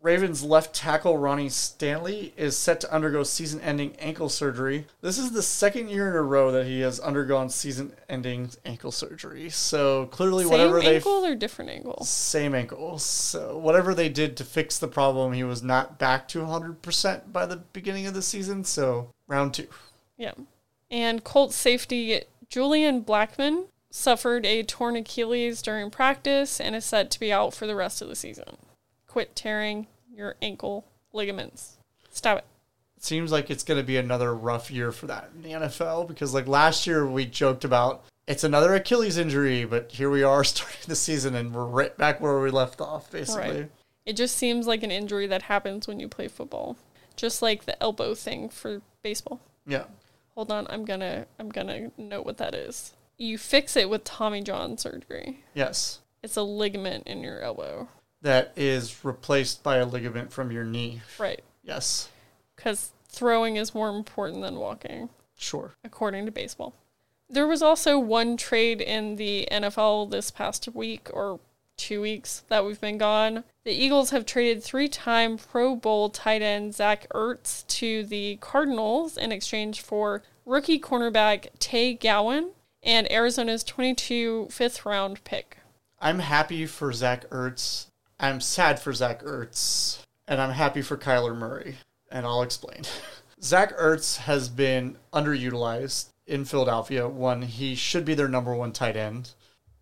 Ravens 0.00 0.44
left 0.44 0.74
tackle 0.74 1.18
Ronnie 1.18 1.48
Stanley 1.48 2.32
is 2.36 2.56
set 2.56 2.80
to 2.80 2.92
undergo 2.92 3.24
season 3.24 3.60
ending 3.60 3.96
ankle 3.98 4.28
surgery. 4.28 4.86
This 5.00 5.18
is 5.18 5.32
the 5.32 5.42
second 5.42 5.90
year 5.90 6.08
in 6.08 6.14
a 6.14 6.22
row 6.22 6.52
that 6.52 6.66
he 6.66 6.80
has 6.82 7.00
undergone 7.00 7.50
season 7.50 7.92
ending 8.08 8.50
ankle 8.64 8.92
surgery. 8.92 9.50
So 9.50 10.06
clearly, 10.06 10.44
Same 10.44 10.52
whatever 10.52 10.76
they 10.80 10.84
Same 10.86 10.94
ankle 10.94 11.26
or 11.26 11.34
different 11.34 11.70
ankle? 11.72 12.04
same 12.04 12.54
ankle. 12.54 12.98
So 13.00 13.58
whatever 13.58 13.92
they 13.92 14.08
did 14.08 14.36
to 14.36 14.44
fix 14.44 14.78
the 14.78 14.86
problem, 14.86 15.32
he 15.32 15.42
was 15.42 15.64
not 15.64 15.98
back 15.98 16.28
to 16.28 16.38
100% 16.40 17.32
by 17.32 17.44
the 17.46 17.56
beginning 17.56 18.06
of 18.06 18.14
the 18.14 18.22
season. 18.22 18.62
So 18.62 19.10
round 19.26 19.52
two. 19.54 19.66
Yeah. 20.16 20.34
And 20.90 21.24
Colts 21.24 21.56
safety 21.56 22.22
Julian 22.48 23.02
Blackmon 23.02 23.66
suffered 23.90 24.46
a 24.46 24.62
torn 24.62 24.94
Achilles 24.94 25.60
during 25.60 25.90
practice 25.90 26.60
and 26.60 26.76
is 26.76 26.84
set 26.84 27.10
to 27.10 27.20
be 27.20 27.32
out 27.32 27.52
for 27.52 27.66
the 27.66 27.74
rest 27.74 28.00
of 28.00 28.08
the 28.08 28.16
season. 28.16 28.56
Quit 29.08 29.34
tearing 29.34 29.88
your 30.14 30.36
ankle 30.40 30.84
ligaments. 31.12 31.78
Stop 32.10 32.38
it. 32.38 32.44
It 32.96 33.04
seems 33.04 33.32
like 33.32 33.50
it's 33.50 33.64
going 33.64 33.80
to 33.80 33.86
be 33.86 33.96
another 33.96 34.34
rough 34.34 34.70
year 34.70 34.92
for 34.92 35.06
that 35.06 35.30
in 35.34 35.42
the 35.42 35.50
NFL 35.50 36.06
because 36.06 36.34
like 36.34 36.46
last 36.46 36.86
year 36.86 37.06
we 37.06 37.26
joked 37.26 37.64
about 37.64 38.04
it's 38.28 38.44
another 38.44 38.74
Achilles 38.74 39.16
injury, 39.16 39.64
but 39.64 39.90
here 39.90 40.10
we 40.10 40.22
are 40.22 40.44
starting 40.44 40.76
the 40.86 40.94
season 40.94 41.34
and 41.34 41.54
we're 41.54 41.64
right 41.64 41.96
back 41.96 42.20
where 42.20 42.38
we 42.40 42.50
left 42.50 42.80
off 42.80 43.10
basically. 43.10 43.60
Right. 43.62 43.70
It 44.04 44.16
just 44.16 44.36
seems 44.36 44.66
like 44.66 44.82
an 44.82 44.90
injury 44.90 45.26
that 45.26 45.42
happens 45.42 45.88
when 45.88 46.00
you 46.00 46.08
play 46.08 46.28
football. 46.28 46.76
Just 47.16 47.42
like 47.42 47.64
the 47.64 47.82
elbow 47.82 48.14
thing 48.14 48.48
for 48.48 48.82
baseball. 49.02 49.40
Yeah. 49.66 49.84
Hold 50.34 50.52
on, 50.52 50.66
I'm 50.70 50.84
gonna 50.84 51.26
I'm 51.38 51.48
gonna 51.48 51.90
note 51.98 52.24
what 52.24 52.38
that 52.38 52.54
is. 52.54 52.94
You 53.16 53.36
fix 53.38 53.76
it 53.76 53.90
with 53.90 54.04
Tommy 54.04 54.42
John 54.42 54.78
surgery. 54.78 55.42
Yes. 55.52 55.98
It's 56.22 56.36
a 56.36 56.42
ligament 56.42 57.06
in 57.06 57.22
your 57.22 57.40
elbow. 57.40 57.88
That 58.22 58.52
is 58.56 59.04
replaced 59.04 59.62
by 59.62 59.76
a 59.76 59.86
ligament 59.86 60.32
from 60.32 60.50
your 60.50 60.64
knee. 60.64 61.02
Right. 61.18 61.42
Yes. 61.62 62.08
because 62.56 62.90
throwing 63.08 63.56
is 63.56 63.74
more 63.74 63.88
important 63.90 64.42
than 64.42 64.56
walking, 64.56 65.08
Sure. 65.36 65.72
according 65.84 66.26
to 66.26 66.32
baseball. 66.32 66.74
There 67.30 67.46
was 67.46 67.62
also 67.62 67.98
one 67.98 68.36
trade 68.36 68.80
in 68.80 69.16
the 69.16 69.46
NFL 69.50 70.10
this 70.10 70.30
past 70.30 70.68
week 70.74 71.08
or 71.12 71.38
two 71.76 72.00
weeks 72.00 72.42
that 72.48 72.64
we've 72.64 72.80
been 72.80 72.98
gone. 72.98 73.44
The 73.64 73.72
Eagles 73.72 74.10
have 74.10 74.26
traded 74.26 74.64
three 74.64 74.88
time 74.88 75.36
Pro 75.38 75.76
Bowl 75.76 76.08
tight 76.10 76.42
end 76.42 76.74
Zach 76.74 77.06
Ertz 77.14 77.66
to 77.68 78.02
the 78.04 78.36
Cardinals 78.40 79.16
in 79.16 79.30
exchange 79.30 79.80
for 79.82 80.22
rookie 80.46 80.80
cornerback 80.80 81.48
Tay 81.60 81.94
Gowan 81.94 82.50
and 82.82 83.10
Arizona's 83.12 83.62
22 83.62 84.48
fifth 84.50 84.84
round 84.86 85.22
pick. 85.24 85.58
I'm 86.00 86.18
happy 86.20 86.66
for 86.66 86.92
Zach 86.92 87.28
Ertz. 87.30 87.86
I'm 88.20 88.40
sad 88.40 88.80
for 88.80 88.92
Zach 88.92 89.22
Ertz. 89.22 90.02
And 90.26 90.40
I'm 90.40 90.50
happy 90.52 90.82
for 90.82 90.96
Kyler 90.96 91.36
Murray. 91.36 91.76
And 92.10 92.26
I'll 92.26 92.42
explain. 92.42 92.82
Zach 93.42 93.76
Ertz 93.78 94.18
has 94.18 94.48
been 94.48 94.96
underutilized 95.12 96.08
in 96.26 96.44
Philadelphia 96.44 97.08
when 97.08 97.42
he 97.42 97.74
should 97.74 98.04
be 98.04 98.14
their 98.14 98.28
number 98.28 98.54
one 98.54 98.72
tight 98.72 98.96
end. 98.96 99.30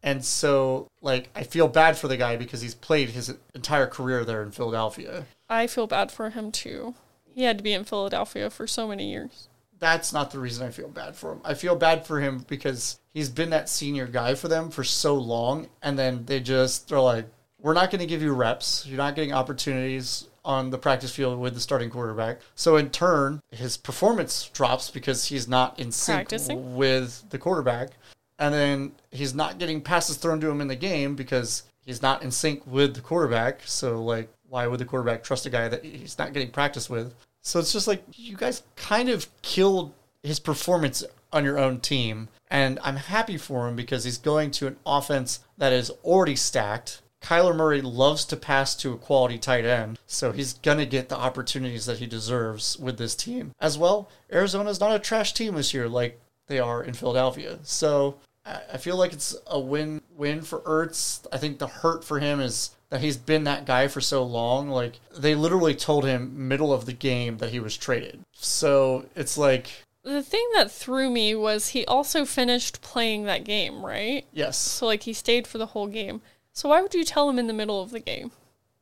And 0.02 0.24
so, 0.24 0.88
like, 1.00 1.30
I 1.34 1.42
feel 1.42 1.66
bad 1.66 1.96
for 1.96 2.06
the 2.06 2.16
guy 2.16 2.36
because 2.36 2.62
he's 2.62 2.74
played 2.74 3.08
his 3.10 3.34
entire 3.54 3.86
career 3.88 4.24
there 4.24 4.42
in 4.42 4.52
Philadelphia. 4.52 5.26
I 5.48 5.66
feel 5.66 5.86
bad 5.88 6.12
for 6.12 6.30
him 6.30 6.52
too. 6.52 6.94
He 7.34 7.42
had 7.42 7.58
to 7.58 7.64
be 7.64 7.72
in 7.72 7.84
Philadelphia 7.84 8.50
for 8.50 8.66
so 8.66 8.86
many 8.86 9.10
years. 9.10 9.48
that's 9.78 10.12
not 10.12 10.30
the 10.30 10.38
reason 10.38 10.66
I 10.66 10.70
feel 10.70 10.88
bad 10.88 11.16
for 11.16 11.32
him. 11.32 11.40
I 11.44 11.54
feel 11.54 11.76
bad 11.76 12.06
for 12.06 12.20
him 12.20 12.44
because 12.48 12.98
he's 13.12 13.28
been 13.28 13.50
that 13.50 13.68
senior 13.68 14.06
guy 14.06 14.34
for 14.34 14.48
them 14.48 14.70
for 14.70 14.84
so 14.84 15.14
long, 15.16 15.68
and 15.82 15.98
then 15.98 16.24
they 16.24 16.40
just 16.40 16.88
they're 16.88 17.00
like, 17.00 17.26
"We're 17.66 17.74
not 17.74 17.90
going 17.90 17.98
to 17.98 18.06
give 18.06 18.22
you 18.22 18.32
reps. 18.32 18.86
You're 18.86 18.96
not 18.96 19.16
getting 19.16 19.32
opportunities 19.32 20.28
on 20.44 20.70
the 20.70 20.78
practice 20.78 21.10
field 21.10 21.40
with 21.40 21.54
the 21.54 21.60
starting 21.60 21.90
quarterback." 21.90 22.38
So 22.54 22.76
in 22.76 22.90
turn, 22.90 23.42
his 23.50 23.76
performance 23.76 24.48
drops 24.54 24.88
because 24.88 25.24
he's 25.24 25.48
not 25.48 25.76
in 25.80 25.90
sync 25.90 26.28
Practicing. 26.28 26.76
with 26.76 27.28
the 27.30 27.38
quarterback, 27.38 27.90
and 28.38 28.54
then 28.54 28.92
he's 29.10 29.34
not 29.34 29.58
getting 29.58 29.80
passes 29.80 30.16
thrown 30.16 30.40
to 30.42 30.48
him 30.48 30.60
in 30.60 30.68
the 30.68 30.76
game 30.76 31.16
because 31.16 31.64
he's 31.84 32.02
not 32.02 32.22
in 32.22 32.30
sync 32.30 32.64
with 32.68 32.94
the 32.94 33.00
quarterback. 33.00 33.62
So 33.64 34.00
like, 34.00 34.28
why 34.48 34.68
would 34.68 34.78
the 34.78 34.84
quarterback 34.84 35.24
trust 35.24 35.44
a 35.46 35.50
guy 35.50 35.68
that 35.68 35.84
he's 35.84 36.18
not 36.18 36.32
getting 36.32 36.52
practice 36.52 36.88
with? 36.88 37.14
So 37.42 37.58
it's 37.58 37.72
just 37.72 37.88
like 37.88 38.04
you 38.12 38.36
guys 38.36 38.62
kind 38.76 39.08
of 39.08 39.26
killed 39.42 39.92
his 40.22 40.38
performance 40.38 41.02
on 41.32 41.44
your 41.44 41.58
own 41.58 41.80
team. 41.80 42.28
And 42.48 42.78
I'm 42.82 42.96
happy 42.96 43.36
for 43.36 43.68
him 43.68 43.74
because 43.76 44.04
he's 44.04 44.18
going 44.18 44.52
to 44.52 44.68
an 44.68 44.76
offense 44.86 45.40
that 45.58 45.72
is 45.72 45.90
already 46.04 46.36
stacked. 46.36 47.02
Kyler 47.26 47.56
Murray 47.56 47.82
loves 47.82 48.24
to 48.26 48.36
pass 48.36 48.76
to 48.76 48.92
a 48.92 48.96
quality 48.96 49.36
tight 49.36 49.64
end, 49.64 49.98
so 50.06 50.30
he's 50.30 50.52
going 50.54 50.78
to 50.78 50.86
get 50.86 51.08
the 51.08 51.16
opportunities 51.18 51.84
that 51.86 51.98
he 51.98 52.06
deserves 52.06 52.78
with 52.78 52.98
this 52.98 53.16
team. 53.16 53.50
As 53.60 53.76
well, 53.76 54.08
Arizona's 54.32 54.78
not 54.78 54.94
a 54.94 55.00
trash 55.00 55.34
team 55.34 55.56
this 55.56 55.74
year 55.74 55.88
like 55.88 56.20
they 56.46 56.60
are 56.60 56.84
in 56.84 56.94
Philadelphia. 56.94 57.58
So 57.64 58.18
I 58.44 58.60
I 58.74 58.76
feel 58.76 58.96
like 58.96 59.12
it's 59.12 59.34
a 59.48 59.58
win 59.58 60.02
win 60.16 60.42
for 60.42 60.60
Ertz. 60.60 61.26
I 61.32 61.38
think 61.38 61.58
the 61.58 61.66
hurt 61.66 62.04
for 62.04 62.20
him 62.20 62.38
is 62.40 62.70
that 62.90 63.00
he's 63.00 63.16
been 63.16 63.42
that 63.44 63.64
guy 63.66 63.88
for 63.88 64.00
so 64.00 64.22
long. 64.22 64.68
Like 64.68 65.00
they 65.18 65.34
literally 65.34 65.74
told 65.74 66.04
him 66.04 66.48
middle 66.48 66.72
of 66.72 66.86
the 66.86 66.92
game 66.92 67.38
that 67.38 67.50
he 67.50 67.58
was 67.58 67.76
traded. 67.76 68.20
So 68.32 69.06
it's 69.16 69.36
like 69.36 69.82
The 70.04 70.22
thing 70.22 70.48
that 70.54 70.70
threw 70.70 71.10
me 71.10 71.34
was 71.34 71.70
he 71.70 71.84
also 71.86 72.24
finished 72.24 72.80
playing 72.82 73.24
that 73.24 73.42
game, 73.42 73.84
right? 73.84 74.24
yes, 74.32 74.56
So 74.56 74.86
like 74.86 75.02
he 75.02 75.12
stayed 75.12 75.48
for 75.48 75.58
the 75.58 75.66
whole 75.66 75.88
game. 75.88 76.22
So 76.56 76.70
why 76.70 76.80
would 76.80 76.94
you 76.94 77.04
tell 77.04 77.28
him 77.28 77.38
in 77.38 77.48
the 77.48 77.52
middle 77.52 77.82
of 77.82 77.90
the 77.90 78.00
game? 78.00 78.32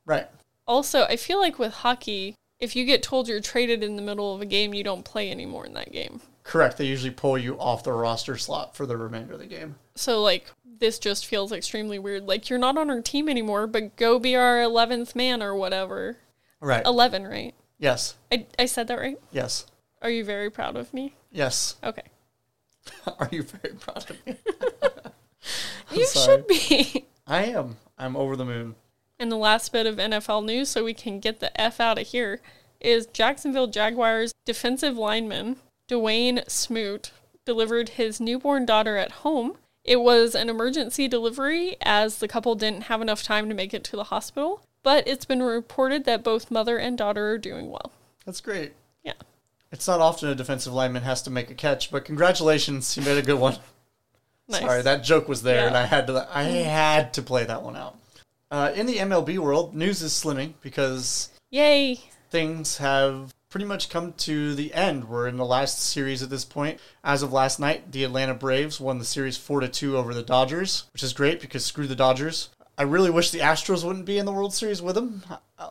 right. 0.07 0.29
Also, 0.67 1.03
I 1.05 1.17
feel 1.17 1.41
like 1.41 1.59
with 1.59 1.75
hockey, 1.75 2.37
if 2.61 2.75
you 2.75 2.87
get 2.87 3.03
told 3.03 3.29
you're 3.29 3.41
traded 3.41 3.83
in 3.83 3.97
the 3.97 4.03
middle 4.03 4.33
of 4.33 4.41
a 4.41 4.47
game, 4.47 4.73
you 4.73 4.85
don't 4.85 5.05
play 5.05 5.31
anymore 5.31 5.67
in 5.67 5.75
that 5.75 5.93
game. 5.93 6.23
Correct. 6.45 6.79
They 6.79 6.87
usually 6.87 7.11
pull 7.11 7.37
you 7.37 7.59
off 7.59 7.83
the 7.83 7.93
roster 7.93 8.39
slot 8.39 8.77
for 8.77 8.87
the 8.87 8.97
remainder 8.97 9.35
of 9.35 9.41
the 9.41 9.47
game. 9.47 9.75
So 9.97 10.23
like 10.23 10.51
this 10.65 10.99
just 11.01 11.27
feels 11.27 11.51
extremely 11.51 11.99
weird. 11.99 12.27
Like 12.27 12.49
you're 12.49 12.61
not 12.61 12.79
on 12.79 12.91
our 12.91 13.03
team 13.03 13.29
anymore, 13.29 13.67
but 13.67 13.97
go 13.97 14.19
be 14.19 14.37
our 14.37 14.59
11th 14.59 15.17
man 15.17 15.43
or 15.43 15.55
whatever. 15.55 16.17
Right. 16.61 16.87
11, 16.87 17.27
right? 17.27 17.55
Yes. 17.79 18.15
I 18.31 18.47
I 18.57 18.67
said 18.67 18.87
that 18.87 19.01
right? 19.01 19.19
Yes. 19.33 19.67
Are 20.01 20.11
you 20.11 20.25
very 20.25 20.49
proud 20.49 20.77
of 20.77 20.95
me? 20.95 21.17
Yes. 21.33 21.77
Okay. 21.83 22.07
Are 23.19 23.29
you 23.33 23.43
very 23.43 23.75
proud 23.75 24.09
of 24.11 24.27
me? 24.27 24.37
you 25.93 26.07
sorry. 26.07 26.37
should 26.39 26.47
be. 26.47 27.07
I 27.27 27.45
am. 27.45 27.77
I'm 27.99 28.17
over 28.17 28.37
the 28.37 28.45
moon. 28.45 28.75
And 29.19 29.31
the 29.31 29.37
last 29.37 29.73
bit 29.73 29.87
of 29.87 29.97
NFL 29.97 30.45
news, 30.45 30.69
so 30.69 30.85
we 30.85 30.95
can 30.95 31.21
get 31.21 31.41
the 31.41 31.59
F 31.61 31.81
out 31.81 31.99
of 31.99 32.07
here, 32.09 32.41
is 32.81 33.07
Jacksonville 33.07 33.69
Jaguars 33.69 34.35
defensive 34.45 34.97
lineman 34.97 35.57
Dawuane 35.89 36.49
Smoot 36.51 37.13
delivered 37.45 37.91
his 37.91 38.21
newborn 38.21 38.67
daughter 38.67 38.97
at 38.97 39.13
home. 39.13 39.57
It 39.85 40.01
was 40.01 40.35
an 40.35 40.49
emergency 40.49 41.09
delivery 41.09 41.77
as 41.83 42.19
the 42.19 42.29
couple 42.29 42.55
didn't 42.55 42.85
have 42.85 43.03
enough 43.03 43.23
time 43.23 43.49
to 43.49 43.55
make 43.55 43.75
it 43.75 43.85
to 43.85 43.97
the 43.97 44.05
hospital, 44.05 44.63
but 44.83 45.07
it's 45.07 45.27
been 45.27 45.43
reported 45.43 46.05
that 46.05 46.25
both 46.25 46.51
mother 46.51 46.79
and 46.79 46.97
daughter 46.97 47.29
are 47.31 47.39
doing 47.39 47.71
well. 47.71 47.93
That's 48.25 48.41
great. 48.41 48.73
Yeah. 49.03 49.13
It's 49.71 49.87
not 49.87 50.01
often 50.01 50.31
a 50.31 50.35
defensive 50.35 50.73
lineman 50.73 51.03
has 51.03 51.21
to 51.23 51.31
make 51.31 51.51
a 51.51 51.55
catch, 51.55 51.91
but 51.91 52.05
congratulations, 52.05 52.97
you 52.97 53.03
made 53.03 53.19
a 53.19 53.23
good 53.23 53.39
one. 53.39 53.59
Nice. 54.49 54.61
Sorry, 54.61 54.83
that 54.83 55.05
joke 55.05 55.29
was 55.29 55.43
there, 55.43 55.63
Yeah. 55.63 55.67
and 55.69 55.77
I 55.77 55.87
had 55.87 56.07
to 56.09 56.29
I 56.33 56.43
had 56.43 57.15
to 57.15 57.23
play 57.23 57.45
that 57.45 57.63
one 57.63 57.77
out. 57.77 57.97
Uh, 58.51 58.73
in 58.75 58.87
the 58.87 58.99
MLB 58.99 59.39
world, 59.39 59.75
news 59.75 60.03
is 60.03 60.13
slimming 60.13 60.55
because 60.61 61.31
Yay. 61.51 62.01
things 62.31 62.77
have 62.77 63.33
pretty 63.49 63.65
much 63.67 63.89
come 63.89 64.13
to 64.15 64.55
the 64.55 64.75
end. 64.75 65.09
We're 65.09 65.29
in 65.29 65.37
the 65.37 65.45
last 65.45 65.81
series 65.81 66.23
at 66.23 66.31
this 66.31 66.45
point. 66.45 66.79
As 67.03 67.23
of 67.23 67.33
last 67.33 67.59
night, 67.59 67.91
the 67.93 68.05
Atlanta 68.05 68.35
Braves 68.35 68.81
won 68.81 68.99
the 68.99 69.05
series 69.05 69.37
four 69.37 69.61
to 69.61 69.69
two 69.69 69.97
over 69.97 70.13
the 70.13 70.23
Dodgers, 70.23 70.85
which 70.93 71.03
is 71.03 71.13
great 71.13 71.41
because 71.41 71.65
screw 71.65 71.87
the 71.87 71.95
Dodgers. 71.97 72.51
I 72.77 72.83
really 72.83 73.11
wish 73.11 73.31
the 73.31 73.39
Astros 73.39 73.85
wouldn't 73.85 74.05
be 74.05 74.19
in 74.19 74.27
the 74.27 74.33
World 74.33 74.53
Series 74.53 74.83
with 74.83 74.97
them, 74.97 75.23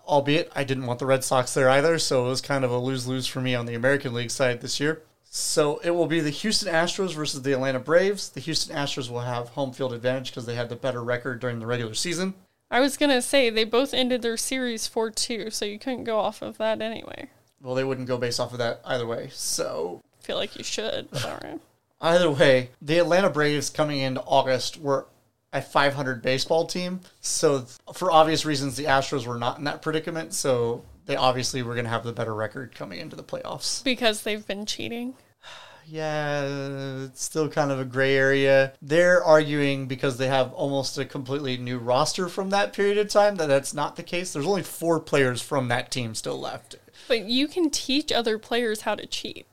albeit 0.07 0.49
I 0.55 0.63
didn't 0.63 0.85
want 0.85 0.99
the 0.99 1.05
Red 1.05 1.23
Sox 1.25 1.53
there 1.53 1.69
either, 1.69 1.99
so 1.99 2.25
it 2.25 2.29
was 2.29 2.39
kind 2.39 2.63
of 2.63 2.71
a 2.71 2.77
lose 2.77 3.05
lose 3.05 3.27
for 3.27 3.41
me 3.41 3.53
on 3.53 3.65
the 3.65 3.75
American 3.75 4.13
League 4.13 4.31
side 4.31 4.61
this 4.61 4.79
year. 4.79 5.01
So 5.35 5.81
it 5.83 5.89
will 5.89 6.05
be 6.05 6.19
the 6.19 6.29
Houston 6.29 6.71
Astros 6.71 7.15
versus 7.15 7.41
the 7.41 7.53
Atlanta 7.53 7.79
Braves. 7.79 8.29
The 8.29 8.39
Houston 8.39 8.75
Astros 8.75 9.09
will 9.09 9.21
have 9.21 9.49
home 9.49 9.73
field 9.73 9.91
advantage 9.91 10.29
because 10.29 10.45
they 10.45 10.53
had 10.53 10.69
the 10.69 10.75
better 10.75 11.03
record 11.03 11.39
during 11.39 11.57
the 11.57 11.65
regular 11.65 11.95
season. 11.95 12.35
I 12.69 12.79
was 12.79 12.97
going 12.97 13.09
to 13.09 13.19
say 13.19 13.49
they 13.49 13.63
both 13.63 13.95
ended 13.95 14.21
their 14.21 14.37
series 14.37 14.85
4 14.85 15.09
2, 15.09 15.49
so 15.49 15.65
you 15.65 15.79
couldn't 15.79 16.03
go 16.03 16.19
off 16.19 16.43
of 16.43 16.59
that 16.59 16.83
anyway. 16.83 17.31
Well, 17.63 17.73
they 17.73 17.83
wouldn't 17.83 18.07
go 18.07 18.19
based 18.19 18.39
off 18.39 18.51
of 18.51 18.59
that 18.59 18.81
either 18.85 19.07
way. 19.07 19.29
So 19.33 20.01
I 20.21 20.23
feel 20.23 20.37
like 20.37 20.55
you 20.55 20.63
should, 20.63 21.07
alright. 21.25 21.59
Either 21.99 22.29
way, 22.29 22.69
the 22.79 22.99
Atlanta 22.99 23.29
Braves 23.31 23.71
coming 23.71 24.01
into 24.01 24.21
August 24.21 24.79
were 24.79 25.07
a 25.51 25.63
500 25.63 26.21
baseball 26.21 26.67
team. 26.67 26.99
So, 27.21 27.65
for 27.93 28.11
obvious 28.11 28.45
reasons, 28.45 28.75
the 28.75 28.83
Astros 28.83 29.25
were 29.25 29.39
not 29.39 29.57
in 29.57 29.63
that 29.63 29.81
predicament. 29.81 30.33
So, 30.33 30.83
they 31.05 31.15
obviously 31.15 31.63
were 31.63 31.73
going 31.73 31.85
to 31.85 31.91
have 31.91 32.03
the 32.03 32.13
better 32.13 32.33
record 32.33 32.75
coming 32.75 32.99
into 32.99 33.15
the 33.15 33.23
playoffs. 33.23 33.83
Because 33.83 34.23
they've 34.23 34.45
been 34.45 34.65
cheating. 34.65 35.15
Yeah, 35.85 37.03
it's 37.03 37.21
still 37.21 37.49
kind 37.49 37.69
of 37.69 37.77
a 37.77 37.83
gray 37.83 38.15
area. 38.15 38.71
They're 38.81 39.21
arguing 39.21 39.85
because 39.87 40.15
they 40.15 40.27
have 40.27 40.53
almost 40.53 40.97
a 40.97 41.03
completely 41.03 41.57
new 41.57 41.77
roster 41.77 42.29
from 42.29 42.51
that 42.51 42.71
period 42.71 42.97
of 42.97 43.09
time 43.09 43.35
that 43.35 43.47
that's 43.47 43.73
not 43.73 43.97
the 43.97 44.03
case. 44.03 44.31
There's 44.31 44.45
only 44.45 44.63
four 44.63 45.01
players 45.01 45.41
from 45.41 45.67
that 45.67 45.91
team 45.91 46.15
still 46.15 46.39
left. 46.39 46.77
But 47.09 47.25
you 47.25 47.49
can 47.49 47.69
teach 47.69 48.13
other 48.13 48.39
players 48.39 48.83
how 48.83 48.95
to 48.95 49.05
cheat. 49.05 49.45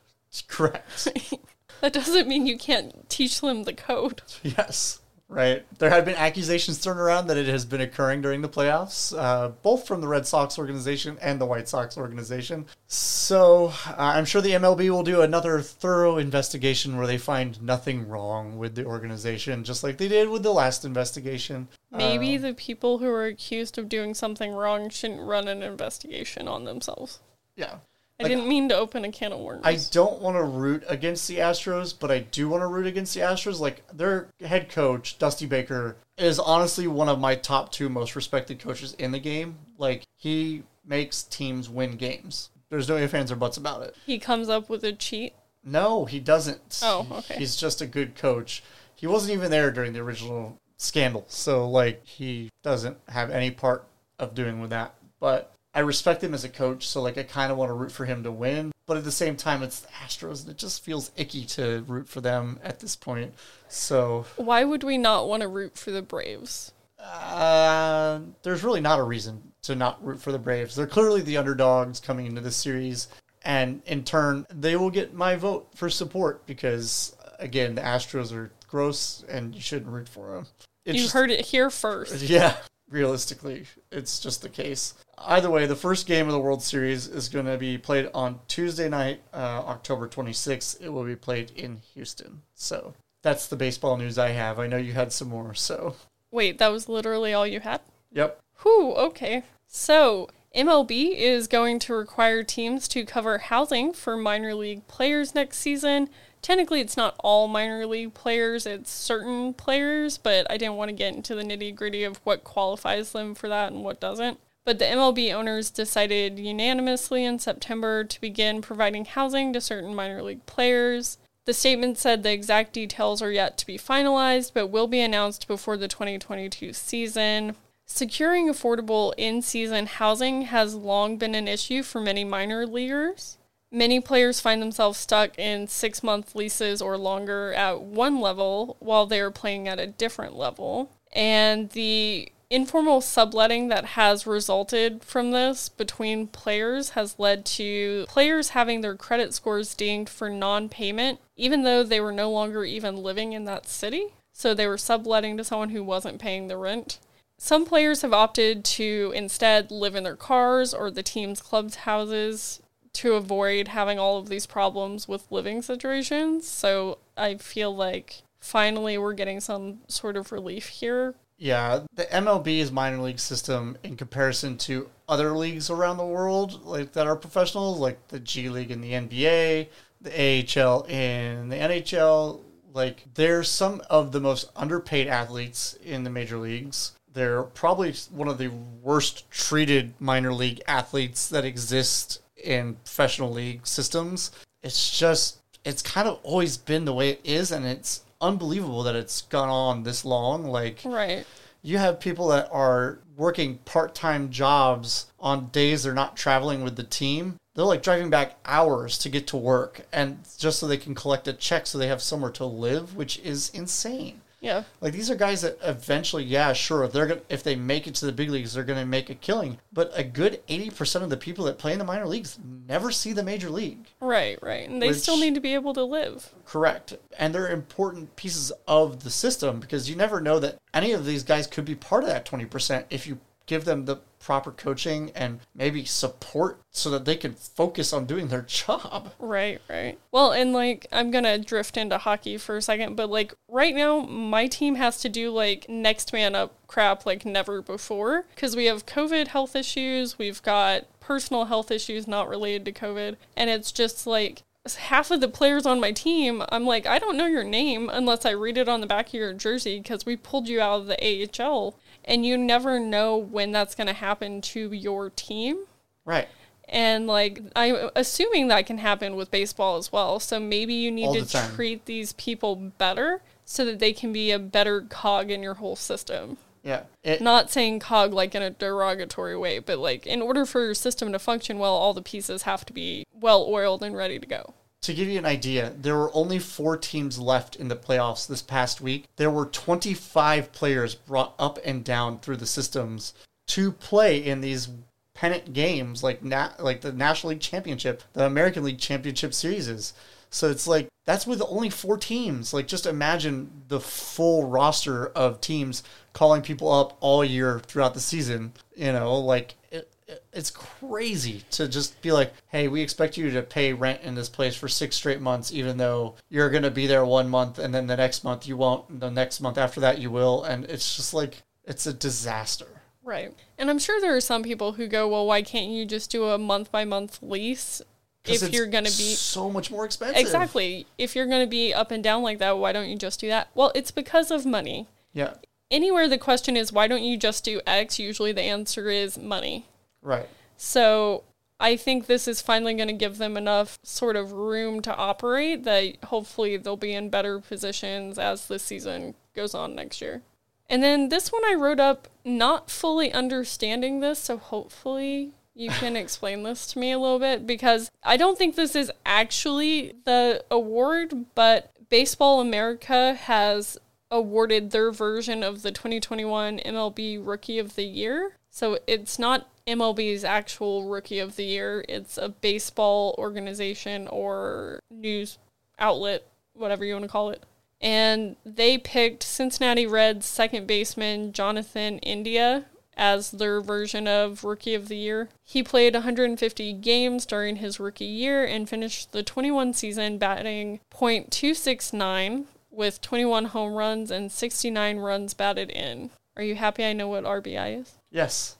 Correct. 0.46 1.08
That 1.80 1.92
doesn't 1.92 2.28
mean 2.28 2.46
you 2.46 2.58
can't 2.58 3.08
teach 3.08 3.40
them 3.40 3.64
the 3.64 3.72
code. 3.72 4.22
Yes. 4.42 5.00
Right. 5.30 5.66
There 5.78 5.90
have 5.90 6.06
been 6.06 6.14
accusations 6.14 6.78
thrown 6.78 6.96
around 6.96 7.26
that 7.26 7.36
it 7.36 7.48
has 7.48 7.66
been 7.66 7.82
occurring 7.82 8.22
during 8.22 8.40
the 8.40 8.48
playoffs, 8.48 9.14
uh, 9.16 9.48
both 9.48 9.86
from 9.86 10.00
the 10.00 10.08
Red 10.08 10.26
Sox 10.26 10.58
organization 10.58 11.18
and 11.20 11.38
the 11.38 11.44
White 11.44 11.68
Sox 11.68 11.98
organization. 11.98 12.64
So 12.86 13.74
uh, 13.86 13.94
I'm 13.98 14.24
sure 14.24 14.40
the 14.40 14.52
MLB 14.52 14.88
will 14.88 15.02
do 15.02 15.20
another 15.20 15.60
thorough 15.60 16.16
investigation 16.16 16.96
where 16.96 17.06
they 17.06 17.18
find 17.18 17.60
nothing 17.60 18.08
wrong 18.08 18.56
with 18.56 18.74
the 18.74 18.86
organization, 18.86 19.64
just 19.64 19.84
like 19.84 19.98
they 19.98 20.08
did 20.08 20.30
with 20.30 20.42
the 20.42 20.52
last 20.52 20.86
investigation. 20.86 21.68
Maybe 21.90 22.38
the 22.38 22.54
people 22.54 22.96
who 22.96 23.08
are 23.08 23.26
accused 23.26 23.76
of 23.76 23.90
doing 23.90 24.14
something 24.14 24.52
wrong 24.52 24.88
shouldn't 24.88 25.20
run 25.20 25.46
an 25.46 25.62
investigation 25.62 26.48
on 26.48 26.64
themselves. 26.64 27.18
Yeah. 27.54 27.76
I 28.20 28.24
Like, 28.24 28.30
didn't 28.30 28.48
mean 28.48 28.68
to 28.70 28.76
open 28.76 29.04
a 29.04 29.12
can 29.12 29.32
of 29.32 29.38
worms. 29.40 29.62
I 29.64 29.78
don't 29.92 30.20
want 30.20 30.36
to 30.36 30.42
root 30.42 30.82
against 30.88 31.28
the 31.28 31.36
Astros, 31.38 31.94
but 31.98 32.10
I 32.10 32.18
do 32.18 32.48
want 32.48 32.62
to 32.62 32.66
root 32.66 32.86
against 32.86 33.14
the 33.14 33.20
Astros. 33.20 33.60
Like 33.60 33.84
their 33.92 34.28
head 34.40 34.68
coach, 34.68 35.18
Dusty 35.18 35.46
Baker, 35.46 35.96
is 36.16 36.38
honestly 36.40 36.86
one 36.88 37.08
of 37.08 37.20
my 37.20 37.34
top 37.36 37.70
two 37.70 37.88
most 37.88 38.16
respected 38.16 38.58
coaches 38.58 38.94
in 38.94 39.12
the 39.12 39.20
game. 39.20 39.56
Like 39.78 40.02
he 40.16 40.64
makes 40.84 41.22
teams 41.22 41.68
win 41.68 41.96
games. 41.96 42.50
There's 42.70 42.88
no 42.88 42.96
ifs, 42.96 43.14
ands, 43.14 43.30
or 43.32 43.36
buts 43.36 43.56
about 43.56 43.82
it. 43.82 43.96
he 44.04 44.18
comes 44.18 44.48
up 44.48 44.68
with 44.68 44.82
a 44.84 44.92
cheat. 44.92 45.34
No, 45.64 46.04
he 46.04 46.18
doesn't. 46.20 46.80
Oh, 46.82 47.06
okay. 47.10 47.36
He's 47.36 47.56
just 47.56 47.80
a 47.80 47.86
good 47.86 48.14
coach. 48.14 48.62
He 48.96 49.06
wasn't 49.06 49.32
even 49.34 49.50
there 49.50 49.70
during 49.70 49.92
the 49.92 50.00
original 50.00 50.56
scandal, 50.76 51.24
so 51.28 51.68
like 51.68 52.04
he 52.04 52.50
doesn't 52.62 52.96
have 53.08 53.30
any 53.30 53.50
part 53.50 53.84
of 54.18 54.34
doing 54.34 54.60
with 54.60 54.70
that. 54.70 54.94
But 55.20 55.52
I 55.78 55.82
respect 55.82 56.24
him 56.24 56.34
as 56.34 56.42
a 56.42 56.48
coach, 56.48 56.88
so 56.88 57.00
like 57.00 57.16
I 57.18 57.22
kind 57.22 57.52
of 57.52 57.56
want 57.56 57.68
to 57.68 57.72
root 57.72 57.92
for 57.92 58.04
him 58.04 58.24
to 58.24 58.32
win. 58.32 58.72
But 58.88 58.96
at 58.96 59.04
the 59.04 59.12
same 59.12 59.36
time, 59.36 59.62
it's 59.62 59.78
the 59.78 59.86
Astros, 60.04 60.42
and 60.42 60.50
it 60.50 60.56
just 60.58 60.82
feels 60.82 61.12
icky 61.16 61.44
to 61.44 61.84
root 61.86 62.08
for 62.08 62.20
them 62.20 62.58
at 62.64 62.80
this 62.80 62.96
point. 62.96 63.32
So 63.68 64.26
Why 64.34 64.64
would 64.64 64.82
we 64.82 64.98
not 64.98 65.28
want 65.28 65.42
to 65.42 65.48
root 65.48 65.78
for 65.78 65.92
the 65.92 66.02
Braves? 66.02 66.72
uh, 66.98 68.18
there's 68.42 68.64
really 68.64 68.80
not 68.80 68.98
a 68.98 69.04
reason 69.04 69.52
to 69.62 69.76
not 69.76 70.04
root 70.04 70.20
for 70.20 70.32
the 70.32 70.38
Braves. 70.40 70.74
They're 70.74 70.88
clearly 70.88 71.20
the 71.20 71.36
underdogs 71.36 72.00
coming 72.00 72.26
into 72.26 72.40
this 72.40 72.56
series, 72.56 73.06
and 73.44 73.80
in 73.86 74.02
turn, 74.02 74.48
they 74.52 74.74
will 74.74 74.90
get 74.90 75.14
my 75.14 75.36
vote 75.36 75.68
for 75.76 75.88
support 75.88 76.44
because, 76.44 77.14
again, 77.38 77.76
the 77.76 77.82
Astros 77.82 78.32
are 78.32 78.50
gross, 78.66 79.22
and 79.28 79.54
you 79.54 79.60
shouldn't 79.60 79.92
root 79.92 80.08
for 80.08 80.32
them. 80.32 80.46
It's 80.84 80.96
you 80.96 81.02
just- 81.02 81.14
heard 81.14 81.30
it 81.30 81.44
here 81.44 81.70
first. 81.70 82.20
yeah, 82.22 82.56
realistically, 82.90 83.66
it's 83.90 84.18
just 84.20 84.42
the 84.42 84.48
case. 84.48 84.94
Either 85.18 85.50
way, 85.50 85.66
the 85.66 85.76
first 85.76 86.06
game 86.06 86.26
of 86.26 86.32
the 86.32 86.38
World 86.38 86.62
Series 86.62 87.06
is 87.06 87.28
going 87.28 87.46
to 87.46 87.58
be 87.58 87.76
played 87.78 88.08
on 88.14 88.40
Tuesday 88.48 88.88
night, 88.88 89.20
uh, 89.32 89.62
October 89.66 90.08
26th. 90.08 90.80
It 90.80 90.90
will 90.90 91.04
be 91.04 91.16
played 91.16 91.50
in 91.56 91.80
Houston. 91.94 92.42
So 92.54 92.94
that's 93.22 93.46
the 93.46 93.56
baseball 93.56 93.96
news 93.96 94.18
I 94.18 94.30
have. 94.30 94.58
I 94.58 94.66
know 94.66 94.76
you 94.76 94.92
had 94.92 95.12
some 95.12 95.28
more, 95.28 95.54
so 95.54 95.96
Wait, 96.30 96.58
that 96.58 96.68
was 96.68 96.88
literally 96.88 97.32
all 97.32 97.46
you 97.46 97.60
had? 97.60 97.80
yep. 98.12 98.38
Whew, 98.62 98.92
okay. 98.94 99.44
So, 99.66 100.28
MLB 100.54 101.14
is 101.16 101.46
going 101.46 101.78
to 101.80 101.94
require 101.94 102.42
teams 102.42 102.88
to 102.88 103.04
cover 103.04 103.38
housing 103.38 103.92
for 103.92 104.16
minor 104.16 104.54
league 104.54 104.86
players 104.88 105.34
next 105.34 105.58
season. 105.58 106.08
Technically, 106.42 106.80
it's 106.80 106.96
not 106.96 107.16
all 107.18 107.48
minor 107.48 107.86
league 107.86 108.14
players, 108.14 108.66
it's 108.66 108.90
certain 108.90 109.54
players, 109.54 110.18
but 110.18 110.46
I 110.50 110.56
didn't 110.56 110.76
want 110.76 110.88
to 110.88 110.94
get 110.94 111.14
into 111.14 111.34
the 111.34 111.42
nitty 111.42 111.74
gritty 111.74 112.04
of 112.04 112.18
what 112.24 112.44
qualifies 112.44 113.12
them 113.12 113.34
for 113.34 113.48
that 113.48 113.72
and 113.72 113.82
what 113.82 114.00
doesn't. 114.00 114.38
But 114.64 114.78
the 114.78 114.84
MLB 114.84 115.32
owners 115.32 115.70
decided 115.70 116.38
unanimously 116.38 117.24
in 117.24 117.38
September 117.38 118.04
to 118.04 118.20
begin 118.20 118.60
providing 118.60 119.06
housing 119.06 119.52
to 119.54 119.60
certain 119.60 119.94
minor 119.94 120.22
league 120.22 120.44
players. 120.44 121.16
The 121.46 121.54
statement 121.54 121.96
said 121.96 122.22
the 122.22 122.32
exact 122.32 122.74
details 122.74 123.22
are 123.22 123.32
yet 123.32 123.56
to 123.56 123.66
be 123.66 123.78
finalized, 123.78 124.52
but 124.52 124.66
will 124.66 124.86
be 124.86 125.00
announced 125.00 125.48
before 125.48 125.78
the 125.78 125.88
2022 125.88 126.74
season. 126.74 127.56
Securing 127.86 128.48
affordable 128.48 129.14
in 129.16 129.40
season 129.40 129.86
housing 129.86 130.42
has 130.42 130.74
long 130.74 131.16
been 131.16 131.34
an 131.34 131.48
issue 131.48 131.82
for 131.82 132.02
many 132.02 132.22
minor 132.22 132.66
leaguers. 132.66 133.37
Many 133.70 134.00
players 134.00 134.40
find 134.40 134.62
themselves 134.62 134.98
stuck 134.98 135.38
in 135.38 135.68
six 135.68 136.02
month 136.02 136.34
leases 136.34 136.80
or 136.80 136.96
longer 136.96 137.52
at 137.52 137.82
one 137.82 138.20
level 138.20 138.76
while 138.80 139.04
they 139.04 139.20
are 139.20 139.30
playing 139.30 139.68
at 139.68 139.78
a 139.78 139.86
different 139.86 140.34
level. 140.34 140.90
And 141.12 141.70
the 141.70 142.32
informal 142.50 143.02
subletting 143.02 143.68
that 143.68 143.84
has 143.84 144.26
resulted 144.26 145.04
from 145.04 145.32
this 145.32 145.68
between 145.68 146.28
players 146.28 146.90
has 146.90 147.18
led 147.18 147.44
to 147.44 148.06
players 148.08 148.50
having 148.50 148.80
their 148.80 148.96
credit 148.96 149.34
scores 149.34 149.74
dinged 149.74 150.08
for 150.08 150.30
non 150.30 150.70
payment, 150.70 151.20
even 151.36 151.62
though 151.62 151.82
they 151.82 152.00
were 152.00 152.12
no 152.12 152.30
longer 152.30 152.64
even 152.64 152.96
living 152.96 153.34
in 153.34 153.44
that 153.44 153.68
city. 153.68 154.14
So 154.32 154.54
they 154.54 154.66
were 154.66 154.78
subletting 154.78 155.36
to 155.36 155.44
someone 155.44 155.70
who 155.70 155.84
wasn't 155.84 156.20
paying 156.20 156.46
the 156.46 156.56
rent. 156.56 156.98
Some 157.38 157.66
players 157.66 158.02
have 158.02 158.12
opted 158.12 158.64
to 158.64 159.12
instead 159.14 159.70
live 159.70 159.94
in 159.94 160.04
their 160.04 160.16
cars 160.16 160.72
or 160.72 160.90
the 160.90 161.02
team's 161.02 161.40
club's 161.40 161.76
houses 161.76 162.60
to 162.98 163.14
avoid 163.14 163.68
having 163.68 163.96
all 163.96 164.18
of 164.18 164.28
these 164.28 164.44
problems 164.44 165.06
with 165.06 165.30
living 165.30 165.62
situations. 165.62 166.48
So 166.48 166.98
I 167.16 167.36
feel 167.36 167.74
like 167.74 168.22
finally 168.40 168.98
we're 168.98 169.12
getting 169.12 169.38
some 169.38 169.82
sort 169.86 170.16
of 170.16 170.32
relief 170.32 170.66
here. 170.66 171.14
Yeah, 171.36 171.82
the 171.94 172.06
MLB's 172.06 172.72
minor 172.72 172.98
league 172.98 173.20
system 173.20 173.78
in 173.84 173.96
comparison 173.96 174.58
to 174.58 174.88
other 175.08 175.30
leagues 175.30 175.70
around 175.70 175.98
the 175.98 176.06
world 176.06 176.64
like 176.64 176.92
that 176.94 177.06
are 177.06 177.14
professional, 177.14 177.76
like 177.76 178.08
the 178.08 178.18
G 178.18 178.48
League 178.48 178.72
and 178.72 178.82
the 178.82 178.92
NBA, 178.94 179.68
the 180.00 180.60
AHL 180.60 180.84
and 180.88 181.52
the 181.52 181.56
NHL, 181.56 182.40
like 182.74 183.04
they're 183.14 183.44
some 183.44 183.80
of 183.88 184.10
the 184.10 184.20
most 184.20 184.50
underpaid 184.56 185.06
athletes 185.06 185.78
in 185.84 186.02
the 186.02 186.10
major 186.10 186.38
leagues. 186.38 186.92
They're 187.12 187.44
probably 187.44 187.94
one 188.10 188.26
of 188.26 188.38
the 188.38 188.50
worst 188.82 189.30
treated 189.30 189.94
minor 190.00 190.32
league 190.32 190.60
athletes 190.66 191.28
that 191.28 191.44
exist 191.44 192.20
in 192.42 192.74
professional 192.84 193.30
league 193.32 193.66
systems. 193.66 194.30
It's 194.62 194.96
just 194.98 195.38
it's 195.64 195.82
kind 195.82 196.08
of 196.08 196.18
always 196.22 196.56
been 196.56 196.84
the 196.84 196.94
way 196.94 197.10
it 197.10 197.20
is 197.24 197.52
and 197.52 197.66
it's 197.66 198.02
unbelievable 198.20 198.82
that 198.82 198.96
it's 198.96 199.22
gone 199.22 199.48
on 199.48 199.82
this 199.82 200.04
long 200.04 200.44
like 200.44 200.80
Right. 200.84 201.26
you 201.62 201.78
have 201.78 202.00
people 202.00 202.28
that 202.28 202.48
are 202.50 202.98
working 203.16 203.58
part-time 203.58 204.30
jobs 204.30 205.06
on 205.20 205.48
days 205.48 205.82
they're 205.82 205.94
not 205.94 206.16
traveling 206.16 206.62
with 206.64 206.76
the 206.76 206.84
team 206.84 207.36
they're 207.54 207.64
like 207.64 207.82
driving 207.82 208.08
back 208.10 208.38
hours 208.44 208.98
to 208.98 209.08
get 209.08 209.26
to 209.28 209.36
work 209.36 209.82
and 209.92 210.18
just 210.38 210.58
so 210.58 210.66
they 210.66 210.76
can 210.76 210.94
collect 210.94 211.28
a 211.28 211.32
check 211.32 211.66
so 211.66 211.76
they 211.76 211.88
have 211.88 212.02
somewhere 212.02 212.30
to 212.30 212.44
live 212.44 212.96
which 212.96 213.18
is 213.20 213.50
insane 213.50 214.20
Yeah. 214.40 214.64
Like 214.80 214.92
these 214.92 215.10
are 215.10 215.16
guys 215.16 215.42
that 215.42 215.58
eventually, 215.62 216.24
yeah, 216.24 216.52
sure, 216.52 216.86
they're 216.86 217.06
gonna, 217.06 217.20
if 217.28 217.42
they 217.42 217.56
make 217.56 217.86
it 217.86 217.94
to 217.96 218.06
the 218.06 218.12
big 218.12 218.30
leagues, 218.30 218.54
they're 218.54 218.64
going 218.64 218.78
to 218.78 218.86
make 218.86 219.10
a 219.10 219.14
killing. 219.14 219.58
But 219.72 219.90
a 219.94 220.04
good 220.04 220.40
eighty 220.48 220.70
percent 220.70 221.02
of 221.02 221.10
the 221.10 221.16
people 221.16 221.44
that 221.46 221.58
play 221.58 221.72
in 221.72 221.78
the 221.78 221.84
minor 221.84 222.06
leagues 222.06 222.38
never 222.66 222.90
see 222.90 223.12
the 223.12 223.22
major 223.22 223.50
league. 223.50 223.86
Right, 224.00 224.38
right. 224.42 224.68
And 224.68 224.80
they 224.80 224.92
still 224.92 225.18
need 225.18 225.34
to 225.34 225.40
be 225.40 225.54
able 225.54 225.74
to 225.74 225.82
live. 225.82 226.32
Correct. 226.44 226.96
And 227.18 227.34
they're 227.34 227.48
important 227.48 228.14
pieces 228.16 228.52
of 228.66 229.02
the 229.02 229.10
system 229.10 229.60
because 229.60 229.90
you 229.90 229.96
never 229.96 230.20
know 230.20 230.38
that 230.38 230.58
any 230.72 230.92
of 230.92 231.04
these 231.04 231.24
guys 231.24 231.46
could 231.46 231.64
be 231.64 231.74
part 231.74 232.04
of 232.04 232.08
that 232.10 232.24
20% 232.24 232.84
if 232.90 233.06
you 233.06 233.18
give 233.48 233.64
them 233.64 233.86
the 233.86 233.96
proper 234.20 234.52
coaching 234.52 235.10
and 235.14 235.40
maybe 235.54 235.84
support 235.84 236.60
so 236.70 236.90
that 236.90 237.04
they 237.04 237.16
can 237.16 237.32
focus 237.32 237.92
on 237.92 238.04
doing 238.04 238.28
their 238.28 238.42
job. 238.42 239.12
Right, 239.18 239.60
right. 239.68 239.98
Well, 240.12 240.32
and 240.32 240.52
like 240.52 240.86
I'm 240.92 241.10
gonna 241.10 241.38
drift 241.38 241.76
into 241.76 241.98
hockey 241.98 242.36
for 242.36 242.56
a 242.56 242.62
second, 242.62 242.94
but 242.94 243.10
like 243.10 243.34
right 243.48 243.74
now, 243.74 244.00
my 244.00 244.46
team 244.46 244.76
has 244.76 245.00
to 245.00 245.08
do 245.08 245.30
like 245.30 245.68
next 245.68 246.12
man 246.12 246.36
up 246.36 246.54
crap 246.68 247.06
like 247.06 247.24
never 247.24 247.62
before 247.62 248.26
because 248.34 248.54
we 248.54 248.66
have 248.66 248.86
COVID 248.86 249.28
health 249.28 249.56
issues, 249.56 250.18
we've 250.18 250.42
got 250.42 250.84
personal 251.00 251.46
health 251.46 251.70
issues 251.70 252.06
not 252.06 252.28
related 252.28 252.64
to 252.66 252.72
COVID, 252.72 253.16
and 253.36 253.50
it's 253.50 253.72
just 253.72 254.06
like 254.06 254.42
half 254.76 255.10
of 255.10 255.20
the 255.20 255.28
players 255.28 255.66
on 255.66 255.80
my 255.80 255.92
team, 255.92 256.42
I'm 256.50 256.66
like, 256.66 256.86
I 256.86 256.98
don't 256.98 257.16
know 257.16 257.26
your 257.26 257.44
name 257.44 257.88
unless 257.90 258.26
I 258.26 258.30
read 258.30 258.58
it 258.58 258.68
on 258.68 258.80
the 258.80 258.86
back 258.86 259.08
of 259.08 259.14
your 259.14 259.32
jersey 259.32 259.78
because 259.78 260.04
we 260.04 260.16
pulled 260.16 260.48
you 260.48 260.60
out 260.60 260.80
of 260.80 260.86
the 260.86 261.42
AHL, 261.42 261.74
and 262.08 262.26
you 262.26 262.36
never 262.36 262.80
know 262.80 263.16
when 263.16 263.52
that's 263.52 263.76
gonna 263.76 263.92
happen 263.92 264.40
to 264.40 264.72
your 264.72 265.10
team. 265.10 265.64
Right. 266.04 266.26
And 266.68 267.06
like 267.06 267.40
I'm 267.54 267.90
assuming 267.94 268.48
that 268.48 268.66
can 268.66 268.78
happen 268.78 269.14
with 269.14 269.30
baseball 269.30 269.76
as 269.76 269.92
well. 269.92 270.18
So 270.18 270.40
maybe 270.40 270.74
you 270.74 270.90
need 270.90 271.06
All 271.06 271.14
to 271.14 271.20
the 271.22 271.50
treat 271.54 271.84
these 271.84 272.14
people 272.14 272.56
better 272.56 273.22
so 273.44 273.64
that 273.64 273.78
they 273.78 273.92
can 273.92 274.12
be 274.12 274.30
a 274.30 274.38
better 274.38 274.82
cog 274.82 275.30
in 275.30 275.42
your 275.42 275.54
whole 275.54 275.76
system. 275.76 276.38
Yeah. 276.62 276.82
It, 277.02 277.20
Not 277.20 277.50
saying 277.50 277.80
cog 277.80 278.12
like 278.12 278.34
in 278.34 278.42
a 278.42 278.50
derogatory 278.50 279.36
way, 279.36 279.58
but 279.58 279.78
like 279.78 280.06
in 280.06 280.20
order 280.20 280.44
for 280.44 280.64
your 280.64 280.74
system 280.74 281.12
to 281.12 281.18
function 281.18 281.58
well, 281.58 281.74
all 281.74 281.94
the 281.94 282.02
pieces 282.02 282.42
have 282.42 282.66
to 282.66 282.72
be 282.72 283.06
well 283.12 283.46
oiled 283.48 283.82
and 283.82 283.96
ready 283.96 284.18
to 284.18 284.26
go. 284.26 284.54
To 284.82 284.94
give 284.94 285.08
you 285.08 285.18
an 285.18 285.26
idea, 285.26 285.74
there 285.76 285.96
were 285.96 286.14
only 286.14 286.38
four 286.38 286.76
teams 286.76 287.18
left 287.18 287.56
in 287.56 287.68
the 287.68 287.76
playoffs 287.76 288.26
this 288.26 288.42
past 288.42 288.80
week. 288.80 289.06
There 289.16 289.30
were 289.30 289.46
25 289.46 290.52
players 290.52 290.94
brought 290.94 291.34
up 291.38 291.58
and 291.64 291.84
down 291.84 292.20
through 292.20 292.36
the 292.36 292.46
systems 292.46 293.12
to 293.48 293.72
play 293.72 294.24
in 294.24 294.40
these 294.40 294.68
pennant 295.14 295.52
games 295.52 296.04
like 296.04 296.22
na- 296.22 296.52
like 296.60 296.80
the 296.80 296.92
National 296.92 297.30
League 297.30 297.40
Championship, 297.40 298.02
the 298.12 298.24
American 298.24 298.62
League 298.62 298.78
Championship 298.78 299.34
series. 299.34 299.92
So 300.30 300.48
it's 300.48 300.68
like 300.68 300.88
that's 301.06 301.26
with 301.26 301.42
only 301.48 301.70
four 301.70 301.96
teams. 301.96 302.54
Like 302.54 302.68
just 302.68 302.86
imagine 302.86 303.50
the 303.66 303.80
full 303.80 304.46
roster 304.46 305.06
of 305.08 305.40
teams 305.40 305.82
calling 306.12 306.42
people 306.42 306.70
up 306.70 306.96
all 307.00 307.24
year 307.24 307.60
throughout 307.60 307.94
the 307.94 308.00
season. 308.00 308.52
You 308.76 308.92
know, 308.92 309.18
like 309.18 309.56
it, 309.72 309.90
it's 310.32 310.50
crazy 310.50 311.44
to 311.50 311.68
just 311.68 312.00
be 312.02 312.12
like, 312.12 312.32
"Hey, 312.48 312.68
we 312.68 312.82
expect 312.82 313.16
you 313.16 313.30
to 313.30 313.42
pay 313.42 313.72
rent 313.72 314.02
in 314.02 314.14
this 314.14 314.28
place 314.28 314.56
for 314.56 314.68
six 314.68 314.96
straight 314.96 315.20
months, 315.20 315.52
even 315.52 315.76
though 315.76 316.14
you're 316.28 316.50
going 316.50 316.62
to 316.62 316.70
be 316.70 316.86
there 316.86 317.04
one 317.04 317.28
month, 317.28 317.58
and 317.58 317.74
then 317.74 317.86
the 317.86 317.96
next 317.96 318.24
month 318.24 318.46
you 318.46 318.56
won't. 318.56 318.88
and 318.88 319.00
The 319.00 319.10
next 319.10 319.40
month 319.40 319.58
after 319.58 319.80
that 319.80 319.98
you 319.98 320.10
will." 320.10 320.44
And 320.44 320.64
it's 320.64 320.96
just 320.96 321.12
like 321.14 321.42
it's 321.64 321.86
a 321.86 321.92
disaster. 321.92 322.66
Right. 323.02 323.32
And 323.56 323.70
I'm 323.70 323.78
sure 323.78 324.00
there 324.00 324.14
are 324.14 324.20
some 324.20 324.42
people 324.42 324.72
who 324.72 324.86
go, 324.86 325.08
well, 325.08 325.26
why 325.26 325.40
can't 325.40 325.70
you 325.70 325.86
just 325.86 326.10
do 326.10 326.26
a 326.26 326.36
month 326.36 326.70
by 326.70 326.84
month 326.84 327.20
lease? 327.22 327.80
if 328.24 328.52
you're 328.52 328.66
going 328.66 328.84
to 328.84 328.90
be 328.90 329.14
so 329.14 329.50
much 329.50 329.70
more 329.70 329.86
expensive. 329.86 330.18
Exactly. 330.18 330.86
If 330.98 331.16
you're 331.16 331.26
going 331.26 331.40
to 331.40 331.50
be 331.50 331.72
up 331.72 331.90
and 331.90 332.04
down 332.04 332.22
like 332.22 332.38
that, 332.38 332.58
why 332.58 332.72
don't 332.72 332.88
you 332.88 332.96
just 332.96 333.20
do 333.20 333.28
that? 333.28 333.48
Well, 333.54 333.72
it's 333.74 333.90
because 333.90 334.30
of 334.30 334.44
money. 334.44 334.86
Yeah. 335.14 335.34
Anywhere 335.70 336.08
the 336.08 336.18
question 336.18 336.56
is, 336.56 336.72
why 336.72 336.88
don't 336.88 337.02
you 337.02 337.16
just 337.16 337.44
do 337.44 337.60
X? 337.66 337.98
Usually 337.98 338.32
the 338.32 338.42
answer 338.42 338.90
is 338.90 339.16
money. 339.18 339.64
Right. 340.02 340.28
So 340.56 341.24
I 341.60 341.76
think 341.76 342.06
this 342.06 342.28
is 342.28 342.40
finally 342.40 342.74
going 342.74 342.88
to 342.88 342.94
give 342.94 343.18
them 343.18 343.36
enough 343.36 343.78
sort 343.82 344.16
of 344.16 344.32
room 344.32 344.80
to 344.82 344.94
operate 344.94 345.64
that 345.64 346.04
hopefully 346.04 346.56
they'll 346.56 346.76
be 346.76 346.94
in 346.94 347.10
better 347.10 347.40
positions 347.40 348.18
as 348.18 348.46
the 348.46 348.58
season 348.58 349.14
goes 349.34 349.54
on 349.54 349.74
next 349.74 350.00
year. 350.00 350.22
And 350.70 350.82
then 350.82 351.08
this 351.08 351.32
one 351.32 351.44
I 351.44 351.54
wrote 351.54 351.80
up 351.80 352.08
not 352.24 352.70
fully 352.70 353.12
understanding 353.12 354.00
this, 354.00 354.18
so 354.18 354.36
hopefully 354.36 355.32
you 355.54 355.70
can 355.70 355.96
explain 355.96 356.42
this 356.42 356.66
to 356.68 356.78
me 356.78 356.92
a 356.92 356.98
little 356.98 357.18
bit 357.18 357.46
because 357.46 357.90
I 358.02 358.16
don't 358.16 358.38
think 358.38 358.54
this 358.54 358.76
is 358.76 358.92
actually 359.04 359.94
the 360.04 360.44
award, 360.50 361.26
but 361.34 361.72
Baseball 361.88 362.40
America 362.40 363.14
has 363.14 363.78
awarded 364.10 364.70
their 364.70 364.92
version 364.92 365.42
of 365.42 365.62
the 365.62 365.72
2021 365.72 366.58
MLB 366.58 367.18
Rookie 367.20 367.58
of 367.58 367.74
the 367.74 367.84
Year. 367.84 368.32
So 368.50 368.78
it's 368.86 369.18
not 369.18 369.48
MLB's 369.68 370.24
actual 370.24 370.88
Rookie 370.88 371.18
of 371.18 371.36
the 371.36 371.44
Year, 371.44 371.84
it's 371.88 372.16
a 372.16 372.28
baseball 372.28 373.14
organization 373.18 374.08
or 374.08 374.80
news 374.90 375.38
outlet, 375.78 376.26
whatever 376.54 376.84
you 376.84 376.94
want 376.94 377.04
to 377.04 377.10
call 377.10 377.30
it. 377.30 377.44
And 377.80 378.36
they 378.44 378.78
picked 378.78 379.22
Cincinnati 379.22 379.86
Reds 379.86 380.26
second 380.26 380.66
baseman 380.66 381.32
Jonathan 381.32 381.98
India 381.98 382.64
as 382.96 383.30
their 383.30 383.60
version 383.60 384.08
of 384.08 384.42
Rookie 384.42 384.74
of 384.74 384.88
the 384.88 384.96
Year. 384.96 385.28
He 385.44 385.62
played 385.62 385.94
150 385.94 386.72
games 386.74 387.24
during 387.24 387.56
his 387.56 387.78
rookie 387.78 388.04
year 388.04 388.44
and 388.44 388.68
finished 388.68 389.12
the 389.12 389.22
21 389.22 389.72
season 389.74 390.18
batting 390.18 390.80
.269 390.92 392.46
with 392.70 393.00
21 393.00 393.46
home 393.46 393.74
runs 393.74 394.10
and 394.10 394.32
69 394.32 394.98
runs 394.98 395.34
batted 395.34 395.70
in. 395.70 396.10
Are 396.36 396.42
you 396.42 396.56
happy 396.56 396.84
I 396.84 396.92
know 396.92 397.08
what 397.08 397.24
RBI 397.24 397.80
is? 397.80 397.98
Yes. 398.10 398.57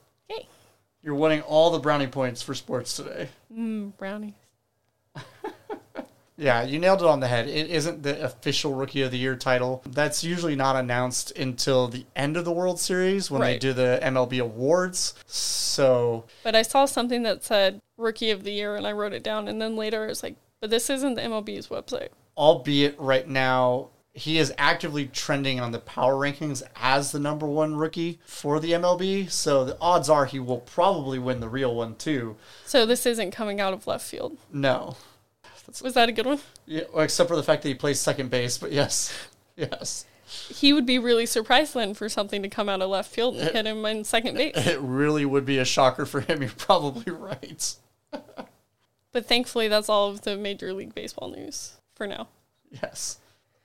You're 1.08 1.16
winning 1.16 1.40
all 1.40 1.70
the 1.70 1.78
brownie 1.78 2.06
points 2.06 2.42
for 2.42 2.52
sports 2.54 2.94
today. 2.94 3.30
Mm, 3.50 3.96
Brownies. 3.96 4.34
Yeah, 6.36 6.62
you 6.62 6.78
nailed 6.78 7.00
it 7.00 7.06
on 7.08 7.18
the 7.18 7.26
head. 7.26 7.48
It 7.48 7.68
isn't 7.68 8.04
the 8.04 8.22
official 8.22 8.72
Rookie 8.74 9.02
of 9.02 9.10
the 9.10 9.18
Year 9.18 9.34
title. 9.34 9.82
That's 9.86 10.22
usually 10.22 10.54
not 10.54 10.76
announced 10.76 11.36
until 11.36 11.88
the 11.88 12.04
end 12.14 12.36
of 12.36 12.44
the 12.44 12.52
World 12.52 12.78
Series 12.78 13.28
when 13.28 13.40
they 13.40 13.58
do 13.58 13.72
the 13.72 13.98
MLB 14.02 14.40
awards. 14.40 15.14
So, 15.26 16.26
But 16.44 16.54
I 16.54 16.62
saw 16.62 16.84
something 16.84 17.24
that 17.24 17.42
said 17.42 17.80
Rookie 17.96 18.30
of 18.30 18.44
the 18.44 18.52
Year 18.52 18.76
and 18.76 18.86
I 18.86 18.92
wrote 18.92 19.14
it 19.14 19.24
down. 19.24 19.48
And 19.48 19.60
then 19.60 19.74
later 19.74 20.04
I 20.04 20.06
was 20.08 20.22
like, 20.22 20.36
but 20.60 20.70
this 20.70 20.88
isn't 20.90 21.14
the 21.14 21.22
MLB's 21.22 21.68
website. 21.68 22.10
albeit 22.36 22.94
right 23.00 23.26
now, 23.26 23.88
he 24.18 24.38
is 24.38 24.52
actively 24.58 25.06
trending 25.06 25.60
on 25.60 25.72
the 25.72 25.78
power 25.78 26.14
rankings 26.14 26.62
as 26.76 27.12
the 27.12 27.18
number 27.20 27.46
one 27.46 27.76
rookie 27.76 28.18
for 28.24 28.58
the 28.60 28.72
MLB. 28.72 29.30
So 29.30 29.64
the 29.64 29.78
odds 29.80 30.08
are 30.10 30.26
he 30.26 30.38
will 30.40 30.58
probably 30.60 31.18
win 31.18 31.40
the 31.40 31.48
real 31.48 31.74
one 31.74 31.94
too. 31.96 32.36
So 32.64 32.84
this 32.84 33.06
isn't 33.06 33.30
coming 33.30 33.60
out 33.60 33.72
of 33.72 33.86
left 33.86 34.04
field. 34.04 34.36
No, 34.52 34.96
Was 35.82 35.94
that 35.94 36.08
a 36.08 36.12
good 36.12 36.26
one? 36.26 36.40
yeah, 36.66 36.82
well, 36.92 37.04
except 37.04 37.28
for 37.28 37.36
the 37.36 37.42
fact 37.42 37.62
that 37.62 37.68
he 37.68 37.74
plays 37.74 38.00
second 38.00 38.30
base. 38.30 38.58
But 38.58 38.72
yes, 38.72 39.12
yes, 39.56 40.04
He 40.48 40.72
would 40.72 40.86
be 40.86 40.98
really 40.98 41.26
surprised 41.26 41.74
then 41.74 41.94
for 41.94 42.08
something 42.08 42.42
to 42.42 42.48
come 42.48 42.68
out 42.68 42.82
of 42.82 42.90
left 42.90 43.10
field 43.10 43.36
and 43.36 43.50
hit 43.50 43.66
him 43.66 43.84
in 43.86 44.04
second 44.04 44.34
base. 44.36 44.54
it 44.66 44.80
really 44.80 45.24
would 45.24 45.44
be 45.46 45.58
a 45.58 45.64
shocker 45.64 46.04
for 46.06 46.20
him. 46.20 46.42
You're 46.42 46.50
probably 46.50 47.12
right. 47.12 47.74
But 49.12 49.26
thankfully, 49.26 49.68
that's 49.68 49.88
all 49.88 50.08
of 50.10 50.22
the 50.22 50.36
Major 50.36 50.72
League 50.74 50.94
Baseball 50.94 51.30
news 51.30 51.76
for 51.94 52.06
now. 52.06 52.28
Yes. 52.70 53.18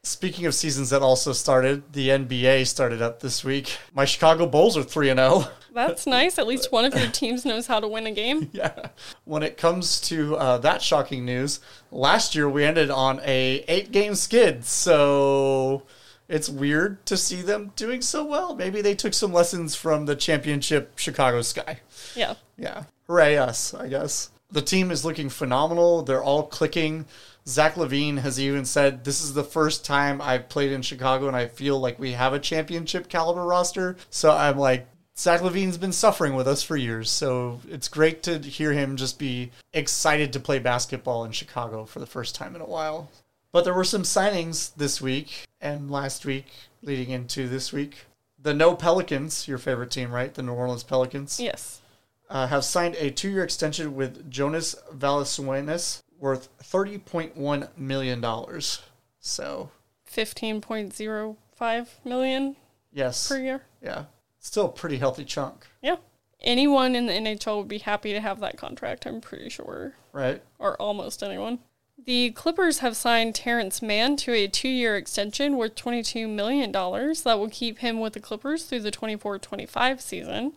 Speaking 0.06 0.46
of 0.46 0.54
seasons 0.54 0.90
that 0.90 1.02
also 1.02 1.32
started, 1.32 1.94
the 1.94 2.10
NBA 2.10 2.68
started 2.68 3.02
up 3.02 3.22
this 3.22 3.42
week. 3.46 3.78
My 3.94 4.04
Chicago 4.04 4.46
Bulls 4.46 4.76
are 4.76 4.84
3 4.84 5.12
and 5.12 5.20
oh. 5.22 5.40
0. 5.44 5.52
That's 5.74 6.06
nice. 6.08 6.38
At 6.38 6.46
least 6.46 6.74
one 6.74 6.84
of 6.84 6.94
your 6.94 7.10
teams 7.10 7.46
knows 7.46 7.68
how 7.68 7.80
to 7.80 7.88
win 7.88 8.06
a 8.06 8.12
game. 8.12 8.50
Yeah. 8.52 8.90
When 9.24 9.44
it 9.44 9.56
comes 9.56 10.02
to 10.02 10.36
uh, 10.36 10.58
that 10.58 10.82
shocking 10.82 11.24
news, 11.24 11.62
last 11.90 12.36
year 12.36 12.50
we 12.50 12.66
ended 12.66 12.92
on 12.92 13.22
a 13.24 13.64
8-game 13.70 14.16
skid. 14.16 14.66
So 14.66 15.84
it's 16.28 16.50
weird 16.50 17.06
to 17.06 17.16
see 17.16 17.42
them 17.42 17.72
doing 17.78 18.02
so 18.02 18.26
well. 18.26 18.56
Maybe 18.56 18.82
they 18.82 18.96
took 18.96 19.14
some 19.14 19.32
lessons 19.32 19.74
from 19.74 20.06
the 20.06 20.18
championship 20.18 21.00
Chicago 21.00 21.42
Sky. 21.42 21.80
Yeah. 22.14 22.34
Yeah. 22.58 22.84
Hooray 23.08 23.38
us, 23.38 23.74
I 23.74 23.88
guess. 23.88 24.32
The 24.52 24.62
team 24.62 24.92
is 24.92 25.06
looking 25.06 25.30
phenomenal. 25.30 26.04
They're 26.04 26.24
all 26.24 26.44
clicking. 26.44 27.06
Zach 27.48 27.76
LaVine 27.76 28.20
has 28.20 28.40
even 28.40 28.66
said, 28.66 29.04
This 29.04 29.22
is 29.22 29.34
the 29.34 29.44
first 29.44 29.84
time 29.84 30.22
I've 30.22 30.50
played 30.50 30.72
in 30.72 30.82
Chicago 30.82 31.28
and 31.28 31.36
I 31.36 31.48
feel 31.48 31.80
like 31.80 32.00
we 32.00 32.14
have 32.14 32.34
a 32.34 32.40
championship 32.40 33.10
caliber 33.10 33.44
roster. 33.44 33.98
So 34.10 34.32
I'm 34.32 34.58
like, 34.58 34.88
Zach 35.18 35.42
LaVine's 35.42 35.78
been 35.78 35.92
suffering 35.92 36.36
with 36.36 36.48
us 36.48 36.64
for 36.64 36.78
years. 36.78 37.10
So 37.12 37.60
it's 37.70 37.88
great 37.88 38.24
to 38.24 38.40
hear 38.40 38.72
him 38.72 38.96
just 38.96 39.20
be 39.20 39.52
excited 39.74 40.34
to 40.34 40.40
play 40.40 40.60
basketball 40.60 41.26
in 41.26 41.32
Chicago 41.32 41.86
for 41.86 42.00
the 42.00 42.06
first 42.06 42.34
time 42.34 42.56
in 42.56 42.62
a 42.62 42.66
while. 42.66 43.12
But 43.52 43.66
there 43.66 43.74
were 43.74 43.84
some 43.84 44.04
signings 44.04 44.74
this 44.76 45.02
week 45.02 45.46
and 45.62 45.92
last 45.92 46.26
week 46.26 46.48
leading 46.82 47.10
into 47.12 47.48
this 47.48 47.72
week. 47.72 48.06
The 48.42 48.54
No 48.54 48.76
Pelicans, 48.76 49.48
your 49.48 49.58
favorite 49.58 49.92
team, 49.92 50.12
right? 50.12 50.34
The 50.34 50.42
New 50.44 50.54
Orleans 50.54 50.84
Pelicans 50.84 51.40
Yes. 51.40 51.82
uh, 52.30 52.48
have 52.48 52.66
signed 52.66 52.96
a 52.96 53.12
two-year 53.12 53.44
extension 53.44 53.96
with 53.96 54.30
Jonas 54.32 54.76
Valanciunas 54.94 56.02
worth 56.24 56.48
thirty 56.60 56.98
point 56.98 57.36
one 57.36 57.68
million 57.78 58.22
dollars. 58.22 58.82
So 59.20 59.72
15.0 60.10 61.36
five 61.54 62.00
million 62.06 62.56
Yes. 62.94 63.28
per 63.28 63.38
year. 63.40 63.64
Yeah. 63.82 64.06
Still 64.40 64.66
a 64.66 64.70
pretty 64.72 64.98
healthy 64.98 65.26
chunk, 65.26 65.68
Yeah. 65.82 65.98
Anyone 66.42 66.96
in 66.96 67.06
the 67.08 67.14
NHL 67.14 67.58
would 67.60 67.68
be 67.70 67.78
happy 67.80 68.12
to 68.14 68.20
have 68.20 68.40
that 68.42 68.58
contract, 68.58 69.06
I'm 69.06 69.22
pretty 69.22 69.50
sure. 69.50 69.94
right? 70.12 70.42
Or 70.60 70.76
almost 70.82 71.24
anyone. 71.24 71.60
The 72.06 72.32
Clippers 72.32 72.80
have 72.80 72.98
signed 72.98 73.34
Terance 73.36 73.82
Mann 73.82 74.16
to 74.18 74.34
a 74.34 74.48
two 74.48 74.68
year 74.70 74.96
extension 74.98 75.58
worth 75.58 75.76
$22 75.76 76.30
million 76.30 76.72
that 76.72 77.40
will 77.40 77.50
keep 77.50 77.80
him 77.80 78.00
with 78.00 78.14
the 78.14 78.20
Clippers 78.20 78.64
through 78.66 78.82
the 78.82 78.92
24 78.92 79.40
25 79.40 80.02
season. 80.02 80.54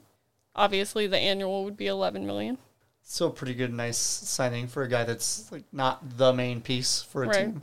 Obviously, 0.54 1.06
the 1.06 1.18
annual 1.18 1.64
would 1.64 1.76
be 1.76 1.84
$11 1.86 2.24
million. 2.24 2.58
Still 3.08 3.28
a 3.28 3.30
pretty 3.30 3.54
good, 3.54 3.72
nice 3.72 3.96
signing 3.98 4.66
for 4.66 4.82
a 4.82 4.88
guy 4.88 5.04
that's 5.04 5.50
like 5.52 5.62
not 5.72 6.18
the 6.18 6.32
main 6.32 6.60
piece 6.60 7.02
for 7.02 7.22
a 7.22 7.28
Right. 7.28 7.36
team. 7.46 7.62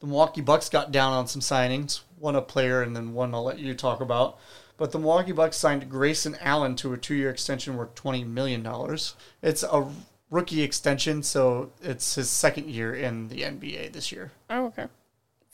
The 0.00 0.08
Milwaukee 0.08 0.40
Bucks 0.40 0.68
got 0.68 0.90
down 0.90 1.12
on 1.12 1.28
some 1.28 1.40
signings. 1.40 2.00
One 2.18 2.34
a 2.34 2.42
player, 2.42 2.82
and 2.82 2.94
then 2.96 3.14
one 3.14 3.32
I'll 3.32 3.44
let 3.44 3.60
you 3.60 3.72
talk 3.74 4.00
about. 4.00 4.36
But 4.76 4.90
the 4.90 4.98
Milwaukee 4.98 5.30
Bucks 5.30 5.56
signed 5.56 5.88
Grayson 5.88 6.36
Allen 6.40 6.74
to 6.76 6.92
a 6.92 6.96
two-year 6.98 7.30
extension 7.30 7.76
worth 7.76 7.94
twenty 7.94 8.24
million 8.24 8.64
dollars. 8.64 9.14
It's 9.42 9.62
a 9.62 9.88
rookie 10.28 10.62
extension, 10.62 11.22
so 11.22 11.70
it's 11.80 12.16
his 12.16 12.28
second 12.28 12.68
year 12.68 12.92
in 12.92 13.28
the 13.28 13.44
NBA 13.44 13.92
this 13.92 14.10
year. 14.10 14.32
Oh, 14.50 14.66
okay. 14.66 14.88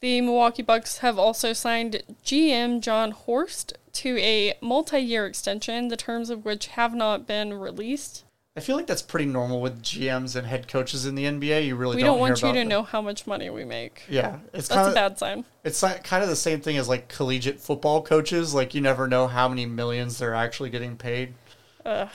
The 0.01 0.23
Milwaukee 0.23 0.63
Bucks 0.63 0.99
have 0.99 1.19
also 1.19 1.53
signed 1.53 2.03
GM 2.25 2.81
Jon 2.81 3.11
Horst 3.11 3.75
to 3.93 4.17
a 4.19 4.55
multi 4.63 5.01
year 5.01 5.27
extension, 5.27 5.89
the 5.89 5.97
terms 5.99 6.31
of 6.31 6.47
which 6.47 6.69
have 6.69 6.95
not 6.95 7.27
been 7.27 7.53
released. 7.53 8.25
I 8.57 8.61
feel 8.61 8.77
like 8.77 8.87
that's 8.87 9.03
pretty 9.03 9.27
normal 9.27 9.61
with 9.61 9.83
GMs 9.83 10.37
and 10.37 10.47
head 10.47 10.69
coaches 10.69 11.07
in 11.07 11.17
the 11.17 11.25
NBA. 11.25 11.67
You 11.67 11.75
really 11.75 11.97
We 11.97 12.03
don't, 12.03 12.13
don't 12.13 12.21
want 12.21 12.41
you 12.43 12.53
to 12.53 12.59
the- 12.61 12.65
know 12.65 12.85
how 12.85 13.03
much 13.03 13.27
money 13.27 13.51
we 13.51 13.65
make. 13.65 14.05
Yeah, 14.09 14.39
it's 14.53 14.69
That's 14.69 14.81
kind 14.81 14.91
a 14.91 14.95
bad 14.95 15.19
sign. 15.19 15.45
it's 15.65 15.83
like, 15.83 16.05
kind 16.05 16.23
of 16.23 16.29
the 16.29 16.37
same 16.37 16.61
thing 16.61 16.77
as 16.77 16.89
like 16.89 17.09
collegiate 17.09 17.59
football 17.61 18.01
coaches. 18.03 18.55
Like 18.55 18.73
you 18.75 18.81
never 18.81 19.09
know 19.09 19.27
how 19.27 19.49
many 19.49 19.67
millions 19.67 20.19
they're 20.19 20.35
actually 20.35 20.71
getting 20.71 20.97
paid. 20.97 21.35
Ugh. 21.85 22.09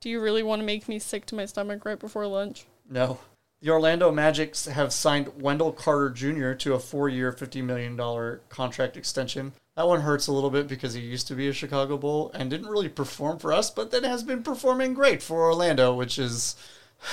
Do 0.00 0.10
you 0.10 0.20
really 0.20 0.42
want 0.42 0.60
to 0.60 0.66
make 0.66 0.88
me 0.88 0.98
sick 0.98 1.24
to 1.26 1.34
my 1.36 1.46
stomach 1.46 1.84
right 1.84 1.98
before 1.98 2.26
lunch? 2.26 2.66
No. 2.90 3.20
The 3.62 3.70
Orlando 3.70 4.10
Magic 4.12 4.56
have 4.66 4.92
signed 4.92 5.40
Wendell 5.40 5.72
Carter 5.72 6.10
Jr. 6.10 6.52
to 6.54 6.74
a 6.74 6.78
four-year, 6.78 7.32
fifty 7.32 7.62
million 7.62 7.96
dollar 7.96 8.40
contract 8.48 8.96
extension. 8.96 9.52
That 9.76 9.86
one 9.86 10.00
hurts 10.00 10.26
a 10.26 10.32
little 10.32 10.48
bit 10.50 10.68
because 10.68 10.94
he 10.94 11.02
used 11.02 11.26
to 11.28 11.34
be 11.34 11.48
a 11.48 11.52
Chicago 11.52 11.98
Bull 11.98 12.30
and 12.34 12.48
didn't 12.48 12.68
really 12.68 12.88
perform 12.88 13.38
for 13.38 13.52
us, 13.52 13.70
but 13.70 13.90
then 13.90 14.04
has 14.04 14.22
been 14.22 14.42
performing 14.42 14.94
great 14.94 15.22
for 15.22 15.42
Orlando, 15.44 15.94
which 15.94 16.18
is. 16.18 16.56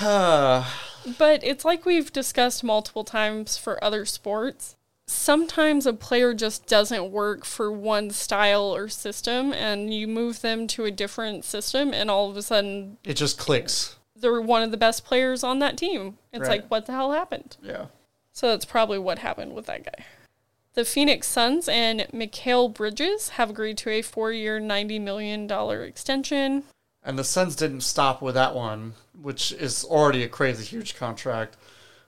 But 0.00 1.44
it's 1.44 1.66
like 1.66 1.84
we've 1.84 2.10
discussed 2.10 2.64
multiple 2.64 3.04
times 3.04 3.58
for 3.58 3.82
other 3.84 4.06
sports. 4.06 4.76
Sometimes 5.06 5.84
a 5.84 5.92
player 5.92 6.32
just 6.32 6.66
doesn't 6.66 7.10
work 7.12 7.44
for 7.44 7.70
one 7.70 8.08
style 8.08 8.74
or 8.74 8.88
system, 8.88 9.52
and 9.52 9.92
you 9.92 10.08
move 10.08 10.40
them 10.40 10.66
to 10.68 10.86
a 10.86 10.90
different 10.90 11.44
system, 11.44 11.92
and 11.92 12.10
all 12.10 12.30
of 12.30 12.38
a 12.38 12.42
sudden 12.42 12.96
it 13.04 13.14
just 13.14 13.36
clicks. 13.36 13.96
they're 14.16 14.40
one 14.40 14.62
of 14.62 14.70
the 14.70 14.78
best 14.78 15.04
players 15.04 15.44
on 15.44 15.58
that 15.58 15.76
team. 15.76 16.16
It's 16.32 16.48
Right. 16.48 16.62
like, 16.62 16.70
what 16.70 16.86
the 16.86 16.92
hell 16.92 17.12
happened? 17.12 17.58
Yeah. 17.62 17.86
So 18.32 18.48
that's 18.48 18.64
probably 18.64 18.98
what 18.98 19.18
happened 19.18 19.52
with 19.54 19.66
that 19.66 19.84
guy. 19.84 20.06
The 20.74 20.84
Phoenix 20.84 21.28
Suns 21.28 21.68
and 21.68 22.00
Mikal 22.12 22.74
Bridges 22.74 23.30
have 23.30 23.50
agreed 23.50 23.78
to 23.78 23.90
a 23.90 24.02
four 24.02 24.32
year, 24.32 24.60
$90 24.60 25.00
million 25.00 25.48
extension. 25.82 26.64
And 27.04 27.16
the 27.16 27.22
Suns 27.22 27.54
didn't 27.54 27.82
stop 27.82 28.20
with 28.20 28.34
that 28.34 28.56
one, 28.56 28.94
which 29.20 29.52
is 29.52 29.84
already 29.84 30.24
a 30.24 30.28
crazy 30.28 30.64
huge 30.64 30.96
contract. 30.96 31.56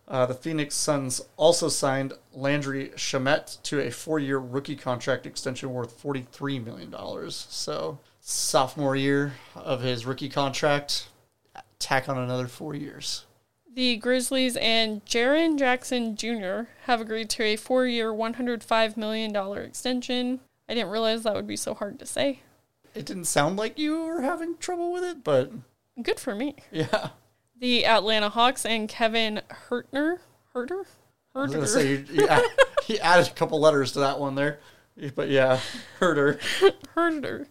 Uh, 0.09 0.27
the 0.27 0.35
Phoenix 0.35 0.75
Suns 0.75 1.21
also 1.37 1.69
signed 1.69 2.15
Landry 2.33 2.89
Shamet 2.97 3.63
to 3.63 3.81
a 3.81 3.91
four-year 3.91 4.39
rookie 4.39 4.77
contract 4.77 5.27
extension 5.27 5.73
worth 5.73 5.93
forty-three 6.01 6.59
million 6.61 6.91
dollars. 6.91 7.47
So 7.51 7.99
sophomore 8.21 8.97
year 8.97 9.35
of 9.55 9.83
his 9.83 10.07
rookie 10.07 10.29
contract, 10.29 11.09
tack 11.79 12.09
on 12.09 12.19
another 12.19 12.47
four 12.47 12.75
years. 12.75 13.25
The 13.77 13.97
Grizzlies 13.99 14.57
and 14.57 15.05
Jaren 15.05 15.59
Jackson 15.59 16.17
Jr. 16.17 16.71
have 16.85 17.03
agreed 17.03 17.29
to 17.31 17.43
a 17.43 17.57
four 17.57 17.87
year, 17.87 18.11
$105 18.11 18.97
million 18.97 19.37
extension. 19.59 20.41
I 20.67 20.73
didn't 20.73 20.89
realize 20.89 21.25
that 21.25 21.35
would 21.35 21.47
be 21.47 21.57
so 21.57 21.75
hard 21.75 21.99
to 21.99 22.07
say. 22.07 22.41
It 22.95 23.05
didn't 23.05 23.27
sound 23.27 23.59
like 23.59 23.79
you 23.79 24.03
were 24.03 24.23
having 24.23 24.57
trouble 24.57 24.93
with 24.95 25.05
it, 25.05 25.23
but 25.23 25.53
Good 26.03 26.19
for 26.19 26.35
me. 26.35 26.57
yeah. 26.73 27.11
The 27.61 27.85
Atlanta 27.85 28.31
Hawks 28.31 28.65
and 28.65 28.89
Kevin 28.89 29.43
Hertner. 29.69 30.21
Huerter? 30.55 30.87
I 31.35 31.43
was 31.43 31.53
gonna 31.53 31.67
say 31.67 31.91
you, 31.91 32.05
you 32.11 32.29
add, 32.31 32.45
he 32.85 32.99
added 32.99 33.29
a 33.29 33.35
couple 33.35 33.61
letters 33.61 33.93
to 33.93 33.99
that 33.99 34.19
one 34.19 34.37
there, 34.37 34.59
but 35.15 35.29
yeah, 35.29 35.61
herder. 36.01 36.39
Huerter 36.97 37.49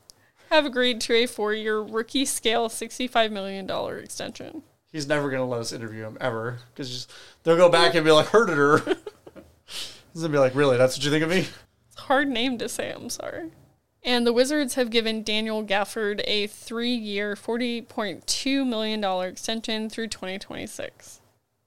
have 0.49 0.65
agreed 0.65 1.01
to 1.01 1.13
a 1.13 1.27
four 1.27 1.53
year 1.53 1.79
rookie 1.81 2.25
scale 2.25 2.67
$65 2.67 3.29
million 3.31 3.69
extension. 4.03 4.63
He's 4.95 5.09
never 5.09 5.29
gonna 5.29 5.43
let 5.43 5.59
us 5.59 5.73
interview 5.73 6.05
him 6.05 6.17
ever 6.21 6.59
because 6.73 7.05
they'll 7.43 7.57
go 7.57 7.67
back 7.67 7.95
and 7.95 8.05
be 8.05 8.11
like, 8.11 8.27
"Heard 8.27 8.47
her." 8.47 8.77
He's 9.65 10.21
gonna 10.21 10.29
be 10.29 10.39
like, 10.39 10.55
"Really? 10.55 10.77
That's 10.77 10.95
what 10.95 11.03
you 11.03 11.11
think 11.11 11.21
of 11.21 11.29
me?" 11.29 11.39
It's 11.39 11.97
a 11.97 12.01
hard 12.03 12.29
name 12.29 12.57
to 12.59 12.69
say, 12.69 12.93
I'm 12.93 13.09
sorry. 13.09 13.51
And 14.03 14.25
the 14.25 14.31
Wizards 14.31 14.75
have 14.75 14.89
given 14.89 15.21
Daniel 15.21 15.65
Gafford 15.65 16.21
a 16.23 16.47
three 16.47 16.93
year, 16.93 17.35
$40.2 17.35 18.65
million 18.65 19.03
extension 19.03 19.89
through 19.89 20.07
2026. 20.07 21.19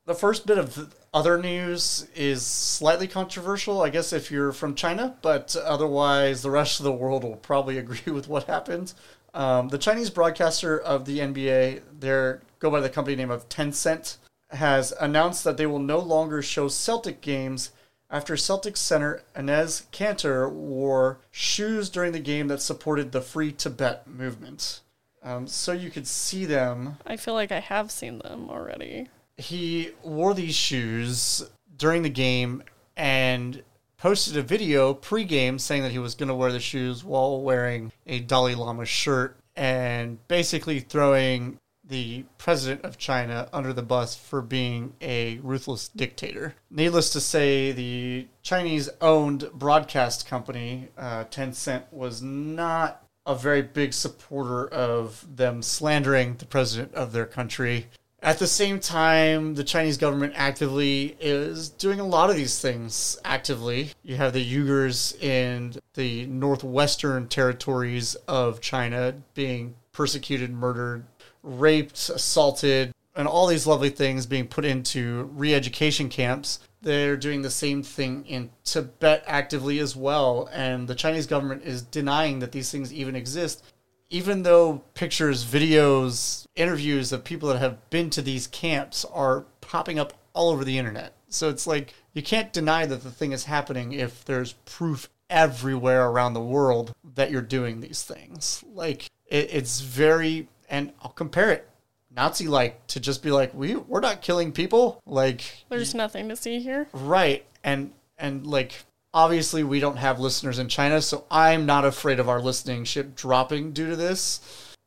The 0.06 0.14
first 0.14 0.46
bit 0.46 0.56
of 0.56 0.94
other 1.12 1.36
news 1.36 2.08
is 2.14 2.46
slightly 2.46 3.08
controversial, 3.08 3.82
I 3.82 3.90
guess, 3.90 4.14
if 4.14 4.30
you're 4.30 4.52
from 4.52 4.74
China, 4.74 5.16
but 5.20 5.54
otherwise, 5.54 6.40
the 6.40 6.50
rest 6.50 6.80
of 6.80 6.84
the 6.84 6.92
world 6.92 7.24
will 7.24 7.36
probably 7.36 7.76
agree 7.84 8.10
with 8.10 8.26
what 8.26 8.44
happened. 8.44 8.94
Um, 9.34 9.68
the 9.68 9.76
Chinese 9.76 10.08
broadcaster 10.08 10.80
of 10.80 11.04
the 11.04 11.18
NBA, 11.18 11.82
they 12.00 12.38
go 12.58 12.70
by 12.70 12.80
the 12.80 12.90
company 12.90 13.16
name 13.16 13.30
of 13.30 13.48
Tencent, 13.48 14.16
has 14.50 14.92
announced 15.00 15.44
that 15.44 15.56
they 15.56 15.66
will 15.66 15.78
no 15.78 15.98
longer 15.98 16.42
show 16.42 16.68
Celtic 16.68 17.20
games 17.20 17.70
after 18.10 18.36
Celtic 18.36 18.76
center 18.76 19.22
Enes 19.36 19.84
Kanter 19.92 20.50
wore 20.50 21.20
shoes 21.30 21.90
during 21.90 22.12
the 22.12 22.18
game 22.20 22.48
that 22.48 22.62
supported 22.62 23.12
the 23.12 23.20
Free 23.20 23.52
Tibet 23.52 24.06
movement. 24.06 24.80
Um, 25.22 25.46
so 25.46 25.72
you 25.72 25.90
could 25.90 26.06
see 26.06 26.44
them 26.44 26.96
I 27.04 27.16
feel 27.16 27.34
like 27.34 27.52
I 27.52 27.60
have 27.60 27.90
seen 27.90 28.20
them 28.20 28.48
already. 28.48 29.08
he 29.36 29.90
wore 30.02 30.32
these 30.32 30.54
shoes 30.54 31.44
during 31.76 32.02
the 32.02 32.08
game 32.08 32.62
and 32.96 33.62
posted 33.98 34.36
a 34.36 34.42
video 34.42 34.94
pre-game 34.94 35.58
saying 35.58 35.82
that 35.82 35.90
he 35.92 35.98
was 35.98 36.14
going 36.14 36.28
to 36.28 36.34
wear 36.34 36.52
the 36.52 36.60
shoes 36.60 37.02
while 37.04 37.40
wearing 37.42 37.92
a 38.06 38.20
Dalai 38.20 38.54
Lama 38.54 38.84
shirt 38.84 39.36
and 39.56 40.18
basically 40.28 40.78
throwing 40.80 41.58
the 41.88 42.24
president 42.36 42.84
of 42.84 42.98
China 42.98 43.48
under 43.52 43.72
the 43.72 43.82
bus 43.82 44.14
for 44.14 44.42
being 44.42 44.92
a 45.00 45.38
ruthless 45.38 45.88
dictator. 45.88 46.54
Needless 46.70 47.10
to 47.10 47.20
say, 47.20 47.72
the 47.72 48.28
Chinese 48.42 48.88
owned 49.00 49.48
broadcast 49.54 50.26
company, 50.28 50.88
uh, 50.96 51.24
Tencent, 51.24 51.84
was 51.90 52.22
not 52.22 53.04
a 53.26 53.34
very 53.34 53.62
big 53.62 53.92
supporter 53.92 54.66
of 54.68 55.26
them 55.36 55.62
slandering 55.62 56.36
the 56.36 56.46
president 56.46 56.94
of 56.94 57.12
their 57.12 57.26
country. 57.26 57.86
At 58.20 58.38
the 58.40 58.46
same 58.48 58.80
time, 58.80 59.54
the 59.54 59.62
Chinese 59.62 59.96
government 59.96 60.32
actively 60.34 61.16
is 61.20 61.68
doing 61.68 62.00
a 62.00 62.06
lot 62.06 62.30
of 62.30 62.36
these 62.36 62.60
things 62.60 63.16
actively. 63.24 63.92
You 64.02 64.16
have 64.16 64.32
the 64.32 64.44
Uyghurs 64.44 65.20
in 65.22 65.74
the 65.94 66.26
northwestern 66.26 67.28
territories 67.28 68.16
of 68.26 68.60
China 68.60 69.14
being 69.34 69.76
persecuted, 69.92 70.50
murdered, 70.50 71.04
raped, 71.42 72.08
assaulted, 72.08 72.92
and 73.14 73.26
all 73.26 73.46
these 73.46 73.66
lovely 73.66 73.90
things 73.90 74.26
being 74.26 74.46
put 74.46 74.64
into 74.64 75.30
re 75.34 75.54
education 75.54 76.08
camps. 76.08 76.60
They're 76.80 77.16
doing 77.16 77.42
the 77.42 77.50
same 77.50 77.82
thing 77.82 78.24
in 78.26 78.50
Tibet 78.64 79.24
actively 79.26 79.80
as 79.80 79.96
well, 79.96 80.48
and 80.52 80.86
the 80.86 80.94
Chinese 80.94 81.26
government 81.26 81.64
is 81.64 81.82
denying 81.82 82.38
that 82.38 82.52
these 82.52 82.70
things 82.70 82.92
even 82.92 83.16
exist 83.16 83.64
even 84.10 84.42
though 84.42 84.82
pictures, 84.94 85.44
videos, 85.44 86.46
interviews 86.56 87.12
of 87.12 87.24
people 87.24 87.48
that 87.48 87.58
have 87.58 87.90
been 87.90 88.10
to 88.10 88.22
these 88.22 88.46
camps 88.46 89.04
are 89.06 89.44
popping 89.60 89.98
up 89.98 90.14
all 90.32 90.50
over 90.50 90.64
the 90.64 90.78
internet. 90.78 91.14
So 91.28 91.48
it's 91.48 91.66
like 91.66 91.94
you 92.14 92.22
can't 92.22 92.52
deny 92.52 92.86
that 92.86 93.02
the 93.02 93.10
thing 93.10 93.32
is 93.32 93.44
happening 93.44 93.92
if 93.92 94.24
there's 94.24 94.54
proof 94.64 95.10
everywhere 95.28 96.08
around 96.08 96.32
the 96.32 96.40
world 96.40 96.94
that 97.14 97.30
you're 97.30 97.42
doing 97.42 97.80
these 97.80 98.02
things. 98.02 98.64
Like 98.72 99.08
it, 99.26 99.50
it's 99.52 99.80
very, 99.80 100.48
and 100.68 100.92
I'll 101.02 101.10
compare 101.10 101.50
it 101.50 101.68
Nazi 102.10 102.48
like 102.48 102.86
to 102.88 103.00
just 103.00 103.22
be 103.22 103.30
like 103.30 103.54
we 103.54 103.76
we're 103.76 104.00
not 104.00 104.22
killing 104.22 104.52
people 104.52 105.00
like 105.06 105.64
There's 105.68 105.94
nothing 105.94 106.28
to 106.28 106.36
see 106.36 106.60
here. 106.60 106.88
Right. 106.92 107.44
And 107.62 107.92
and 108.16 108.46
like 108.46 108.84
obviously 109.12 109.62
we 109.62 109.80
don't 109.80 109.98
have 109.98 110.18
listeners 110.18 110.58
in 110.58 110.68
China, 110.68 111.02
so 111.02 111.24
I'm 111.30 111.66
not 111.66 111.84
afraid 111.84 112.18
of 112.18 112.28
our 112.28 112.40
listening 112.40 112.84
ship 112.84 113.14
dropping 113.14 113.72
due 113.72 113.88
to 113.90 113.96
this. 113.96 114.40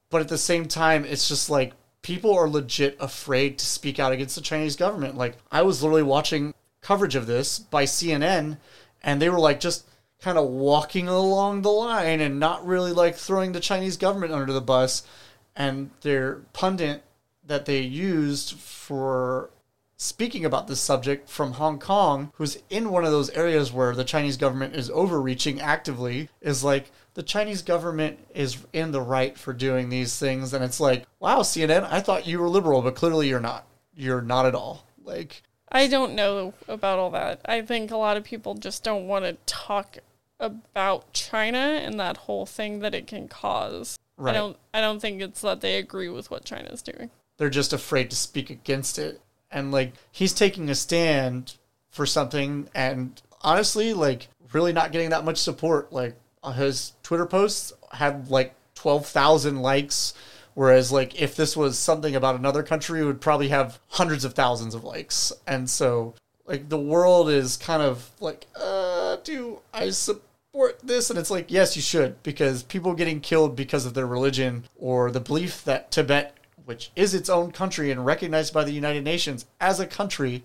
But 0.10 0.22
at 0.22 0.28
the 0.28 0.38
same 0.38 0.68
time, 0.68 1.06
it's 1.06 1.28
just 1.28 1.50
like 1.50 1.74
people 2.02 2.34
are 2.38 2.50
legit 2.50 2.98
afraid 3.00 3.58
to 3.60 3.66
speak 3.66 4.00
out 4.00 4.12
against 4.12 4.36
the 4.36 4.42
Chinese 4.42 4.76
government. 4.76 5.16
Like 5.16 5.38
I 5.52 5.62
was 5.62 5.82
literally 5.82 6.04
watching 6.04 6.54
coverage 6.82 7.16
of 7.16 7.28
this 7.28 7.60
by 7.60 7.86
CNN 7.86 8.58
and 9.04 9.22
they 9.22 9.30
were 9.30 9.40
like 9.40 9.60
just 9.60 9.88
kind 10.20 10.38
of 10.38 10.50
walking 10.50 11.08
along 11.08 11.62
the 11.62 11.70
line 11.70 12.20
and 12.20 12.40
not 12.40 12.66
really 12.66 12.92
like 12.92 13.16
throwing 13.16 13.52
the 13.52 13.60
Chinese 13.60 13.98
government 13.98 14.34
under 14.34 14.52
the 14.52 14.62
bus. 14.62 15.04
And 15.56 15.92
their 16.02 16.36
pundit 16.54 17.04
that 17.46 17.66
they 17.66 17.82
used 17.82 18.54
for 18.60 19.50
speaking 19.98 20.46
about 20.46 20.68
this 20.68 20.80
subject 20.80 21.30
from 21.30 21.54
Hong 21.54 21.78
Kong, 21.78 22.32
who's 22.36 22.58
in 22.70 22.90
one 22.90 23.06
of 23.06 23.12
those 23.12 23.30
areas 23.32 23.72
where 23.72 23.94
the 23.94 24.04
Chinese 24.04 24.38
government 24.38 24.76
is 24.76 24.90
overreaching 24.90 25.62
actively, 25.62 26.30
is 26.42 26.64
like, 26.64 26.92
the 27.14 27.22
Chinese 27.22 27.62
government 27.62 28.18
is 28.34 28.58
in 28.72 28.92
the 28.92 29.02
right 29.02 29.38
for 29.38 29.54
doing 29.54 29.90
these 29.90 30.18
things. 30.18 30.54
And 30.54 30.64
it's 30.64 30.80
like, 30.80 31.06
wow, 31.20 31.40
CNN, 31.40 31.88
I 31.92 32.00
thought 32.00 32.26
you 32.26 32.40
were 32.40 32.48
liberal, 32.48 32.82
but 32.82 32.96
clearly 32.96 33.28
you're 33.28 33.40
not. 33.40 33.68
You're 33.94 34.22
not 34.22 34.46
at 34.46 34.56
all. 34.56 34.86
Like, 35.04 35.44
I 35.70 35.88
don't 35.88 36.16
know 36.16 36.54
about 36.68 37.00
all 37.00 37.12
that. 37.12 37.42
I 37.46 37.62
think 37.62 37.92
a 37.92 37.98
lot 37.98 38.18
of 38.18 38.24
people 38.24 38.56
just 38.56 38.84
don't 38.84 39.08
want 39.08 39.26
to 39.26 39.34
talk 39.46 39.98
about 40.40 41.12
China 41.14 41.58
and 41.58 42.00
that 42.00 42.18
whole 42.18 42.46
thing 42.46 42.80
that 42.80 42.96
it 42.96 43.08
can 43.08 43.28
cause. 43.28 44.00
Right. 44.22 44.36
I 44.36 44.38
don't 44.38 44.58
I 44.74 44.82
don't 44.82 45.00
think 45.00 45.20
it's 45.22 45.42
that 45.42 45.62
they 45.62 45.78
agree 45.78 46.08
with 46.10 46.30
what 46.30 46.46
China's 46.46 46.82
doing. 46.84 47.10
they're 47.38 47.50
just 47.50 47.74
afraid 47.74 48.12
to 48.12 48.16
speak 48.16 48.52
against 48.52 49.00
it. 49.00 49.20
And 49.52 49.72
like 49.72 49.94
he's 50.12 50.32
taking 50.32 50.70
a 50.70 50.76
stand 50.76 51.56
for 51.90 52.06
something 52.06 52.70
and 52.76 53.20
honestly 53.42 53.94
like 53.94 54.28
really 54.54 54.74
not 54.74 54.92
getting 54.92 55.10
that 55.10 55.26
much 55.26 55.38
support. 55.38 55.92
Like 55.92 56.16
his 56.54 56.94
Twitter 57.02 57.26
posts 57.26 57.74
had 57.92 58.30
like 58.30 58.54
12,000 58.76 59.62
likes 59.62 60.14
whereas 60.54 60.92
like 60.92 61.20
if 61.20 61.36
this 61.36 61.58
was 61.58 61.80
something 61.80 62.16
about 62.16 62.36
another 62.36 62.62
country 62.62 63.02
it 63.02 63.06
would 63.06 63.22
probably 63.22 63.48
have 63.48 63.80
hundreds 63.90 64.24
of 64.24 64.34
thousands 64.36 64.76
of 64.76 64.84
likes. 64.84 65.34
And 65.48 65.68
so 65.68 66.14
like 66.46 66.70
the 66.70 66.78
world 66.80 67.28
is 67.30 67.58
kind 67.58 67.82
of 67.82 68.08
like 68.20 68.46
uh 68.56 69.16
do 69.24 69.60
I 69.74 69.90
support 70.52 70.80
this 70.84 71.10
and 71.10 71.18
it's 71.18 71.32
like 71.32 71.50
yes 71.50 71.76
you 71.76 71.82
should 71.82 72.22
because 72.24 72.64
people 72.64 72.94
getting 72.94 73.22
killed 73.22 73.56
because 73.56 73.86
of 73.86 73.94
their 73.94 74.08
religion 74.08 74.64
or 74.78 75.10
the 75.12 75.20
belief 75.20 75.64
that 75.64 75.92
Tibet 75.92 76.38
which 76.66 76.92
is 76.96 77.14
its 77.14 77.30
own 77.30 77.52
country 77.52 77.92
and 77.92 78.06
recognized 78.06 78.54
by 78.54 78.64
the 78.64 78.72
United 78.72 79.04
Nations 79.04 79.46
as 79.60 79.80
a 79.80 79.88
country, 79.88 80.44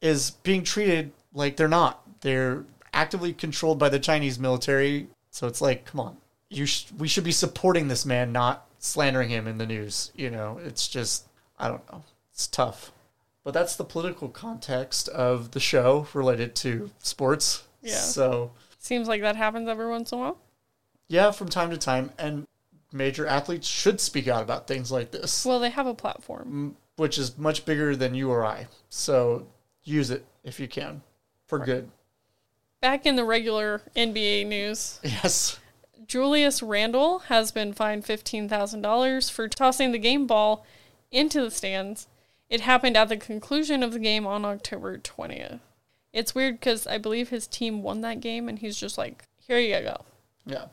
is 0.00 0.32
being 0.42 0.64
treated 0.64 1.12
like 1.32 1.56
they're 1.56 1.68
not. 1.68 2.02
They're 2.20 2.64
actively 2.92 3.32
controlled 3.32 3.78
by 3.78 3.88
the 3.88 3.98
Chinese 3.98 4.38
military. 4.38 5.08
So 5.30 5.46
it's 5.46 5.60
like, 5.60 5.84
come 5.84 6.00
on, 6.00 6.16
you 6.50 6.66
sh- 6.66 6.86
we 6.98 7.08
should 7.08 7.24
be 7.24 7.32
supporting 7.32 7.88
this 7.88 8.06
man, 8.06 8.32
not 8.32 8.66
slandering 8.78 9.28
him 9.28 9.46
in 9.46 9.58
the 9.58 9.66
news. 9.66 10.10
You 10.14 10.30
know, 10.30 10.58
it's 10.64 10.88
just, 10.88 11.26
I 11.58 11.68
don't 11.68 11.92
know, 11.92 12.02
it's 12.32 12.46
tough. 12.46 12.92
But 13.44 13.54
that's 13.54 13.76
the 13.76 13.84
political 13.84 14.28
context 14.28 15.08
of 15.08 15.52
the 15.52 15.60
show 15.60 16.06
related 16.12 16.54
to 16.56 16.90
sports. 16.98 17.64
Yeah. 17.82 17.94
So 17.94 18.50
Seems 18.78 19.08
like 19.08 19.20
that 19.22 19.36
happens 19.36 19.68
every 19.68 19.88
once 19.88 20.12
in 20.12 20.18
a 20.18 20.20
while. 20.22 20.38
yeah, 21.08 21.30
from 21.30 21.48
time 21.48 21.70
to 21.70 21.76
time, 21.76 22.12
and 22.18 22.46
major 22.92 23.26
athletes 23.26 23.66
should 23.66 24.00
speak 24.00 24.28
out 24.28 24.42
about 24.42 24.66
things 24.66 24.90
like 24.92 25.10
this. 25.10 25.44
Well, 25.44 25.60
they 25.60 25.70
have 25.70 25.86
a 25.86 25.94
platform. 25.94 26.76
which 26.96 27.18
is 27.18 27.36
much 27.38 27.64
bigger 27.64 27.94
than 27.94 28.14
you 28.14 28.30
or 28.30 28.44
I. 28.44 28.66
So 28.88 29.46
use 29.84 30.10
it 30.10 30.24
if 30.44 30.58
you 30.60 30.66
can 30.68 31.02
for 31.46 31.58
good. 31.58 31.90
Back 32.80 33.04
in 33.06 33.16
the 33.16 33.24
regular 33.24 33.82
NBA 33.96 34.46
news, 34.46 35.00
Yes. 35.02 35.58
Julius 36.06 36.62
Randle 36.62 37.18
has 37.20 37.50
been 37.52 37.72
fined 37.72 38.04
$15,000 38.04 39.30
for 39.30 39.48
tossing 39.48 39.92
the 39.92 39.98
game 39.98 40.26
ball 40.26 40.64
into 41.10 41.40
the 41.42 41.50
stands. 41.50 42.06
It 42.48 42.62
happened 42.62 42.96
at 42.96 43.08
the 43.10 43.16
conclusion 43.16 43.82
of 43.82 43.92
the 43.92 43.98
game 43.98 44.26
on 44.26 44.44
October 44.44 44.96
20th. 44.98 45.60
It's 46.12 46.34
weird 46.34 46.60
because 46.60 46.86
I 46.86 46.98
believe 46.98 47.28
his 47.28 47.46
team 47.46 47.82
won 47.82 48.00
that 48.00 48.20
game 48.20 48.48
and 48.48 48.58
he's 48.58 48.76
just 48.76 48.98
like, 48.98 49.24
here 49.38 49.58
you 49.58 49.80
go. 49.80 50.04
Yeah. 50.46 50.66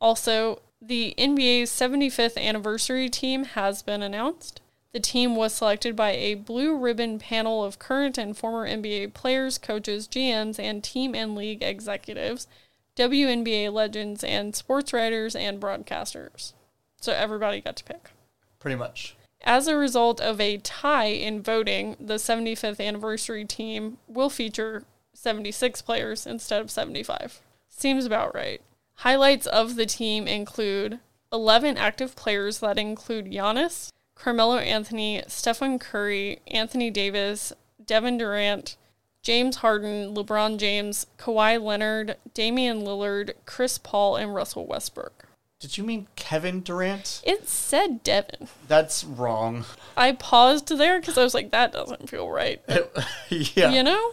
Also, 0.00 0.60
the 0.80 1.14
NBA's 1.18 1.70
75th 1.70 2.36
anniversary 2.36 3.08
team 3.08 3.44
has 3.44 3.82
been 3.82 4.02
announced. 4.02 4.60
The 4.92 5.00
team 5.00 5.36
was 5.36 5.52
selected 5.52 5.94
by 5.94 6.12
a 6.12 6.34
blue 6.34 6.76
ribbon 6.76 7.18
panel 7.18 7.64
of 7.64 7.78
current 7.78 8.16
and 8.16 8.36
former 8.36 8.66
NBA 8.66 9.12
players, 9.12 9.58
coaches, 9.58 10.08
GMs, 10.08 10.58
and 10.58 10.82
team 10.82 11.14
and 11.14 11.34
league 11.34 11.62
executives, 11.62 12.46
WNBA 12.96 13.72
legends, 13.72 14.24
and 14.24 14.56
sports 14.56 14.92
writers 14.92 15.36
and 15.36 15.60
broadcasters. 15.60 16.54
So 16.98 17.12
everybody 17.12 17.60
got 17.60 17.76
to 17.76 17.84
pick. 17.84 18.10
Pretty 18.58 18.76
much. 18.76 19.16
As 19.42 19.68
a 19.68 19.76
result 19.76 20.20
of 20.20 20.40
a 20.40 20.58
tie 20.58 21.06
in 21.06 21.42
voting, 21.42 21.96
the 22.00 22.14
75th 22.14 22.80
anniversary 22.80 23.44
team 23.44 23.98
will 24.08 24.30
feature 24.30 24.84
76 25.14 25.82
players 25.82 26.26
instead 26.26 26.60
of 26.60 26.70
75. 26.70 27.40
Seems 27.68 28.04
about 28.04 28.34
right. 28.34 28.60
Highlights 28.96 29.46
of 29.46 29.76
the 29.76 29.86
team 29.86 30.26
include 30.26 31.00
11 31.32 31.76
active 31.76 32.16
players 32.16 32.60
that 32.60 32.78
include 32.78 33.26
Giannis, 33.26 33.92
Carmelo 34.14 34.56
Anthony, 34.56 35.22
Stephen 35.28 35.78
Curry, 35.78 36.40
Anthony 36.46 36.90
Davis, 36.90 37.52
Devin 37.84 38.18
Durant, 38.18 38.76
James 39.22 39.56
Harden, 39.56 40.14
LeBron 40.14 40.56
James, 40.56 41.06
Kawhi 41.18 41.62
Leonard, 41.62 42.16
Damian 42.32 42.82
Lillard, 42.82 43.32
Chris 43.44 43.76
Paul, 43.76 44.16
and 44.16 44.34
Russell 44.34 44.66
Westbrook. 44.66 45.25
Did 45.58 45.78
you 45.78 45.84
mean 45.84 46.06
Kevin 46.16 46.60
Durant? 46.60 47.22
It 47.24 47.48
said 47.48 48.02
Devin. 48.02 48.48
That's 48.68 49.02
wrong. 49.04 49.64
I 49.96 50.12
paused 50.12 50.68
there 50.68 51.00
because 51.00 51.16
I 51.16 51.24
was 51.24 51.32
like, 51.32 51.50
that 51.52 51.72
doesn't 51.72 52.10
feel 52.10 52.28
right. 52.28 52.62
yeah. 53.30 53.70
You 53.70 53.82
know? 53.82 54.12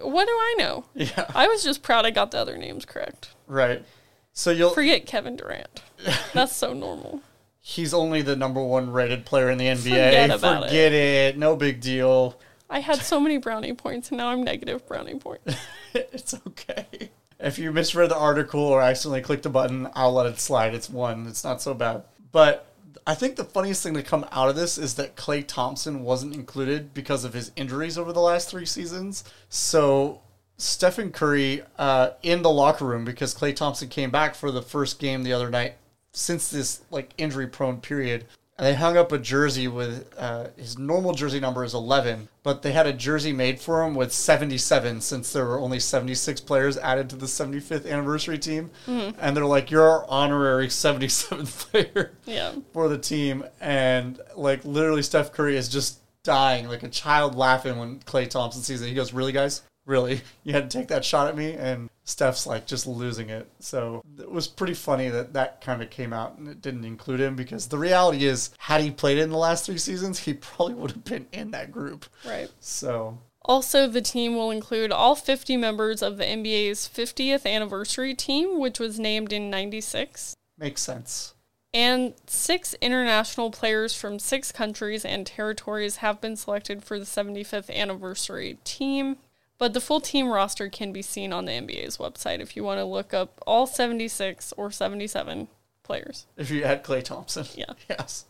What 0.00 0.26
do 0.26 0.32
I 0.32 0.54
know? 0.58 0.84
Yeah. 0.94 1.26
I 1.34 1.48
was 1.48 1.64
just 1.64 1.82
proud 1.82 2.06
I 2.06 2.10
got 2.10 2.30
the 2.30 2.38
other 2.38 2.56
names 2.56 2.84
correct. 2.84 3.30
Right. 3.48 3.84
So 4.32 4.52
you'll 4.52 4.70
Forget 4.70 5.04
Kevin 5.04 5.36
Durant. 5.36 5.82
That's 6.32 6.54
so 6.54 6.72
normal. 6.72 7.22
he's 7.60 7.92
only 7.92 8.22
the 8.22 8.36
number 8.36 8.62
one 8.62 8.92
rated 8.92 9.26
player 9.26 9.50
in 9.50 9.58
the 9.58 9.66
NBA. 9.66 9.82
Forget 9.82 10.30
about 10.30 10.64
Forget 10.64 10.92
it. 10.92 11.38
No 11.38 11.56
big 11.56 11.80
deal. 11.80 12.38
I 12.70 12.80
had 12.80 12.98
so 12.98 13.18
many 13.18 13.38
brownie 13.38 13.74
points 13.74 14.10
and 14.10 14.18
now 14.18 14.28
I'm 14.28 14.44
negative 14.44 14.86
brownie 14.86 15.18
points. 15.18 15.56
it's 15.92 16.34
okay. 16.46 17.10
If 17.44 17.58
you 17.58 17.70
misread 17.72 18.10
the 18.10 18.16
article 18.16 18.62
or 18.62 18.80
accidentally 18.80 19.20
clicked 19.20 19.44
a 19.44 19.50
button, 19.50 19.86
I'll 19.94 20.14
let 20.14 20.24
it 20.24 20.40
slide. 20.40 20.74
It's 20.74 20.88
one. 20.88 21.26
It's 21.26 21.44
not 21.44 21.60
so 21.60 21.74
bad. 21.74 22.04
But 22.32 22.66
I 23.06 23.14
think 23.14 23.36
the 23.36 23.44
funniest 23.44 23.82
thing 23.82 23.92
to 23.94 24.02
come 24.02 24.26
out 24.32 24.48
of 24.48 24.56
this 24.56 24.78
is 24.78 24.94
that 24.94 25.14
Klay 25.14 25.46
Thompson 25.46 26.02
wasn't 26.02 26.34
included 26.34 26.94
because 26.94 27.22
of 27.22 27.34
his 27.34 27.52
injuries 27.54 27.98
over 27.98 28.14
the 28.14 28.20
last 28.20 28.48
three 28.48 28.64
seasons. 28.64 29.24
So 29.50 30.22
Stephen 30.56 31.12
Curry 31.12 31.62
uh, 31.78 32.12
in 32.22 32.40
the 32.40 32.50
locker 32.50 32.86
room 32.86 33.04
because 33.04 33.34
Klay 33.34 33.54
Thompson 33.54 33.90
came 33.90 34.10
back 34.10 34.34
for 34.34 34.50
the 34.50 34.62
first 34.62 34.98
game 34.98 35.22
the 35.22 35.34
other 35.34 35.50
night 35.50 35.74
since 36.12 36.48
this 36.48 36.80
like 36.90 37.12
injury 37.18 37.46
prone 37.46 37.78
period. 37.78 38.24
And 38.56 38.64
they 38.66 38.74
hung 38.74 38.96
up 38.96 39.10
a 39.10 39.18
jersey 39.18 39.66
with 39.66 40.08
uh, 40.16 40.46
his 40.56 40.78
normal 40.78 41.12
jersey 41.12 41.40
number 41.40 41.64
is 41.64 41.74
11, 41.74 42.28
but 42.44 42.62
they 42.62 42.70
had 42.70 42.86
a 42.86 42.92
jersey 42.92 43.32
made 43.32 43.58
for 43.60 43.82
him 43.82 43.96
with 43.96 44.12
77 44.12 45.00
since 45.00 45.32
there 45.32 45.44
were 45.44 45.58
only 45.58 45.80
76 45.80 46.40
players 46.42 46.78
added 46.78 47.10
to 47.10 47.16
the 47.16 47.26
75th 47.26 47.90
anniversary 47.90 48.38
team. 48.38 48.70
And 48.86 49.36
they're 49.36 49.44
like, 49.44 49.72
you're 49.72 49.82
our 49.88 50.06
honorary 50.08 50.68
77th 50.68 51.70
player 51.72 52.12
Yeah. 52.26 52.52
for 52.72 52.88
the 52.88 52.98
team. 52.98 53.44
And 53.60 54.20
like 54.36 54.64
literally, 54.64 55.02
Steph 55.02 55.32
Curry 55.32 55.56
is 55.56 55.68
just 55.68 55.98
dying, 56.22 56.68
like 56.68 56.84
a 56.84 56.88
child 56.88 57.34
laughing 57.34 57.76
when 57.78 57.98
Klay 58.00 58.30
Thompson 58.30 58.62
sees 58.62 58.80
it. 58.82 58.88
He 58.88 58.94
goes, 58.94 59.12
Really, 59.12 59.32
guys? 59.32 59.62
Really? 59.84 60.20
You 60.44 60.52
had 60.52 60.70
to 60.70 60.78
take 60.78 60.88
that 60.88 61.04
shot 61.04 61.26
at 61.26 61.36
me? 61.36 61.54
And 61.54 61.90
Steph's 62.04 62.46
like 62.46 62.66
just 62.66 62.86
losing 62.86 63.30
it. 63.30 63.50
So 63.60 64.02
it 64.18 64.30
was 64.30 64.46
pretty 64.46 64.74
funny 64.74 65.08
that 65.08 65.32
that 65.32 65.60
kind 65.60 65.82
of 65.82 65.90
came 65.90 66.12
out 66.12 66.38
and 66.38 66.46
it 66.46 66.60
didn't 66.60 66.84
include 66.84 67.20
him 67.20 67.34
because 67.34 67.68
the 67.68 67.78
reality 67.78 68.26
is, 68.26 68.50
had 68.58 68.82
he 68.82 68.90
played 68.90 69.18
in 69.18 69.30
the 69.30 69.38
last 69.38 69.64
three 69.66 69.78
seasons, 69.78 70.18
he 70.20 70.34
probably 70.34 70.74
would 70.74 70.90
have 70.92 71.04
been 71.04 71.26
in 71.32 71.50
that 71.52 71.72
group. 71.72 72.04
Right. 72.26 72.50
So 72.60 73.18
Also, 73.42 73.86
the 73.86 74.02
team 74.02 74.36
will 74.36 74.50
include 74.50 74.92
all 74.92 75.14
50 75.14 75.56
members 75.56 76.02
of 76.02 76.18
the 76.18 76.24
NBA's 76.24 76.88
50th 76.88 77.46
anniversary 77.46 78.14
team, 78.14 78.58
which 78.60 78.78
was 78.78 78.98
named 78.98 79.32
in 79.32 79.48
96, 79.50 80.34
makes 80.58 80.82
sense. 80.82 81.34
and 81.72 82.14
six 82.26 82.74
international 82.80 83.50
players 83.50 83.94
from 83.94 84.18
six 84.18 84.52
countries 84.52 85.04
and 85.04 85.26
territories 85.26 85.96
have 85.96 86.20
been 86.20 86.36
selected 86.36 86.84
for 86.84 86.98
the 86.98 87.04
75th 87.04 87.70
anniversary 87.74 88.58
team. 88.64 89.16
But 89.64 89.72
the 89.72 89.80
full 89.80 90.02
team 90.02 90.28
roster 90.28 90.68
can 90.68 90.92
be 90.92 91.00
seen 91.00 91.32
on 91.32 91.46
the 91.46 91.52
NBA's 91.52 91.96
website 91.96 92.40
if 92.40 92.54
you 92.54 92.62
want 92.62 92.80
to 92.80 92.84
look 92.84 93.14
up 93.14 93.40
all 93.46 93.66
76 93.66 94.52
or 94.58 94.70
77 94.70 95.48
players. 95.82 96.26
If 96.36 96.50
you 96.50 96.62
add 96.64 96.84
Klay 96.84 97.02
Thompson. 97.02 97.46
Yeah. 97.54 97.72
Yes. 97.88 98.26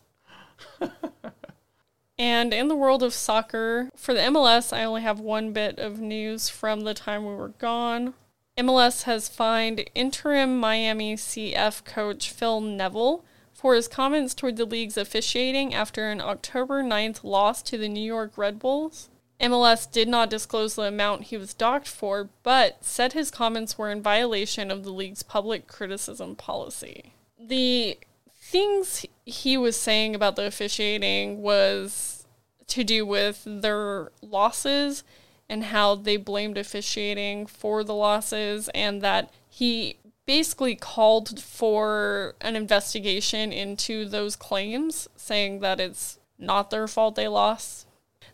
And 2.17 2.55
in 2.55 2.69
the 2.69 2.77
world 2.77 3.03
of 3.03 3.13
soccer, 3.13 3.91
for 3.97 4.15
the 4.15 4.21
MLS, 4.21 4.73
I 4.73 4.85
only 4.85 5.03
have 5.03 5.19
one 5.19 5.53
bit 5.53 5.81
of 5.81 5.99
news 5.99 6.49
from 6.49 6.83
the 6.83 6.95
time 6.95 7.27
we 7.27 7.35
were 7.35 7.49
gone. 7.49 8.15
MLS 8.57 9.03
has 9.03 9.29
fined 9.29 9.91
Inter 9.93 10.47
Miami 10.47 11.17
CF 11.17 11.85
coach 11.85 12.31
Phil 12.31 12.61
Neville 12.61 13.25
for 13.53 13.75
his 13.75 13.89
comments 13.89 14.35
toward 14.35 14.57
the 14.57 14.65
league's 14.65 14.97
officiating 14.97 15.75
after 15.75 16.13
an 16.13 16.21
October 16.21 16.85
9th 16.85 17.25
loss 17.25 17.61
to 17.63 17.77
the 17.77 17.89
New 17.89 18.05
York 18.05 18.39
Red 18.39 18.61
Bulls. 18.61 19.11
MLS 19.41 19.91
did 19.91 20.09
not 20.09 20.31
disclose 20.31 20.75
the 20.75 20.83
amount 20.83 21.25
he 21.25 21.37
was 21.37 21.55
docked 21.55 21.89
for, 21.89 22.31
but 22.43 22.85
said 22.85 23.13
his 23.13 23.31
comments 23.31 23.77
were 23.77 23.91
in 23.91 24.01
violation 24.01 24.71
of 24.71 24.85
the 24.85 24.93
league's 24.93 25.23
public 25.23 25.67
criticism 25.67 26.37
policy. 26.37 27.13
The 27.39 27.99
things 28.41 29.05
he 29.25 29.57
was 29.57 29.77
saying 29.77 30.15
about 30.15 30.37
the 30.37 30.47
officiating 30.47 31.43
was 31.43 32.27
to 32.69 32.85
do 32.85 33.05
with 33.05 33.43
their 33.45 34.11
losses 34.23 35.03
and 35.49 35.65
how 35.65 35.95
they 35.95 36.17
blamed 36.17 36.57
officiating 36.57 37.47
for 37.47 37.85
the 37.85 37.95
losses, 37.95 38.71
and 38.71 39.03
that 39.03 39.31
he 39.49 39.97
basically 40.27 40.75
called 40.75 41.39
for 41.41 42.35
an 42.41 42.57
investigation 42.57 43.53
into 43.53 44.07
those 44.07 44.37
claims, 44.37 45.07
saying 45.17 45.61
that 45.61 45.81
it's 45.81 46.19
not 46.39 46.71
their 46.71 46.89
fault 46.89 47.15
they 47.15 47.29
lost, 47.29 47.87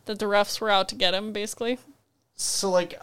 that 0.07 0.19
the 0.19 0.27
refs 0.27 0.61
were 0.61 0.71
out 0.71 0.89
to 0.91 0.95
get 0.95 1.15
him, 1.15 1.33
basically. 1.33 1.79
So 2.35 2.71
like 2.71 3.01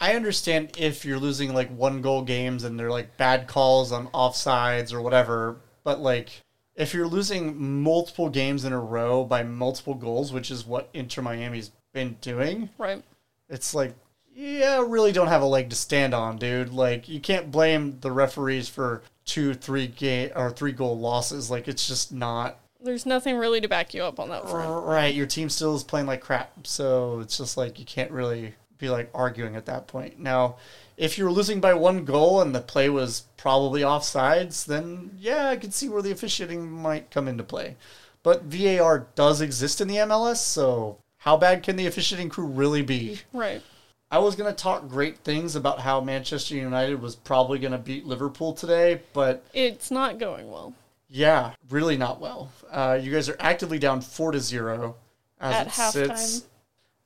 I 0.00 0.14
understand 0.14 0.76
if 0.78 1.04
you're 1.04 1.18
losing 1.18 1.54
like 1.54 1.70
one 1.70 2.02
goal 2.02 2.22
games 2.22 2.64
and 2.64 2.78
they're 2.78 2.90
like 2.90 3.16
bad 3.16 3.46
calls 3.48 3.92
on 3.92 4.08
offsides 4.08 4.92
or 4.92 5.00
whatever, 5.00 5.56
but 5.84 6.00
like 6.00 6.42
if 6.74 6.92
you're 6.92 7.06
losing 7.06 7.82
multiple 7.82 8.28
games 8.28 8.64
in 8.64 8.72
a 8.72 8.78
row 8.80 9.24
by 9.24 9.42
multiple 9.42 9.94
goals, 9.94 10.32
which 10.32 10.50
is 10.50 10.66
what 10.66 10.90
Inter 10.92 11.22
Miami's 11.22 11.70
been 11.94 12.16
doing, 12.20 12.68
Right. 12.76 13.02
it's 13.48 13.72
like 13.74 13.94
yeah, 14.34 14.84
really 14.86 15.12
don't 15.12 15.28
have 15.28 15.40
a 15.40 15.46
leg 15.46 15.70
to 15.70 15.76
stand 15.76 16.12
on, 16.12 16.36
dude. 16.36 16.74
Like 16.74 17.08
you 17.08 17.20
can't 17.20 17.50
blame 17.50 17.98
the 18.00 18.12
referees 18.12 18.68
for 18.68 19.02
two, 19.24 19.54
three 19.54 19.86
game 19.86 20.30
or 20.36 20.50
three 20.50 20.72
goal 20.72 20.98
losses. 20.98 21.50
Like 21.50 21.68
it's 21.68 21.88
just 21.88 22.12
not 22.12 22.58
There's 22.86 23.04
nothing 23.04 23.36
really 23.36 23.60
to 23.60 23.68
back 23.68 23.92
you 23.92 24.02
up 24.02 24.18
on 24.18 24.30
that 24.30 24.48
front. 24.48 24.86
right. 24.86 25.14
Your 25.14 25.26
team 25.26 25.50
still 25.50 25.74
is 25.76 25.84
playing 25.84 26.06
like 26.06 26.22
crap, 26.22 26.66
so 26.66 27.20
it's 27.20 27.36
just 27.36 27.56
like 27.56 27.78
you 27.78 27.84
can't 27.84 28.10
really 28.10 28.54
be 28.78 28.88
like 28.88 29.10
arguing 29.14 29.56
at 29.56 29.66
that 29.66 29.86
point. 29.86 30.18
Now, 30.18 30.56
if 30.96 31.18
you're 31.18 31.30
losing 31.30 31.60
by 31.60 31.74
one 31.74 32.04
goal 32.04 32.40
and 32.40 32.54
the 32.54 32.60
play 32.60 32.88
was 32.88 33.24
probably 33.36 33.82
offsides, 33.82 34.64
then 34.64 35.10
yeah, 35.18 35.48
I 35.48 35.56
could 35.56 35.74
see 35.74 35.88
where 35.88 36.02
the 36.02 36.12
officiating 36.12 36.70
might 36.70 37.10
come 37.10 37.28
into 37.28 37.44
play. 37.44 37.76
But 38.22 38.44
VAR 38.44 39.06
does 39.14 39.40
exist 39.40 39.80
in 39.80 39.88
the 39.88 39.96
MLS, 39.96 40.38
so 40.38 40.98
how 41.18 41.36
bad 41.36 41.62
can 41.62 41.76
the 41.76 41.86
officiating 41.86 42.28
crew 42.28 42.46
really 42.46 42.82
be? 42.82 43.20
Right. 43.32 43.62
I 44.10 44.18
was 44.18 44.36
going 44.36 44.52
to 44.52 44.56
talk 44.56 44.88
great 44.88 45.18
things 45.18 45.56
about 45.56 45.80
how 45.80 46.00
Manchester 46.00 46.54
United 46.54 47.00
was 47.00 47.16
probably 47.16 47.58
going 47.58 47.72
to 47.72 47.78
beat 47.78 48.06
Liverpool 48.06 48.52
today, 48.52 49.00
but 49.12 49.44
It's 49.52 49.90
not 49.90 50.18
going 50.18 50.50
well. 50.50 50.74
Yeah, 51.08 51.52
really 51.70 51.96
not 51.96 52.20
well. 52.20 52.50
Uh, 52.70 52.98
you 53.00 53.12
guys 53.12 53.28
are 53.28 53.36
actively 53.38 53.78
down 53.78 54.00
four 54.00 54.32
to 54.32 54.40
zero 54.40 54.96
as 55.40 55.54
At 55.54 55.66
it 55.66 55.70
halftime. 55.70 55.92
sits, 56.18 56.46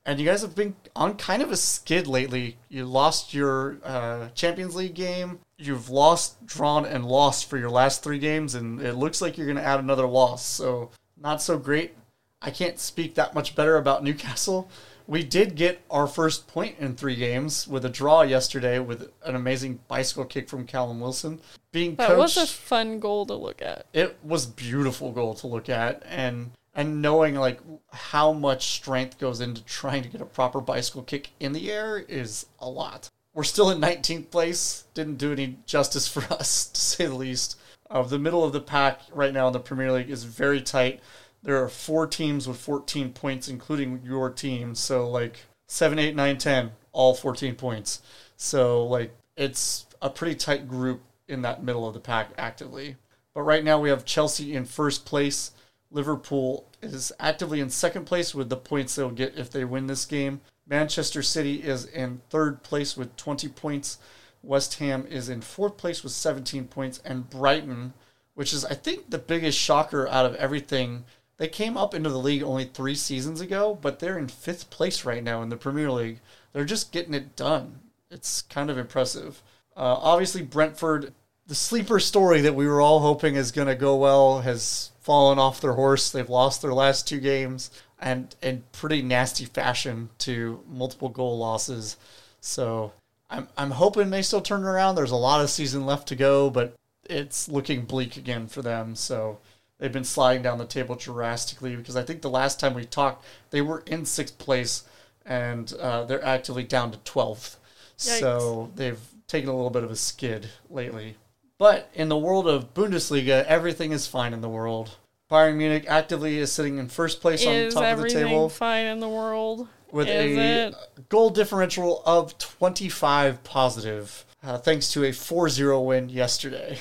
and 0.07 0.19
you 0.19 0.27
guys 0.27 0.43
have 0.43 0.55
been 0.55 0.75
on 0.97 1.17
kind 1.17 1.43
of 1.43 1.51
a 1.51 1.57
skid 1.57 2.07
lately. 2.07 2.57
You 2.69 2.87
lost 2.87 3.35
your 3.35 3.79
uh, 3.85 4.29
Champions 4.35 4.75
League 4.75 4.95
game. 4.95 5.41
You've 5.59 5.91
lost, 5.91 6.47
drawn, 6.47 6.87
and 6.87 7.05
lost 7.05 7.51
for 7.51 7.59
your 7.59 7.71
last 7.71 8.03
three 8.03 8.19
games, 8.19 8.55
and 8.55 8.81
it 8.81 8.95
looks 8.95 9.21
like 9.21 9.37
you're 9.37 9.47
going 9.47 9.59
to 9.59 9.65
add 9.65 9.81
another 9.81 10.07
loss. 10.07 10.45
So 10.45 10.91
not 11.21 11.43
so 11.43 11.59
great. 11.59 11.95
I 12.41 12.51
can't 12.51 12.79
speak 12.79 13.15
that 13.17 13.35
much 13.35 13.55
better 13.55 13.77
about 13.77 14.03
Newcastle. 14.03 14.71
We 15.11 15.25
did 15.25 15.57
get 15.57 15.81
our 15.91 16.07
first 16.07 16.47
point 16.47 16.77
in 16.79 16.95
three 16.95 17.17
games 17.17 17.67
with 17.67 17.85
a 17.85 17.89
draw 17.89 18.23
yesterday 18.23 18.79
with 18.79 19.11
an 19.25 19.35
amazing 19.35 19.81
bicycle 19.89 20.25
kick 20.25 20.49
from 20.49 20.69
Callum 20.69 21.01
Wilson. 21.01 21.41
Being 21.73 21.97
That 21.97 22.07
coached, 22.07 22.19
was 22.19 22.37
a 22.37 22.47
fun 22.47 23.01
goal 23.01 23.27
to 23.27 23.35
look 23.35 23.61
at. 23.61 23.87
it 23.93 24.17
was 24.23 24.47
beautiful 24.47 25.11
goal 25.11 25.35
to 25.35 25.49
look 25.49 25.69
at 25.69 26.05
and 26.07 26.53
and 26.77 27.03
knowing 27.03 27.35
like 27.35 27.59
how 27.93 28.33
much 28.33 28.69
strength 28.69 29.19
goes 29.19 29.41
into 29.41 29.65
trying 29.65 30.05
to 30.05 30.09
get 30.09 30.21
a 30.21 30.25
proper 30.27 30.61
bicycle 30.61 31.03
kick 31.03 31.31
in 31.41 31.55
the 31.55 31.73
air 31.73 31.99
is 31.99 32.47
a 32.61 32.71
lot. 32.71 33.11
We're 33.35 33.43
still 33.43 33.69
in 33.71 33.81
19th 33.81 34.31
place. 34.31 34.85
Didn't 34.95 35.17
do 35.17 35.33
any 35.33 35.59
justice 35.67 36.07
for 36.07 36.23
us 36.33 36.67
to 36.67 36.81
say 36.81 37.07
the 37.07 37.17
least. 37.17 37.59
Uh, 37.91 38.03
the 38.03 38.21
middle 38.21 38.45
of 38.45 38.53
the 38.53 38.61
pack 38.61 39.01
right 39.13 39.35
now 39.35 39.49
in 39.49 39.53
the 39.53 39.59
Premier 39.59 39.91
League 39.91 40.09
is 40.09 40.23
very 40.23 40.61
tight. 40.61 41.01
There 41.43 41.63
are 41.63 41.69
four 41.69 42.07
teams 42.07 42.47
with 42.47 42.59
14 42.59 43.13
points, 43.13 43.49
including 43.49 44.03
your 44.05 44.31
team. 44.31 44.75
So 44.75 45.09
like 45.09 45.47
7, 45.69 45.99
8, 45.99 46.15
9, 46.15 46.39
10, 46.39 46.73
all 46.93 47.15
14 47.15 47.55
points. 47.55 48.03
So 48.37 48.85
like 48.87 49.15
it's 49.37 49.87
a 50.03 50.11
pretty 50.11 50.35
tight 50.35 50.69
group 50.69 51.01
in 51.29 51.43
that 51.43 51.63
middle 51.63 51.87
of 51.87 51.95
the 51.95 52.01
pack 52.01 52.31
actively. 52.37 52.97
But 53.35 53.43
right 53.43 53.65
now 53.65 53.81
we 53.81 53.89
have 53.91 54.05
Chelsea 54.05 54.55
in 54.55 54.65
first 54.65 55.07
place. 55.07 55.53
Liverpool 55.91 56.67
is 56.83 57.13
actively 57.19 57.61
in 57.61 57.71
second 57.71 58.05
place 58.05 58.35
with 58.35 58.49
the 58.49 58.57
points 58.57 58.95
they'll 58.95 59.11
get 59.11 59.37
if 59.37 59.51
they 59.51 59.65
win 59.65 59.87
this 59.87 60.05
game. 60.05 60.41
Manchester 60.67 61.23
City 61.23 61.63
is 61.63 61.85
in 61.87 62.21
third 62.31 62.63
place 62.63 62.97
with 62.97 63.17
20 63.17 63.49
points. 63.49 63.99
West 64.43 64.79
Ham 64.79 65.07
is 65.09 65.29
in 65.29 65.41
fourth 65.41 65.77
place 65.77 66.03
with 66.03 66.13
17 66.13 66.69
points. 66.69 67.01
And 67.05 67.29
Brighton, 67.29 67.93
which 68.35 68.53
is, 68.53 68.65
I 68.65 68.75
think, 68.75 69.11
the 69.11 69.19
biggest 69.19 69.59
shocker 69.59 70.09
out 70.09 70.27
of 70.27 70.35
everything, 70.37 71.05
they 71.41 71.49
came 71.49 71.79
up 71.79 71.95
into 71.95 72.11
the 72.11 72.19
league 72.19 72.43
only 72.43 72.67
three 72.67 72.95
seasons 72.95 73.41
ago, 73.41 73.79
but 73.81 73.99
they're 73.99 74.19
in 74.19 74.29
fifth 74.29 74.69
place 74.69 75.07
right 75.07 75.25
now 75.25 75.41
in 75.41 75.49
the 75.49 75.57
Premier 75.57 75.91
League. 75.91 76.21
They're 76.53 76.67
just 76.67 76.93
getting 76.93 77.15
it 77.15 77.35
done. 77.35 77.79
It's 78.11 78.43
kind 78.43 78.69
of 78.69 78.77
impressive. 78.77 79.43
Uh, 79.75 79.97
obviously, 80.03 80.43
Brentford, 80.43 81.15
the 81.47 81.55
sleeper 81.55 81.99
story 81.99 82.43
that 82.43 82.55
we 82.55 82.67
were 82.67 82.83
all 82.83 83.01
hoping 83.01 83.37
is 83.37 83.53
going 83.53 83.69
to 83.69 83.75
go 83.75 83.97
well, 83.97 84.43
has 84.43 84.91
fallen 85.01 85.39
off 85.39 85.63
their 85.63 85.73
horse. 85.73 86.11
They've 86.11 86.29
lost 86.29 86.61
their 86.61 86.75
last 86.75 87.09
two 87.09 87.21
games 87.21 87.71
and 87.99 88.37
in 88.43 88.65
pretty 88.73 89.01
nasty 89.01 89.47
fashion 89.47 90.11
to 90.19 90.63
multiple 90.69 91.09
goal 91.09 91.39
losses. 91.39 91.97
So 92.43 92.93
I'm 93.31 93.49
I'm 93.57 93.71
hoping 93.71 94.11
they 94.11 94.21
still 94.21 94.43
turn 94.43 94.65
around. 94.65 94.95
There's 94.95 95.11
a 95.11 95.17
lot 95.17 95.41
of 95.41 95.49
season 95.49 95.87
left 95.87 96.07
to 96.09 96.17
go, 96.17 96.51
but 96.51 96.75
it's 97.09 97.49
looking 97.49 97.87
bleak 97.87 98.19
again 98.19 98.47
for 98.47 98.61
them. 98.61 98.95
So 98.95 99.39
they've 99.81 99.93
been 99.93 100.05
sliding 100.05 100.43
down 100.43 100.59
the 100.59 100.67
table 100.67 100.95
drastically 100.95 101.75
because 101.75 101.97
I 101.97 102.05
think 102.05 102.23
the 102.23 102.31
last 102.31 102.61
time 102.61 102.75
we 102.75 102.85
talked, 102.85 103.25
they 103.51 103.61
were 103.61 103.83
in 103.87 104.05
sixth 104.05 104.39
place 104.39 104.85
and 105.27 105.73
uh, 105.81 106.05
they're 106.05 106.25
actively 106.25 106.63
down 106.63 106.93
to 106.93 106.99
12th. 106.99 107.57
So 107.97 108.71
they've 108.77 109.01
taken 109.27 109.49
a 109.49 109.55
little 109.55 109.71
bit 109.71 109.83
of 109.83 109.91
a 109.91 109.97
skid 109.97 110.49
lately. 110.71 111.17
But 111.59 111.91
in 111.93 112.09
the 112.09 112.17
world 112.17 112.47
of 112.47 112.73
Bundesliga, 112.73 113.45
everything 113.45 113.93
is 113.93 114.07
fine 114.07 114.33
in 114.33 114.41
the 114.41 114.49
world. 114.49 114.97
Bayern 115.31 115.57
Munich 115.57 115.85
actively 115.89 116.39
is 116.39 116.53
sitting 116.53 116.79
in 116.79 116.89
first 116.89 117.21
place 117.21 117.47
on 117.47 117.71
top 117.71 117.77
of 117.77 117.81
the 117.83 117.87
everything 117.87 118.27
table 118.27 118.49
fine 118.49 118.87
in 118.87 119.01
the 119.01 119.09
world? 119.09 119.69
with 119.93 120.09
Is 120.09 120.37
a 120.37 120.69
it? 120.69 120.75
goal 121.09 121.31
differential 121.31 122.03
of 122.07 122.37
25 122.39 123.43
positive, 123.45 124.25
uh, 124.43 124.59
thanks 124.59 124.93
to 124.93 125.05
a 125.05 125.13
4 125.13 125.49
0 125.49 125.81
win 125.83 126.09
yesterday. 126.09 126.79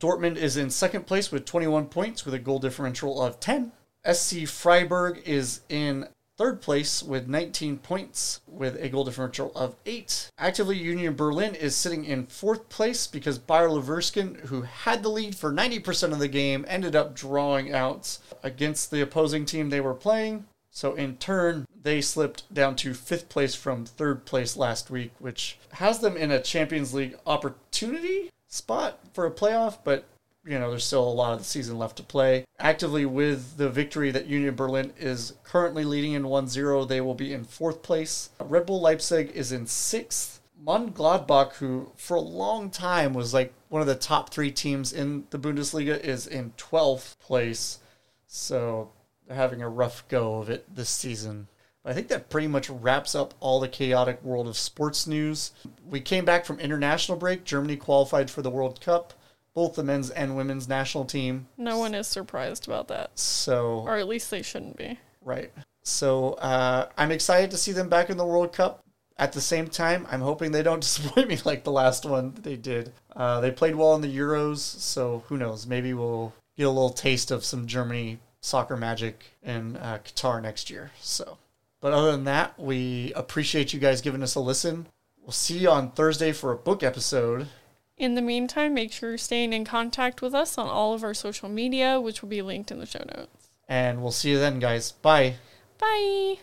Dortmund 0.00 0.36
is 0.36 0.56
in 0.56 0.70
second 0.70 1.06
place 1.06 1.30
with 1.30 1.44
21 1.44 1.86
points 1.86 2.24
with 2.24 2.32
a 2.32 2.38
goal 2.38 2.58
differential 2.58 3.22
of 3.22 3.38
10. 3.38 3.72
SC 4.10 4.46
Freiburg 4.46 5.22
is 5.26 5.60
in 5.68 6.08
third 6.38 6.62
place 6.62 7.02
with 7.02 7.28
19 7.28 7.76
points 7.76 8.40
with 8.46 8.82
a 8.82 8.88
goal 8.88 9.04
differential 9.04 9.52
of 9.54 9.76
8. 9.84 10.30
Actively 10.38 10.78
Union 10.78 11.14
Berlin 11.14 11.54
is 11.54 11.76
sitting 11.76 12.06
in 12.06 12.24
fourth 12.24 12.70
place 12.70 13.06
because 13.06 13.38
Bayer 13.38 13.68
Leverkusen, 13.68 14.46
who 14.46 14.62
had 14.62 15.02
the 15.02 15.10
lead 15.10 15.34
for 15.34 15.52
90% 15.52 16.12
of 16.12 16.18
the 16.18 16.28
game, 16.28 16.64
ended 16.66 16.96
up 16.96 17.14
drawing 17.14 17.74
out 17.74 18.16
against 18.42 18.90
the 18.90 19.02
opposing 19.02 19.44
team 19.44 19.68
they 19.68 19.82
were 19.82 19.92
playing. 19.92 20.46
So 20.70 20.94
in 20.94 21.18
turn, 21.18 21.66
they 21.82 22.00
slipped 22.00 22.52
down 22.54 22.74
to 22.76 22.94
fifth 22.94 23.28
place 23.28 23.54
from 23.54 23.84
third 23.84 24.24
place 24.24 24.56
last 24.56 24.88
week, 24.88 25.12
which 25.18 25.58
has 25.72 25.98
them 25.98 26.16
in 26.16 26.30
a 26.30 26.40
Champions 26.40 26.94
League 26.94 27.18
opportunity 27.26 28.30
spot 28.50 28.98
for 29.14 29.24
a 29.24 29.30
playoff, 29.30 29.78
but 29.82 30.04
you 30.44 30.58
know, 30.58 30.70
there's 30.70 30.84
still 30.84 31.06
a 31.06 31.08
lot 31.08 31.32
of 31.32 31.38
the 31.38 31.44
season 31.44 31.78
left 31.78 31.96
to 31.96 32.02
play. 32.02 32.44
Actively 32.58 33.06
with 33.06 33.56
the 33.56 33.68
victory 33.68 34.10
that 34.10 34.26
Union 34.26 34.54
Berlin 34.54 34.92
is 34.98 35.34
currently 35.44 35.84
leading 35.84 36.12
in 36.12 36.24
1-0, 36.24 36.88
they 36.88 37.00
will 37.00 37.14
be 37.14 37.32
in 37.32 37.44
fourth 37.44 37.82
place. 37.82 38.30
Red 38.40 38.66
Bull 38.66 38.80
Leipzig 38.80 39.30
is 39.34 39.52
in 39.52 39.66
sixth. 39.66 40.40
Gladbach, 40.66 41.54
who 41.54 41.90
for 41.96 42.16
a 42.16 42.20
long 42.20 42.70
time 42.70 43.14
was 43.14 43.32
like 43.32 43.54
one 43.68 43.80
of 43.80 43.88
the 43.88 43.94
top 43.94 44.30
three 44.30 44.50
teams 44.50 44.92
in 44.92 45.24
the 45.30 45.38
Bundesliga, 45.38 45.98
is 45.98 46.26
in 46.26 46.52
12th 46.58 47.18
place. 47.18 47.78
So 48.26 48.92
they're 49.26 49.36
having 49.36 49.62
a 49.62 49.68
rough 49.68 50.06
go 50.08 50.36
of 50.38 50.50
it 50.50 50.74
this 50.74 50.90
season. 50.90 51.48
I 51.84 51.92
think 51.94 52.08
that 52.08 52.28
pretty 52.28 52.46
much 52.46 52.68
wraps 52.68 53.14
up 53.14 53.32
all 53.40 53.58
the 53.60 53.68
chaotic 53.68 54.22
world 54.22 54.46
of 54.46 54.56
sports 54.56 55.06
news. 55.06 55.52
We 55.88 56.00
came 56.00 56.24
back 56.24 56.44
from 56.44 56.60
international 56.60 57.16
break. 57.16 57.44
Germany 57.44 57.76
qualified 57.76 58.30
for 58.30 58.42
the 58.42 58.50
World 58.50 58.80
Cup, 58.82 59.14
both 59.54 59.74
the 59.74 59.82
men's 59.82 60.10
and 60.10 60.36
women's 60.36 60.68
national 60.68 61.06
team. 61.06 61.46
No 61.56 61.78
one 61.78 61.94
is 61.94 62.06
surprised 62.06 62.66
about 62.66 62.88
that. 62.88 63.18
So, 63.18 63.82
Or 63.86 63.96
at 63.96 64.08
least 64.08 64.30
they 64.30 64.42
shouldn't 64.42 64.76
be. 64.76 64.98
right. 65.22 65.50
So, 65.82 66.34
uh, 66.34 66.88
I'm 66.98 67.10
excited 67.10 67.50
to 67.52 67.56
see 67.56 67.72
them 67.72 67.88
back 67.88 68.10
in 68.10 68.18
the 68.18 68.26
World 68.26 68.52
Cup. 68.52 68.84
At 69.16 69.32
the 69.32 69.40
same 69.40 69.66
time, 69.66 70.06
I'm 70.10 70.20
hoping 70.20 70.52
they 70.52 70.62
don't 70.62 70.80
disappoint 70.82 71.28
me 71.28 71.38
like 71.46 71.64
the 71.64 71.72
last 71.72 72.04
one 72.04 72.34
they 72.42 72.56
did. 72.56 72.92
Uh, 73.16 73.40
they 73.40 73.50
played 73.50 73.74
well 73.74 73.94
in 73.94 74.02
the 74.02 74.14
Euros, 74.14 74.58
so 74.58 75.24
who 75.28 75.38
knows? 75.38 75.66
Maybe 75.66 75.94
we'll 75.94 76.34
get 76.58 76.66
a 76.66 76.70
little 76.70 76.90
taste 76.90 77.30
of 77.30 77.44
some 77.44 77.66
Germany 77.66 78.18
soccer 78.42 78.76
magic 78.76 79.24
in 79.42 79.78
uh, 79.78 79.98
Qatar 80.04 80.42
next 80.42 80.68
year. 80.68 80.90
So. 81.00 81.38
But 81.80 81.92
other 81.92 82.12
than 82.12 82.24
that, 82.24 82.58
we 82.58 83.12
appreciate 83.14 83.72
you 83.72 83.80
guys 83.80 84.00
giving 84.00 84.22
us 84.22 84.34
a 84.34 84.40
listen. 84.40 84.86
We'll 85.22 85.32
see 85.32 85.58
you 85.58 85.70
on 85.70 85.92
Thursday 85.92 86.32
for 86.32 86.52
a 86.52 86.56
book 86.56 86.82
episode. 86.82 87.48
In 87.96 88.14
the 88.14 88.22
meantime, 88.22 88.74
make 88.74 88.92
sure 88.92 89.10
you're 89.10 89.18
staying 89.18 89.52
in 89.52 89.64
contact 89.64 90.22
with 90.22 90.34
us 90.34 90.56
on 90.56 90.68
all 90.68 90.94
of 90.94 91.04
our 91.04 91.14
social 91.14 91.48
media, 91.48 92.00
which 92.00 92.22
will 92.22 92.28
be 92.28 92.42
linked 92.42 92.70
in 92.70 92.78
the 92.78 92.86
show 92.86 93.04
notes. 93.14 93.48
And 93.68 94.02
we'll 94.02 94.10
see 94.10 94.30
you 94.30 94.38
then, 94.38 94.58
guys. 94.58 94.92
Bye. 94.92 95.36
Bye. 95.78 96.38